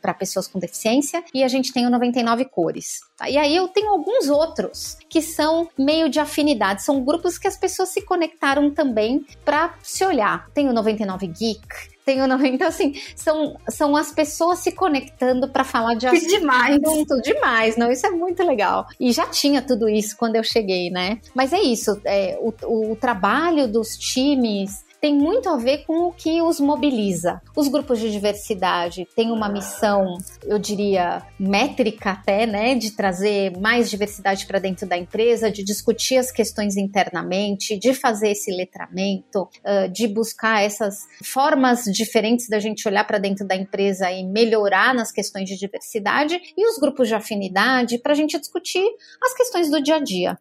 para 0.02 0.13
pessoas 0.13 0.48
com 0.48 0.60
deficiência, 0.60 1.16
e 1.34 1.43
a 1.43 1.47
gente 1.47 1.72
tem 1.74 1.86
o 1.86 1.89
99 1.89 2.45
Cores. 2.45 2.99
Tá? 3.18 3.30
E 3.30 3.38
aí 3.38 3.55
eu 3.55 3.68
tenho 3.68 3.89
alguns 3.89 4.30
outros 4.30 4.97
que 5.09 5.22
são 5.22 5.68
meio 5.78 6.09
de 6.09 6.20
afinidade, 6.20 6.84
são 6.84 7.03
grupos 7.03 7.38
que 7.38 7.47
as 7.47 7.57
pessoas 7.57 7.89
se 7.89 8.01
conectaram 8.01 8.72
também 8.72 9.26
para 9.43 9.74
se 9.82 10.05
olhar. 10.05 10.49
Tem 10.53 10.70
o 10.70 10.74
99 10.74 11.28
Geek, 11.28 11.68
tem 12.07 12.22
o 12.22 12.28
90, 12.28 12.55
então 12.55 12.68
assim, 12.70 12.93
são, 13.15 13.57
são 13.70 13.95
as 13.95 14.13
pessoas 14.13 14.59
se 14.59 14.72
conectando 14.72 15.49
para 15.49 15.65
falar 15.65 15.93
de 15.93 16.07
assunto. 16.07 16.26
demais. 16.28 16.82
demais, 17.22 17.76
não, 17.76 17.91
isso 17.91 18.07
é 18.07 18.11
muito 18.11 18.41
legal. 18.43 18.88
E 18.97 19.11
já 19.11 19.26
tinha 19.26 19.61
tudo 19.61 19.89
isso 19.89 20.15
quando 20.15 20.38
eu 20.38 20.43
cheguei, 20.43 20.89
né? 20.89 21.20
Mas 21.36 21.51
é 21.51 21.59
isso, 21.59 21.99
é, 22.05 22.39
o, 22.39 22.91
o 22.91 22.95
trabalho 22.95 23.68
dos 23.68 23.97
times 23.97 24.87
tem 25.00 25.16
muito 25.16 25.50
a 25.50 25.58
ver 25.58 25.86
com 25.86 26.08
o 26.08 26.12
que 26.12 26.41
os 26.41 26.60
mobiliza. 26.60 27.41
Os 27.56 27.68
grupos 27.68 28.00
de 28.00 28.12
diversidade 28.12 29.08
têm 29.16 29.32
uma 29.32 29.48
missão, 29.48 30.18
eu 30.43 30.58
diria, 30.60 31.24
métrica 31.39 32.12
até, 32.12 32.45
né, 32.45 32.76
de 32.76 32.91
trazer 32.91 33.58
mais 33.58 33.89
diversidade 33.89 34.45
para 34.45 34.60
dentro 34.60 34.88
da 34.88 34.98
empresa, 34.98 35.52
de 35.52 35.64
discutir 35.64 36.18
as 36.18 36.32
questões 36.32 36.78
internamente, 36.78 37.78
de 37.78 37.93
fazer 37.93 38.32
esse 38.32 38.52
letramento, 38.52 39.48
de 39.91 40.08
buscar 40.08 40.64
essas 40.64 41.08
formas 41.24 41.84
diferentes 41.86 42.50
da 42.50 42.60
gente 42.60 42.88
olhar 42.88 43.06
para 43.06 43.18
dentro 43.18 43.48
da 43.48 43.56
empresa 43.56 44.12
e 44.12 44.24
melhorar 44.24 44.93
nas 44.93 45.12
questões 45.12 45.48
de 45.48 45.58
diversidade, 45.58 46.39
e 46.58 46.70
os 46.70 46.78
grupos 46.78 47.08
de 47.08 47.16
afinidade 47.16 47.98
para 48.00 48.14
a 48.14 48.16
gente 48.16 48.38
discutir 48.39 48.86
as 49.24 49.34
questões 49.34 49.70
do 49.70 49.82
dia 49.82 49.95
a 49.95 50.00
dia. 50.00 50.38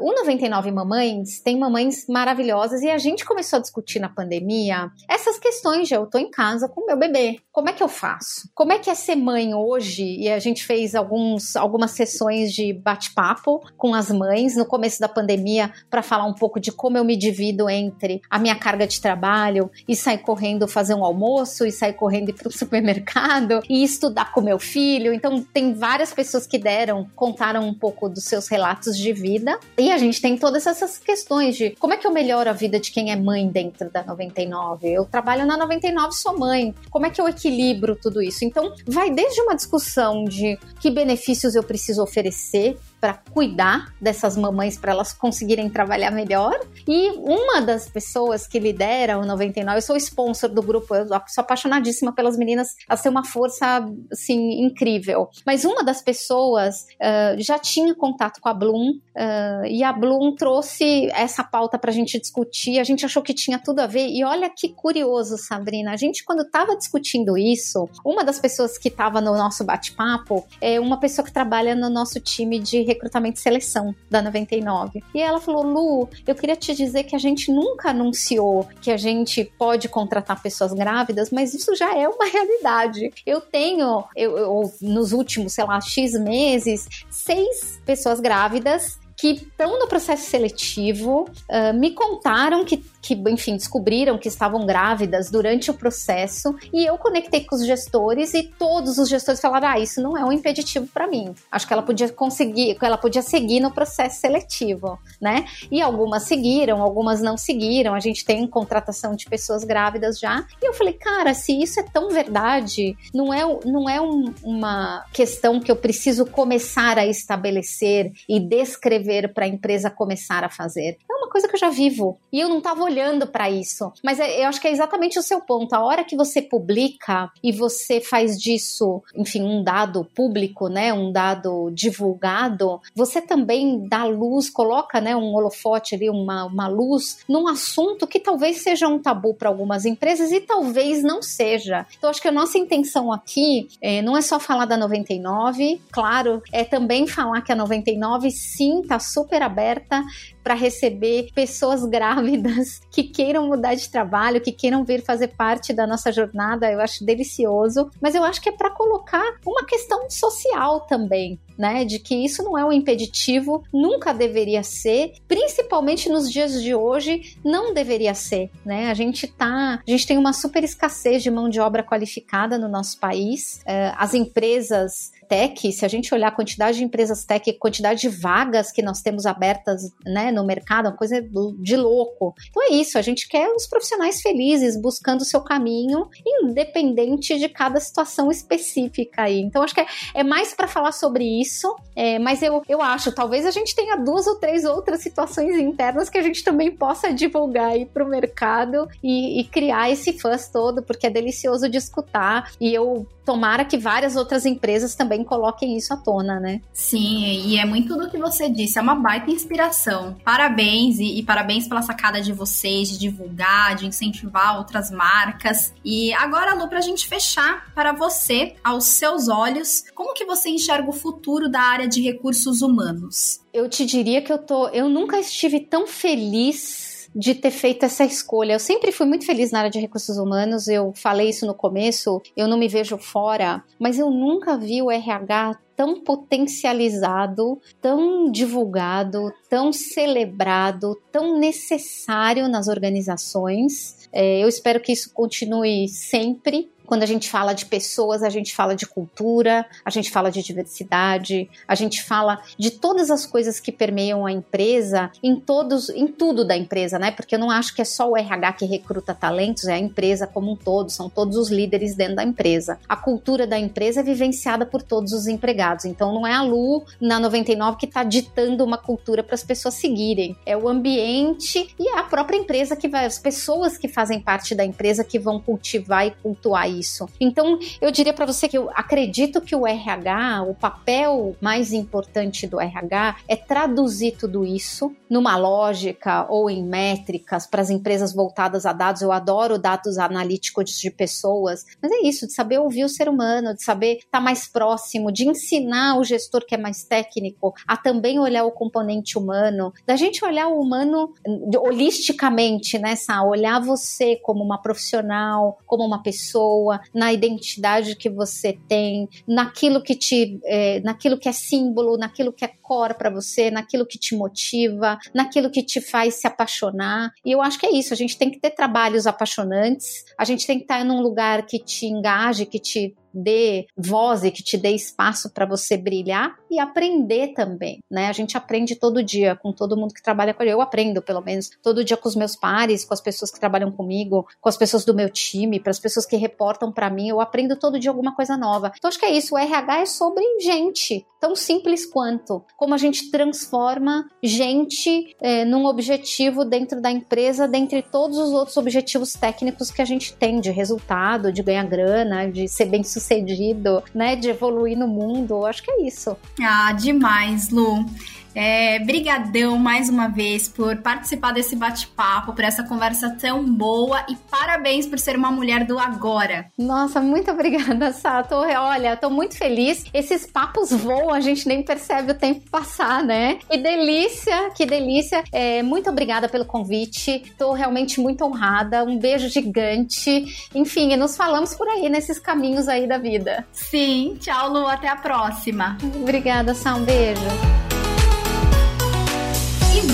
O 0.00 0.12
99 0.12 0.70
Mamães 0.70 1.40
tem 1.40 1.58
mamães 1.58 2.06
maravilhosas 2.08 2.82
e 2.82 2.90
a 2.90 2.98
gente 2.98 3.24
começou 3.24 3.58
a 3.58 3.62
discutir 3.62 4.00
na 4.00 4.08
pandemia, 4.10 4.90
essas 5.08 5.38
questões 5.38 5.88
de 5.88 5.94
eu 5.94 6.06
tô 6.06 6.18
em 6.18 6.30
casa 6.30 6.68
com 6.68 6.86
meu 6.86 6.96
bebê. 6.96 7.40
Como 7.52 7.68
é 7.68 7.72
que 7.72 7.82
eu 7.82 7.88
faço? 7.88 8.48
Como 8.54 8.72
é 8.72 8.78
que 8.78 8.90
é 8.90 8.94
ser 8.94 9.16
mãe 9.16 9.54
hoje? 9.54 10.04
E 10.04 10.28
a 10.28 10.38
gente 10.38 10.64
fez 10.64 10.94
alguns, 10.94 11.56
algumas 11.56 11.92
sessões 11.92 12.52
de 12.52 12.72
bate-papo 12.72 13.60
com 13.76 13.94
as 13.94 14.10
mães 14.10 14.56
no 14.56 14.64
começo 14.64 15.00
da 15.00 15.08
pandemia 15.08 15.72
para 15.88 16.02
falar 16.02 16.26
um 16.26 16.34
pouco 16.34 16.60
de 16.60 16.72
como 16.72 16.96
eu 16.96 17.04
me 17.04 17.16
divido 17.16 17.68
entre 17.68 18.22
a 18.30 18.38
minha 18.38 18.54
carga 18.54 18.86
de 18.86 19.00
trabalho 19.00 19.70
e 19.88 19.96
sair 19.96 20.18
correndo 20.18 20.68
fazer 20.68 20.94
um 20.94 21.04
almoço 21.04 21.66
e 21.66 21.72
sair 21.72 21.92
correndo 21.94 22.30
ir 22.30 22.34
para 22.34 22.48
o 22.48 22.52
supermercado 22.56 23.60
e 23.68 23.82
estudar 23.82 24.32
com 24.32 24.40
meu 24.40 24.58
filho. 24.58 25.12
Então 25.12 25.42
tem 25.42 25.74
várias 25.74 26.12
pessoas 26.12 26.46
que 26.46 26.58
deram, 26.58 27.08
contaram 27.14 27.66
um 27.66 27.74
pouco 27.74 28.08
dos 28.08 28.24
seus 28.24 28.48
relatos 28.48 28.96
de 28.96 29.12
vida 29.12 29.58
e 29.76 29.90
a 29.90 29.98
gente 29.98 30.20
tem 30.20 30.36
todas 30.36 30.66
essas 30.66 30.98
questões 30.98 31.56
de 31.56 31.70
como 31.78 31.94
é 31.94 31.96
que 31.96 32.06
eu 32.06 32.12
melhoro 32.12 32.48
a 32.48 32.52
vida 32.52 32.78
de 32.78 32.90
quem 32.90 33.10
é 33.10 33.16
mãe 33.16 33.48
dentro 33.48 33.89
da 33.90 34.02
99. 34.04 34.88
Eu 34.88 35.04
trabalho 35.04 35.46
na 35.46 35.56
99, 35.56 36.12
sou 36.12 36.38
mãe. 36.38 36.74
Como 36.90 37.06
é 37.06 37.10
que 37.10 37.20
eu 37.20 37.28
equilibro 37.28 37.96
tudo 37.96 38.22
isso? 38.22 38.44
Então, 38.44 38.72
vai 38.86 39.10
desde 39.10 39.40
uma 39.42 39.54
discussão 39.54 40.24
de 40.24 40.58
que 40.80 40.90
benefícios 40.90 41.54
eu 41.54 41.62
preciso 41.62 42.02
oferecer 42.02 42.78
para 43.00 43.14
cuidar 43.14 43.92
dessas 44.00 44.36
mamães 44.36 44.76
para 44.76 44.92
elas 44.92 45.12
conseguirem 45.12 45.70
trabalhar 45.70 46.10
melhor. 46.10 46.60
E 46.86 47.10
uma 47.10 47.60
das 47.60 47.88
pessoas 47.88 48.46
que 48.46 48.58
lidera 48.58 49.18
o 49.18 49.24
99, 49.24 49.78
eu 49.78 49.82
sou 49.82 49.96
sponsor 49.96 50.50
do 50.50 50.62
grupo, 50.62 50.94
eu 50.94 51.06
sou 51.06 51.42
apaixonadíssima 51.42 52.12
pelas 52.12 52.36
meninas, 52.36 52.74
elas 52.88 53.02
têm 53.02 53.10
uma 53.10 53.24
força 53.24 53.88
assim 54.12 54.62
incrível. 54.62 55.28
Mas 55.46 55.64
uma 55.64 55.82
das 55.82 56.02
pessoas 56.02 56.86
uh, 57.00 57.40
já 57.40 57.58
tinha 57.58 57.94
contato 57.94 58.40
com 58.40 58.48
a 58.48 58.54
Bloom 58.54 58.90
uh, 58.90 59.66
e 59.66 59.82
a 59.82 59.92
Bloom 59.92 60.34
trouxe 60.34 61.10
essa 61.12 61.42
pauta 61.42 61.78
para 61.78 61.90
a 61.90 61.94
gente 61.94 62.18
discutir. 62.20 62.78
A 62.78 62.84
gente 62.84 63.04
achou 63.04 63.22
que 63.22 63.32
tinha 63.32 63.58
tudo 63.58 63.80
a 63.80 63.86
ver 63.86 64.08
e 64.08 64.22
olha 64.24 64.50
que 64.50 64.68
curioso, 64.68 65.38
Sabrina. 65.38 65.92
A 65.92 65.96
gente 65.96 66.24
quando 66.24 66.42
estava 66.42 66.76
discutindo 66.76 67.38
isso, 67.38 67.88
uma 68.04 68.24
das 68.24 68.38
pessoas 68.38 68.76
que 68.76 68.88
estava 68.88 69.20
no 69.20 69.32
nosso 69.36 69.64
bate-papo 69.64 70.46
é 70.60 70.78
uma 70.78 70.98
pessoa 70.98 71.24
que 71.24 71.32
trabalha 71.32 71.74
no 71.74 71.88
nosso 71.88 72.20
time 72.20 72.58
de 72.58 72.89
recrutamento 72.90 73.38
e 73.38 73.42
seleção 73.42 73.94
da 74.10 74.20
99. 74.22 75.02
E 75.14 75.20
ela 75.20 75.40
falou: 75.40 75.62
Lu, 75.62 76.08
eu 76.26 76.34
queria 76.34 76.56
te 76.56 76.74
dizer 76.74 77.04
que 77.04 77.16
a 77.16 77.18
gente 77.18 77.52
nunca 77.52 77.90
anunciou 77.90 78.68
que 78.80 78.90
a 78.90 78.96
gente 78.96 79.44
pode 79.58 79.88
contratar 79.88 80.42
pessoas 80.42 80.72
grávidas, 80.72 81.30
mas 81.30 81.54
isso 81.54 81.74
já 81.74 81.96
é 81.96 82.08
uma 82.08 82.26
realidade. 82.30 83.12
Eu 83.24 83.40
tenho, 83.40 84.04
eu, 84.16 84.36
eu 84.36 84.72
nos 84.80 85.12
últimos, 85.12 85.52
sei 85.52 85.64
lá, 85.64 85.80
X 85.80 86.12
meses, 86.20 86.86
seis 87.10 87.80
pessoas 87.84 88.20
grávidas 88.20 88.98
que 89.20 89.32
estão 89.32 89.78
no 89.78 89.86
processo 89.86 90.30
seletivo, 90.30 91.28
uh, 91.50 91.78
me 91.78 91.90
contaram 91.90 92.64
que 92.64 92.82
que, 93.00 93.14
enfim, 93.28 93.56
descobriram 93.56 94.18
que 94.18 94.28
estavam 94.28 94.66
grávidas 94.66 95.30
durante 95.30 95.70
o 95.70 95.74
processo 95.74 96.54
e 96.72 96.84
eu 96.84 96.98
conectei 96.98 97.44
com 97.44 97.54
os 97.54 97.64
gestores 97.64 98.34
e 98.34 98.42
todos 98.42 98.98
os 98.98 99.08
gestores 99.08 99.40
falaram: 99.40 99.68
"Ah, 99.68 99.78
isso 99.78 100.00
não 100.02 100.16
é 100.16 100.24
um 100.24 100.32
impeditivo 100.32 100.86
para 100.86 101.06
mim. 101.06 101.34
Acho 101.50 101.66
que 101.66 101.72
ela 101.72 101.82
podia 101.82 102.08
conseguir, 102.10 102.76
ela 102.80 102.98
podia 102.98 103.22
seguir 103.22 103.60
no 103.60 103.70
processo 103.70 104.20
seletivo, 104.20 104.98
né? 105.20 105.46
E 105.70 105.80
algumas 105.80 106.24
seguiram, 106.24 106.82
algumas 106.82 107.20
não 107.20 107.36
seguiram. 107.36 107.94
A 107.94 108.00
gente 108.00 108.24
tem 108.24 108.46
contratação 108.46 109.14
de 109.14 109.26
pessoas 109.26 109.64
grávidas 109.64 110.18
já. 110.18 110.44
E 110.62 110.66
eu 110.66 110.74
falei: 110.74 110.94
"Cara, 110.94 111.34
se 111.34 111.60
isso 111.60 111.80
é 111.80 111.82
tão 111.82 112.10
verdade, 112.10 112.96
não 113.14 113.32
é 113.32 113.40
não 113.64 113.88
é 113.88 114.00
um, 114.00 114.32
uma 114.42 115.04
questão 115.12 115.60
que 115.60 115.70
eu 115.70 115.76
preciso 115.76 116.26
começar 116.26 116.98
a 116.98 117.06
estabelecer 117.06 118.12
e 118.28 118.38
descrever 118.40 119.32
para 119.32 119.44
a 119.44 119.48
empresa 119.48 119.90
começar 119.90 120.44
a 120.44 120.48
fazer. 120.48 120.98
É 121.10 121.14
coisa 121.30 121.48
que 121.48 121.54
eu 121.54 121.60
já 121.60 121.70
vivo. 121.70 122.18
E 122.32 122.40
eu 122.40 122.48
não 122.48 122.58
estava 122.58 122.82
olhando 122.82 123.26
para 123.26 123.50
isso. 123.50 123.92
Mas 124.04 124.20
é, 124.20 124.42
eu 124.44 124.48
acho 124.48 124.60
que 124.60 124.68
é 124.68 124.72
exatamente 124.72 125.18
o 125.18 125.22
seu 125.22 125.40
ponto. 125.40 125.72
A 125.72 125.82
hora 125.82 126.04
que 126.04 126.16
você 126.16 126.42
publica 126.42 127.30
e 127.42 127.52
você 127.52 128.00
faz 128.00 128.38
disso, 128.38 129.02
enfim, 129.14 129.42
um 129.42 129.62
dado 129.62 130.04
público, 130.14 130.68
né, 130.68 130.92
um 130.92 131.12
dado 131.12 131.70
divulgado, 131.70 132.80
você 132.94 133.20
também 133.20 133.86
dá 133.88 134.04
luz, 134.04 134.50
coloca, 134.50 135.00
né, 135.00 135.16
um 135.16 135.34
holofote 135.34 135.94
ali, 135.94 136.10
uma, 136.10 136.44
uma 136.44 136.68
luz 136.68 137.18
num 137.28 137.48
assunto 137.48 138.06
que 138.06 138.18
talvez 138.18 138.62
seja 138.62 138.88
um 138.88 138.98
tabu 138.98 139.34
para 139.34 139.48
algumas 139.48 139.84
empresas 139.84 140.32
e 140.32 140.40
talvez 140.40 141.02
não 141.02 141.22
seja. 141.22 141.86
Então 141.96 142.10
acho 142.10 142.20
que 142.20 142.28
a 142.28 142.32
nossa 142.32 142.58
intenção 142.58 143.12
aqui 143.12 143.68
é, 143.80 144.02
não 144.02 144.16
é 144.16 144.20
só 144.20 144.40
falar 144.40 144.64
da 144.64 144.76
99, 144.76 145.80
claro, 145.90 146.42
é 146.52 146.64
também 146.64 147.06
falar 147.06 147.42
que 147.42 147.52
a 147.52 147.56
99 147.56 148.30
sim 148.30 148.80
está 148.80 148.98
super 148.98 149.42
aberta 149.42 150.02
para 150.42 150.54
receber 150.54 151.30
pessoas 151.34 151.84
grávidas 151.84 152.80
que 152.90 153.04
queiram 153.04 153.48
mudar 153.48 153.74
de 153.74 153.88
trabalho, 153.88 154.40
que 154.40 154.52
queiram 154.52 154.84
vir 154.84 155.02
fazer 155.02 155.28
parte 155.28 155.72
da 155.72 155.86
nossa 155.86 156.12
jornada. 156.12 156.70
Eu 156.70 156.80
acho 156.80 157.04
delicioso, 157.04 157.90
mas 158.00 158.14
eu 158.14 158.24
acho 158.24 158.40
que 158.40 158.48
é 158.48 158.52
para 158.52 158.70
colocar 158.70 159.36
uma 159.46 159.64
questão 159.64 160.08
social 160.10 160.80
também, 160.80 161.38
né? 161.56 161.84
De 161.84 161.98
que 161.98 162.14
isso 162.14 162.42
não 162.42 162.56
é 162.56 162.64
um 162.64 162.72
impeditivo, 162.72 163.62
nunca 163.72 164.12
deveria 164.12 164.62
ser, 164.62 165.12
principalmente 165.28 166.08
nos 166.08 166.30
dias 166.30 166.62
de 166.62 166.74
hoje, 166.74 167.36
não 167.44 167.74
deveria 167.74 168.14
ser, 168.14 168.50
né? 168.64 168.90
A 168.90 168.94
gente 168.94 169.26
tá, 169.26 169.80
a 169.86 169.90
gente 169.90 170.06
tem 170.06 170.18
uma 170.18 170.32
super 170.32 170.64
escassez 170.64 171.22
de 171.22 171.30
mão 171.30 171.48
de 171.48 171.60
obra 171.60 171.82
qualificada 171.82 172.58
no 172.58 172.68
nosso 172.68 172.98
país. 172.98 173.60
É, 173.66 173.92
as 173.96 174.14
empresas 174.14 175.12
tech, 175.28 175.72
se 175.72 175.84
a 175.84 175.88
gente 175.88 176.12
olhar 176.12 176.28
a 176.28 176.32
quantidade 176.32 176.78
de 176.78 176.84
empresas 176.84 177.24
tech, 177.24 177.52
quantidade 177.52 178.00
de 178.00 178.08
vagas 178.08 178.72
que 178.72 178.82
nós 178.82 179.00
temos 179.00 179.26
abertas 179.26 179.92
né, 180.04 180.29
no 180.30 180.44
mercado, 180.44 180.86
uma 180.86 180.96
coisa 180.96 181.20
de 181.58 181.76
louco. 181.76 182.34
Então 182.48 182.62
é 182.62 182.74
isso, 182.74 182.98
a 182.98 183.02
gente 183.02 183.28
quer 183.28 183.48
os 183.48 183.66
profissionais 183.66 184.20
felizes, 184.20 184.80
buscando 184.80 185.22
o 185.22 185.24
seu 185.24 185.40
caminho, 185.40 186.08
independente 186.42 187.38
de 187.38 187.48
cada 187.48 187.80
situação 187.80 188.30
específica 188.30 189.22
aí. 189.22 189.40
Então 189.40 189.62
acho 189.62 189.74
que 189.74 189.80
é, 189.80 189.86
é 190.14 190.24
mais 190.24 190.54
para 190.54 190.68
falar 190.68 190.92
sobre 190.92 191.24
isso, 191.24 191.74
é, 191.94 192.18
mas 192.18 192.42
eu, 192.42 192.62
eu 192.68 192.80
acho, 192.80 193.12
talvez 193.12 193.46
a 193.46 193.50
gente 193.50 193.74
tenha 193.74 193.96
duas 193.96 194.26
ou 194.26 194.36
três 194.36 194.64
outras 194.64 195.00
situações 195.00 195.56
internas 195.56 196.08
que 196.08 196.18
a 196.18 196.22
gente 196.22 196.42
também 196.44 196.70
possa 196.70 197.12
divulgar 197.12 197.70
aí 197.70 197.84
para 197.84 198.04
o 198.04 198.08
mercado 198.08 198.88
e, 199.02 199.40
e 199.40 199.44
criar 199.44 199.90
esse 199.90 200.12
fãs 200.18 200.48
todo, 200.48 200.82
porque 200.82 201.06
é 201.06 201.10
delicioso 201.10 201.68
de 201.68 201.78
escutar 201.78 202.52
e 202.60 202.72
eu 202.72 203.06
tomara 203.24 203.64
que 203.64 203.78
várias 203.78 204.16
outras 204.16 204.44
empresas 204.44 204.94
também 204.94 205.22
coloquem 205.22 205.76
isso 205.76 205.94
à 205.94 205.96
tona, 205.96 206.40
né? 206.40 206.60
Sim, 206.72 207.22
e 207.46 207.58
é 207.58 207.64
muito 207.64 207.96
do 207.96 208.10
que 208.10 208.18
você 208.18 208.48
disse, 208.48 208.78
é 208.78 208.82
uma 208.82 208.96
baita 208.96 209.30
inspiração. 209.30 210.16
Parabéns 210.24 210.98
e, 210.98 211.18
e 211.18 211.22
parabéns 211.22 211.66
pela 211.68 211.82
sacada 211.82 212.20
de 212.20 212.32
vocês 212.32 212.88
de 212.88 212.98
divulgar, 212.98 213.74
de 213.74 213.86
incentivar 213.86 214.58
outras 214.58 214.90
marcas. 214.90 215.72
E 215.84 216.12
agora, 216.14 216.54
Lu, 216.54 216.68
pra 216.68 216.80
gente 216.80 217.06
fechar, 217.06 217.72
para 217.74 217.92
você, 217.92 218.54
aos 218.62 218.84
seus 218.84 219.28
olhos, 219.28 219.84
como 219.94 220.14
que 220.14 220.24
você 220.24 220.48
enxerga 220.50 220.88
o 220.88 220.92
futuro 220.92 221.48
da 221.48 221.60
área 221.60 221.88
de 221.88 222.02
recursos 222.02 222.62
humanos? 222.62 223.40
Eu 223.52 223.68
te 223.68 223.84
diria 223.84 224.22
que 224.22 224.32
eu 224.32 224.38
tô, 224.38 224.68
eu 224.68 224.88
nunca 224.88 225.18
estive 225.18 225.60
tão 225.60 225.86
feliz 225.86 226.89
de 227.14 227.34
ter 227.34 227.50
feito 227.50 227.84
essa 227.84 228.04
escolha. 228.04 228.54
Eu 228.54 228.60
sempre 228.60 228.92
fui 228.92 229.06
muito 229.06 229.26
feliz 229.26 229.50
na 229.50 229.60
área 229.60 229.70
de 229.70 229.80
recursos 229.80 230.16
humanos, 230.16 230.68
eu 230.68 230.92
falei 230.94 231.28
isso 231.28 231.46
no 231.46 231.54
começo, 231.54 232.20
eu 232.36 232.46
não 232.46 232.58
me 232.58 232.68
vejo 232.68 232.98
fora, 232.98 233.62
mas 233.78 233.98
eu 233.98 234.10
nunca 234.10 234.56
vi 234.56 234.82
o 234.82 234.90
RH 234.90 235.58
tão 235.80 236.02
potencializado, 236.02 237.58
tão 237.80 238.30
divulgado, 238.30 239.32
tão 239.48 239.72
celebrado, 239.72 240.94
tão 241.10 241.38
necessário 241.38 242.48
nas 242.48 242.68
organizações. 242.68 244.08
É, 244.12 244.44
eu 244.44 244.48
espero 244.48 244.78
que 244.78 244.92
isso 244.92 245.10
continue 245.14 245.88
sempre, 245.88 246.70
quando 246.90 247.04
a 247.04 247.06
gente 247.06 247.30
fala 247.30 247.52
de 247.52 247.66
pessoas, 247.66 248.20
a 248.20 248.28
gente 248.28 248.52
fala 248.52 248.74
de 248.74 248.84
cultura, 248.84 249.64
a 249.84 249.90
gente 249.90 250.10
fala 250.10 250.28
de 250.28 250.42
diversidade, 250.42 251.48
a 251.68 251.76
gente 251.76 252.02
fala 252.02 252.42
de 252.58 252.68
todas 252.72 253.12
as 253.12 253.24
coisas 253.24 253.60
que 253.60 253.70
permeiam 253.70 254.26
a 254.26 254.32
empresa 254.32 255.08
em 255.22 255.38
todos, 255.38 255.88
em 255.90 256.08
tudo 256.08 256.44
da 256.44 256.56
empresa, 256.56 256.98
né? 256.98 257.12
Porque 257.12 257.36
eu 257.36 257.38
não 257.38 257.48
acho 257.48 257.76
que 257.76 257.80
é 257.80 257.84
só 257.84 258.10
o 258.10 258.16
RH 258.16 258.54
que 258.54 258.64
recruta 258.64 259.14
talentos, 259.14 259.68
é 259.68 259.74
a 259.74 259.78
empresa 259.78 260.26
como 260.26 260.50
um 260.50 260.56
todo, 260.56 260.90
são 260.90 261.08
todos 261.08 261.36
os 261.36 261.48
líderes 261.48 261.94
dentro 261.94 262.16
da 262.16 262.24
empresa. 262.24 262.80
A 262.88 262.96
cultura 262.96 263.46
da 263.46 263.56
empresa 263.56 264.00
é 264.00 264.02
vivenciada 264.02 264.66
por 264.66 264.82
todos 264.82 265.12
os 265.12 265.28
empregados. 265.28 265.84
Então 265.84 266.12
não 266.12 266.26
é 266.26 266.32
a 266.32 266.42
Lu 266.42 266.84
na 267.00 267.20
99 267.20 267.76
que 267.76 267.86
está 267.86 268.02
ditando 268.02 268.64
uma 268.64 268.78
cultura 268.78 269.22
para 269.22 269.36
as 269.36 269.44
pessoas 269.44 269.74
seguirem. 269.74 270.36
É 270.44 270.56
o 270.56 270.68
ambiente 270.68 271.72
e 271.78 271.88
é 271.88 272.00
a 272.00 272.02
própria 272.02 272.36
empresa 272.36 272.74
que 272.74 272.88
vai, 272.88 273.06
as 273.06 273.20
pessoas 273.20 273.78
que 273.78 273.86
fazem 273.86 274.18
parte 274.18 274.56
da 274.56 274.64
empresa 274.64 275.04
que 275.04 275.20
vão 275.20 275.38
cultivar 275.38 276.04
e 276.04 276.10
cultuar 276.10 276.68
isso. 276.80 277.08
Então, 277.20 277.58
eu 277.80 277.90
diria 277.90 278.12
para 278.12 278.26
você 278.26 278.48
que 278.48 278.56
eu 278.56 278.70
acredito 278.74 279.40
que 279.40 279.54
o 279.54 279.66
RH, 279.66 280.44
o 280.48 280.54
papel 280.54 281.36
mais 281.40 281.72
importante 281.72 282.46
do 282.46 282.60
RH 282.60 283.16
é 283.28 283.36
traduzir 283.36 284.16
tudo 284.18 284.44
isso 284.44 284.94
numa 285.08 285.36
lógica 285.36 286.26
ou 286.28 286.48
em 286.48 286.64
métricas 286.64 287.46
para 287.46 287.60
as 287.60 287.70
empresas 287.70 288.14
voltadas 288.14 288.64
a 288.64 288.72
dados. 288.72 289.02
Eu 289.02 289.12
adoro 289.12 289.58
dados 289.58 289.98
analíticos 289.98 290.70
de 290.70 290.90
pessoas, 290.90 291.64
mas 291.82 291.90
é 291.92 292.00
isso, 292.06 292.26
de 292.26 292.32
saber 292.32 292.58
ouvir 292.58 292.84
o 292.84 292.88
ser 292.88 293.08
humano, 293.08 293.54
de 293.54 293.62
saber 293.62 293.98
estar 293.98 294.18
tá 294.18 294.20
mais 294.20 294.46
próximo, 294.46 295.12
de 295.12 295.28
ensinar 295.28 295.98
o 295.98 296.04
gestor 296.04 296.44
que 296.46 296.54
é 296.54 296.58
mais 296.58 296.84
técnico 296.84 297.54
a 297.66 297.76
também 297.76 298.18
olhar 298.18 298.44
o 298.44 298.52
componente 298.52 299.18
humano, 299.18 299.72
da 299.86 299.96
gente 299.96 300.24
olhar 300.24 300.48
o 300.48 300.60
humano 300.60 301.12
holisticamente, 301.58 302.78
né, 302.78 302.96
Sá? 302.96 303.22
Olhar 303.22 303.60
você 303.60 304.16
como 304.16 304.44
uma 304.44 304.58
profissional, 304.58 305.58
como 305.66 305.84
uma 305.84 306.02
pessoa, 306.02 306.69
pessoa, 306.70 306.80
na 306.94 307.12
identidade 307.12 307.96
que 307.96 308.08
você 308.08 308.56
tem, 308.68 309.08
naquilo 309.26 309.82
que 309.82 309.94
te, 309.94 310.38
é, 310.44 310.80
naquilo 310.80 311.18
que 311.18 311.28
é 311.28 311.32
símbolo, 311.32 311.96
naquilo 311.96 312.32
que 312.32 312.44
é 312.44 312.48
core 312.62 312.94
para 312.94 313.10
você, 313.10 313.50
naquilo 313.50 313.86
que 313.86 313.98
te 313.98 314.14
motiva, 314.14 314.98
naquilo 315.14 315.50
que 315.50 315.62
te 315.62 315.80
faz 315.80 316.14
se 316.14 316.26
apaixonar. 316.26 317.10
E 317.24 317.32
eu 317.32 317.42
acho 317.42 317.58
que 317.58 317.66
é 317.66 317.72
isso. 317.72 317.92
A 317.92 317.96
gente 317.96 318.16
tem 318.16 318.30
que 318.30 318.38
ter 318.38 318.50
trabalhos 318.50 319.06
apaixonantes. 319.06 320.04
A 320.16 320.24
gente 320.24 320.46
tem 320.46 320.58
que 320.58 320.64
estar 320.64 320.84
num 320.84 321.00
lugar 321.00 321.46
que 321.46 321.58
te 321.58 321.86
engaje, 321.86 322.46
que 322.46 322.58
te 322.58 322.94
dê 323.12 323.66
voz 323.76 324.24
e 324.24 324.30
que 324.30 324.42
te 324.42 324.56
dê 324.56 324.70
espaço 324.70 325.30
para 325.30 325.46
você 325.46 325.76
brilhar 325.76 326.36
e 326.50 326.58
aprender 326.58 327.34
também, 327.34 327.82
né? 327.90 328.08
A 328.08 328.12
gente 328.12 328.36
aprende 328.36 328.76
todo 328.76 329.02
dia 329.02 329.36
com 329.36 329.52
todo 329.52 329.76
mundo 329.76 329.94
que 329.94 330.02
trabalha 330.02 330.32
com 330.32 330.42
ele. 330.42 330.52
Eu 330.52 330.60
aprendo, 330.60 331.02
pelo 331.02 331.20
menos, 331.20 331.50
todo 331.62 331.84
dia 331.84 331.96
com 331.96 332.08
os 332.08 332.16
meus 332.16 332.36
pares, 332.36 332.84
com 332.84 332.94
as 332.94 333.00
pessoas 333.00 333.30
que 333.30 333.40
trabalham 333.40 333.70
comigo, 333.70 334.26
com 334.40 334.48
as 334.48 334.56
pessoas 334.56 334.84
do 334.84 334.94
meu 334.94 335.10
time, 335.10 335.60
para 335.60 335.70
as 335.70 335.78
pessoas 335.78 336.06
que 336.06 336.16
reportam 336.16 336.72
para 336.72 336.90
mim. 336.90 337.08
Eu 337.08 337.20
aprendo 337.20 337.56
todo 337.56 337.78
dia 337.78 337.90
alguma 337.90 338.14
coisa 338.14 338.36
nova. 338.36 338.72
Então 338.76 338.88
acho 338.88 338.98
que 338.98 339.06
é 339.06 339.12
isso. 339.12 339.34
O 339.34 339.38
RH 339.38 339.80
é 339.80 339.86
sobre 339.86 340.24
gente, 340.40 341.06
tão 341.20 341.36
simples 341.36 341.84
quanto 341.86 342.42
como 342.56 342.74
a 342.74 342.78
gente 342.78 343.10
transforma 343.10 344.08
gente 344.22 345.14
é, 345.20 345.44
num 345.44 345.66
objetivo 345.66 346.44
dentro 346.44 346.80
da 346.80 346.90
empresa, 346.90 347.46
dentre 347.46 347.82
todos 347.82 348.18
os 348.18 348.32
outros 348.32 348.56
objetivos 348.56 349.12
técnicos 349.12 349.70
que 349.70 349.82
a 349.82 349.84
gente 349.84 350.14
tem 350.14 350.40
de 350.40 350.50
resultado, 350.50 351.32
de 351.32 351.42
ganhar 351.42 351.64
grana, 351.64 352.30
de 352.30 352.48
ser 352.48 352.66
bem 352.66 352.82
sucedido 352.82 352.99
sucedido, 353.00 353.82
né? 353.94 354.16
De 354.16 354.28
evoluir 354.28 354.76
no 354.76 354.86
mundo. 354.86 355.44
Acho 355.46 355.62
que 355.62 355.70
é 355.70 355.86
isso. 355.86 356.16
Ah, 356.40 356.72
demais, 356.72 357.50
Lu. 357.50 357.86
É, 358.34 358.78
brigadão 358.80 359.58
mais 359.58 359.88
uma 359.88 360.08
vez 360.08 360.48
por 360.48 360.76
participar 360.76 361.32
desse 361.32 361.56
bate-papo, 361.56 362.32
por 362.32 362.44
essa 362.44 362.62
conversa 362.62 363.16
tão 363.20 363.44
boa 363.44 364.04
e 364.08 364.16
parabéns 364.16 364.86
por 364.86 364.98
ser 364.98 365.16
uma 365.16 365.30
mulher 365.30 365.64
do 365.64 365.78
agora. 365.78 366.46
Nossa, 366.56 367.00
muito 367.00 367.30
obrigada, 367.30 367.92
Sato. 367.92 368.34
Olha, 368.34 368.96
tô 368.96 369.10
muito 369.10 369.36
feliz. 369.36 369.84
Esses 369.92 370.26
papos 370.26 370.70
voam, 370.70 371.12
a 371.12 371.20
gente 371.20 371.46
nem 371.46 371.62
percebe 371.62 372.12
o 372.12 372.14
tempo 372.14 372.48
passar, 372.50 373.02
né? 373.02 373.38
Que 373.48 373.56
delícia, 373.56 374.50
que 374.50 374.64
delícia. 374.66 375.24
É, 375.32 375.62
muito 375.62 375.90
obrigada 375.90 376.28
pelo 376.28 376.44
convite. 376.44 377.22
Tô 377.38 377.52
realmente 377.52 378.00
muito 378.00 378.24
honrada. 378.24 378.84
Um 378.84 378.98
beijo 378.98 379.28
gigante. 379.28 380.48
Enfim, 380.54 380.96
nos 380.96 381.16
falamos 381.16 381.54
por 381.54 381.68
aí 381.68 381.88
nesses 381.88 382.18
caminhos 382.18 382.68
aí 382.68 382.86
da 382.86 382.98
vida. 382.98 383.46
Sim, 383.52 384.16
tchau, 384.20 384.50
Lu. 384.50 384.66
Até 384.66 384.88
a 384.88 384.96
próxima. 384.96 385.76
Obrigada, 386.00 386.54
Sá. 386.54 386.74
Um 386.74 386.84
beijo 386.84 387.20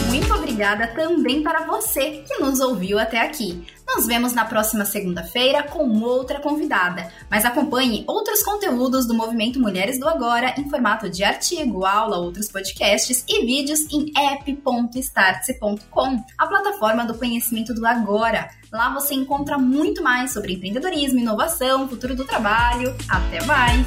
muito 0.07 0.35
obrigada 0.35 0.87
também 0.89 1.43
para 1.43 1.67
você 1.67 2.25
que 2.27 2.41
nos 2.41 2.61
ouviu 2.61 2.99
até 2.99 3.21
aqui. 3.21 3.65
Nos 3.87 4.07
vemos 4.07 4.33
na 4.33 4.45
próxima 4.45 4.85
segunda-feira 4.85 5.63
com 5.63 5.89
outra 6.01 6.41
convidada. 6.41 7.11
Mas 7.31 7.45
acompanhe 7.45 8.05
outros 8.07 8.43
conteúdos 8.43 9.07
do 9.07 9.15
Movimento 9.15 9.61
Mulheres 9.61 10.01
do 10.01 10.09
Agora 10.09 10.55
em 10.59 10.69
formato 10.69 11.09
de 11.09 11.23
artigo, 11.23 11.85
aula, 11.85 12.19
outros 12.19 12.51
podcasts 12.51 13.25
e 13.29 13.47
vídeos 13.47 13.81
em 13.93 14.11
app.startse.com, 14.17 16.25
a 16.37 16.47
plataforma 16.47 17.05
do 17.05 17.15
conhecimento 17.15 17.73
do 17.73 17.87
agora. 17.87 18.51
Lá 18.73 18.93
você 18.93 19.15
encontra 19.15 19.57
muito 19.57 20.03
mais 20.03 20.33
sobre 20.33 20.55
empreendedorismo, 20.55 21.21
inovação, 21.21 21.89
futuro 21.89 22.17
do 22.17 22.25
trabalho. 22.25 22.95
Até 23.09 23.45
mais! 23.45 23.87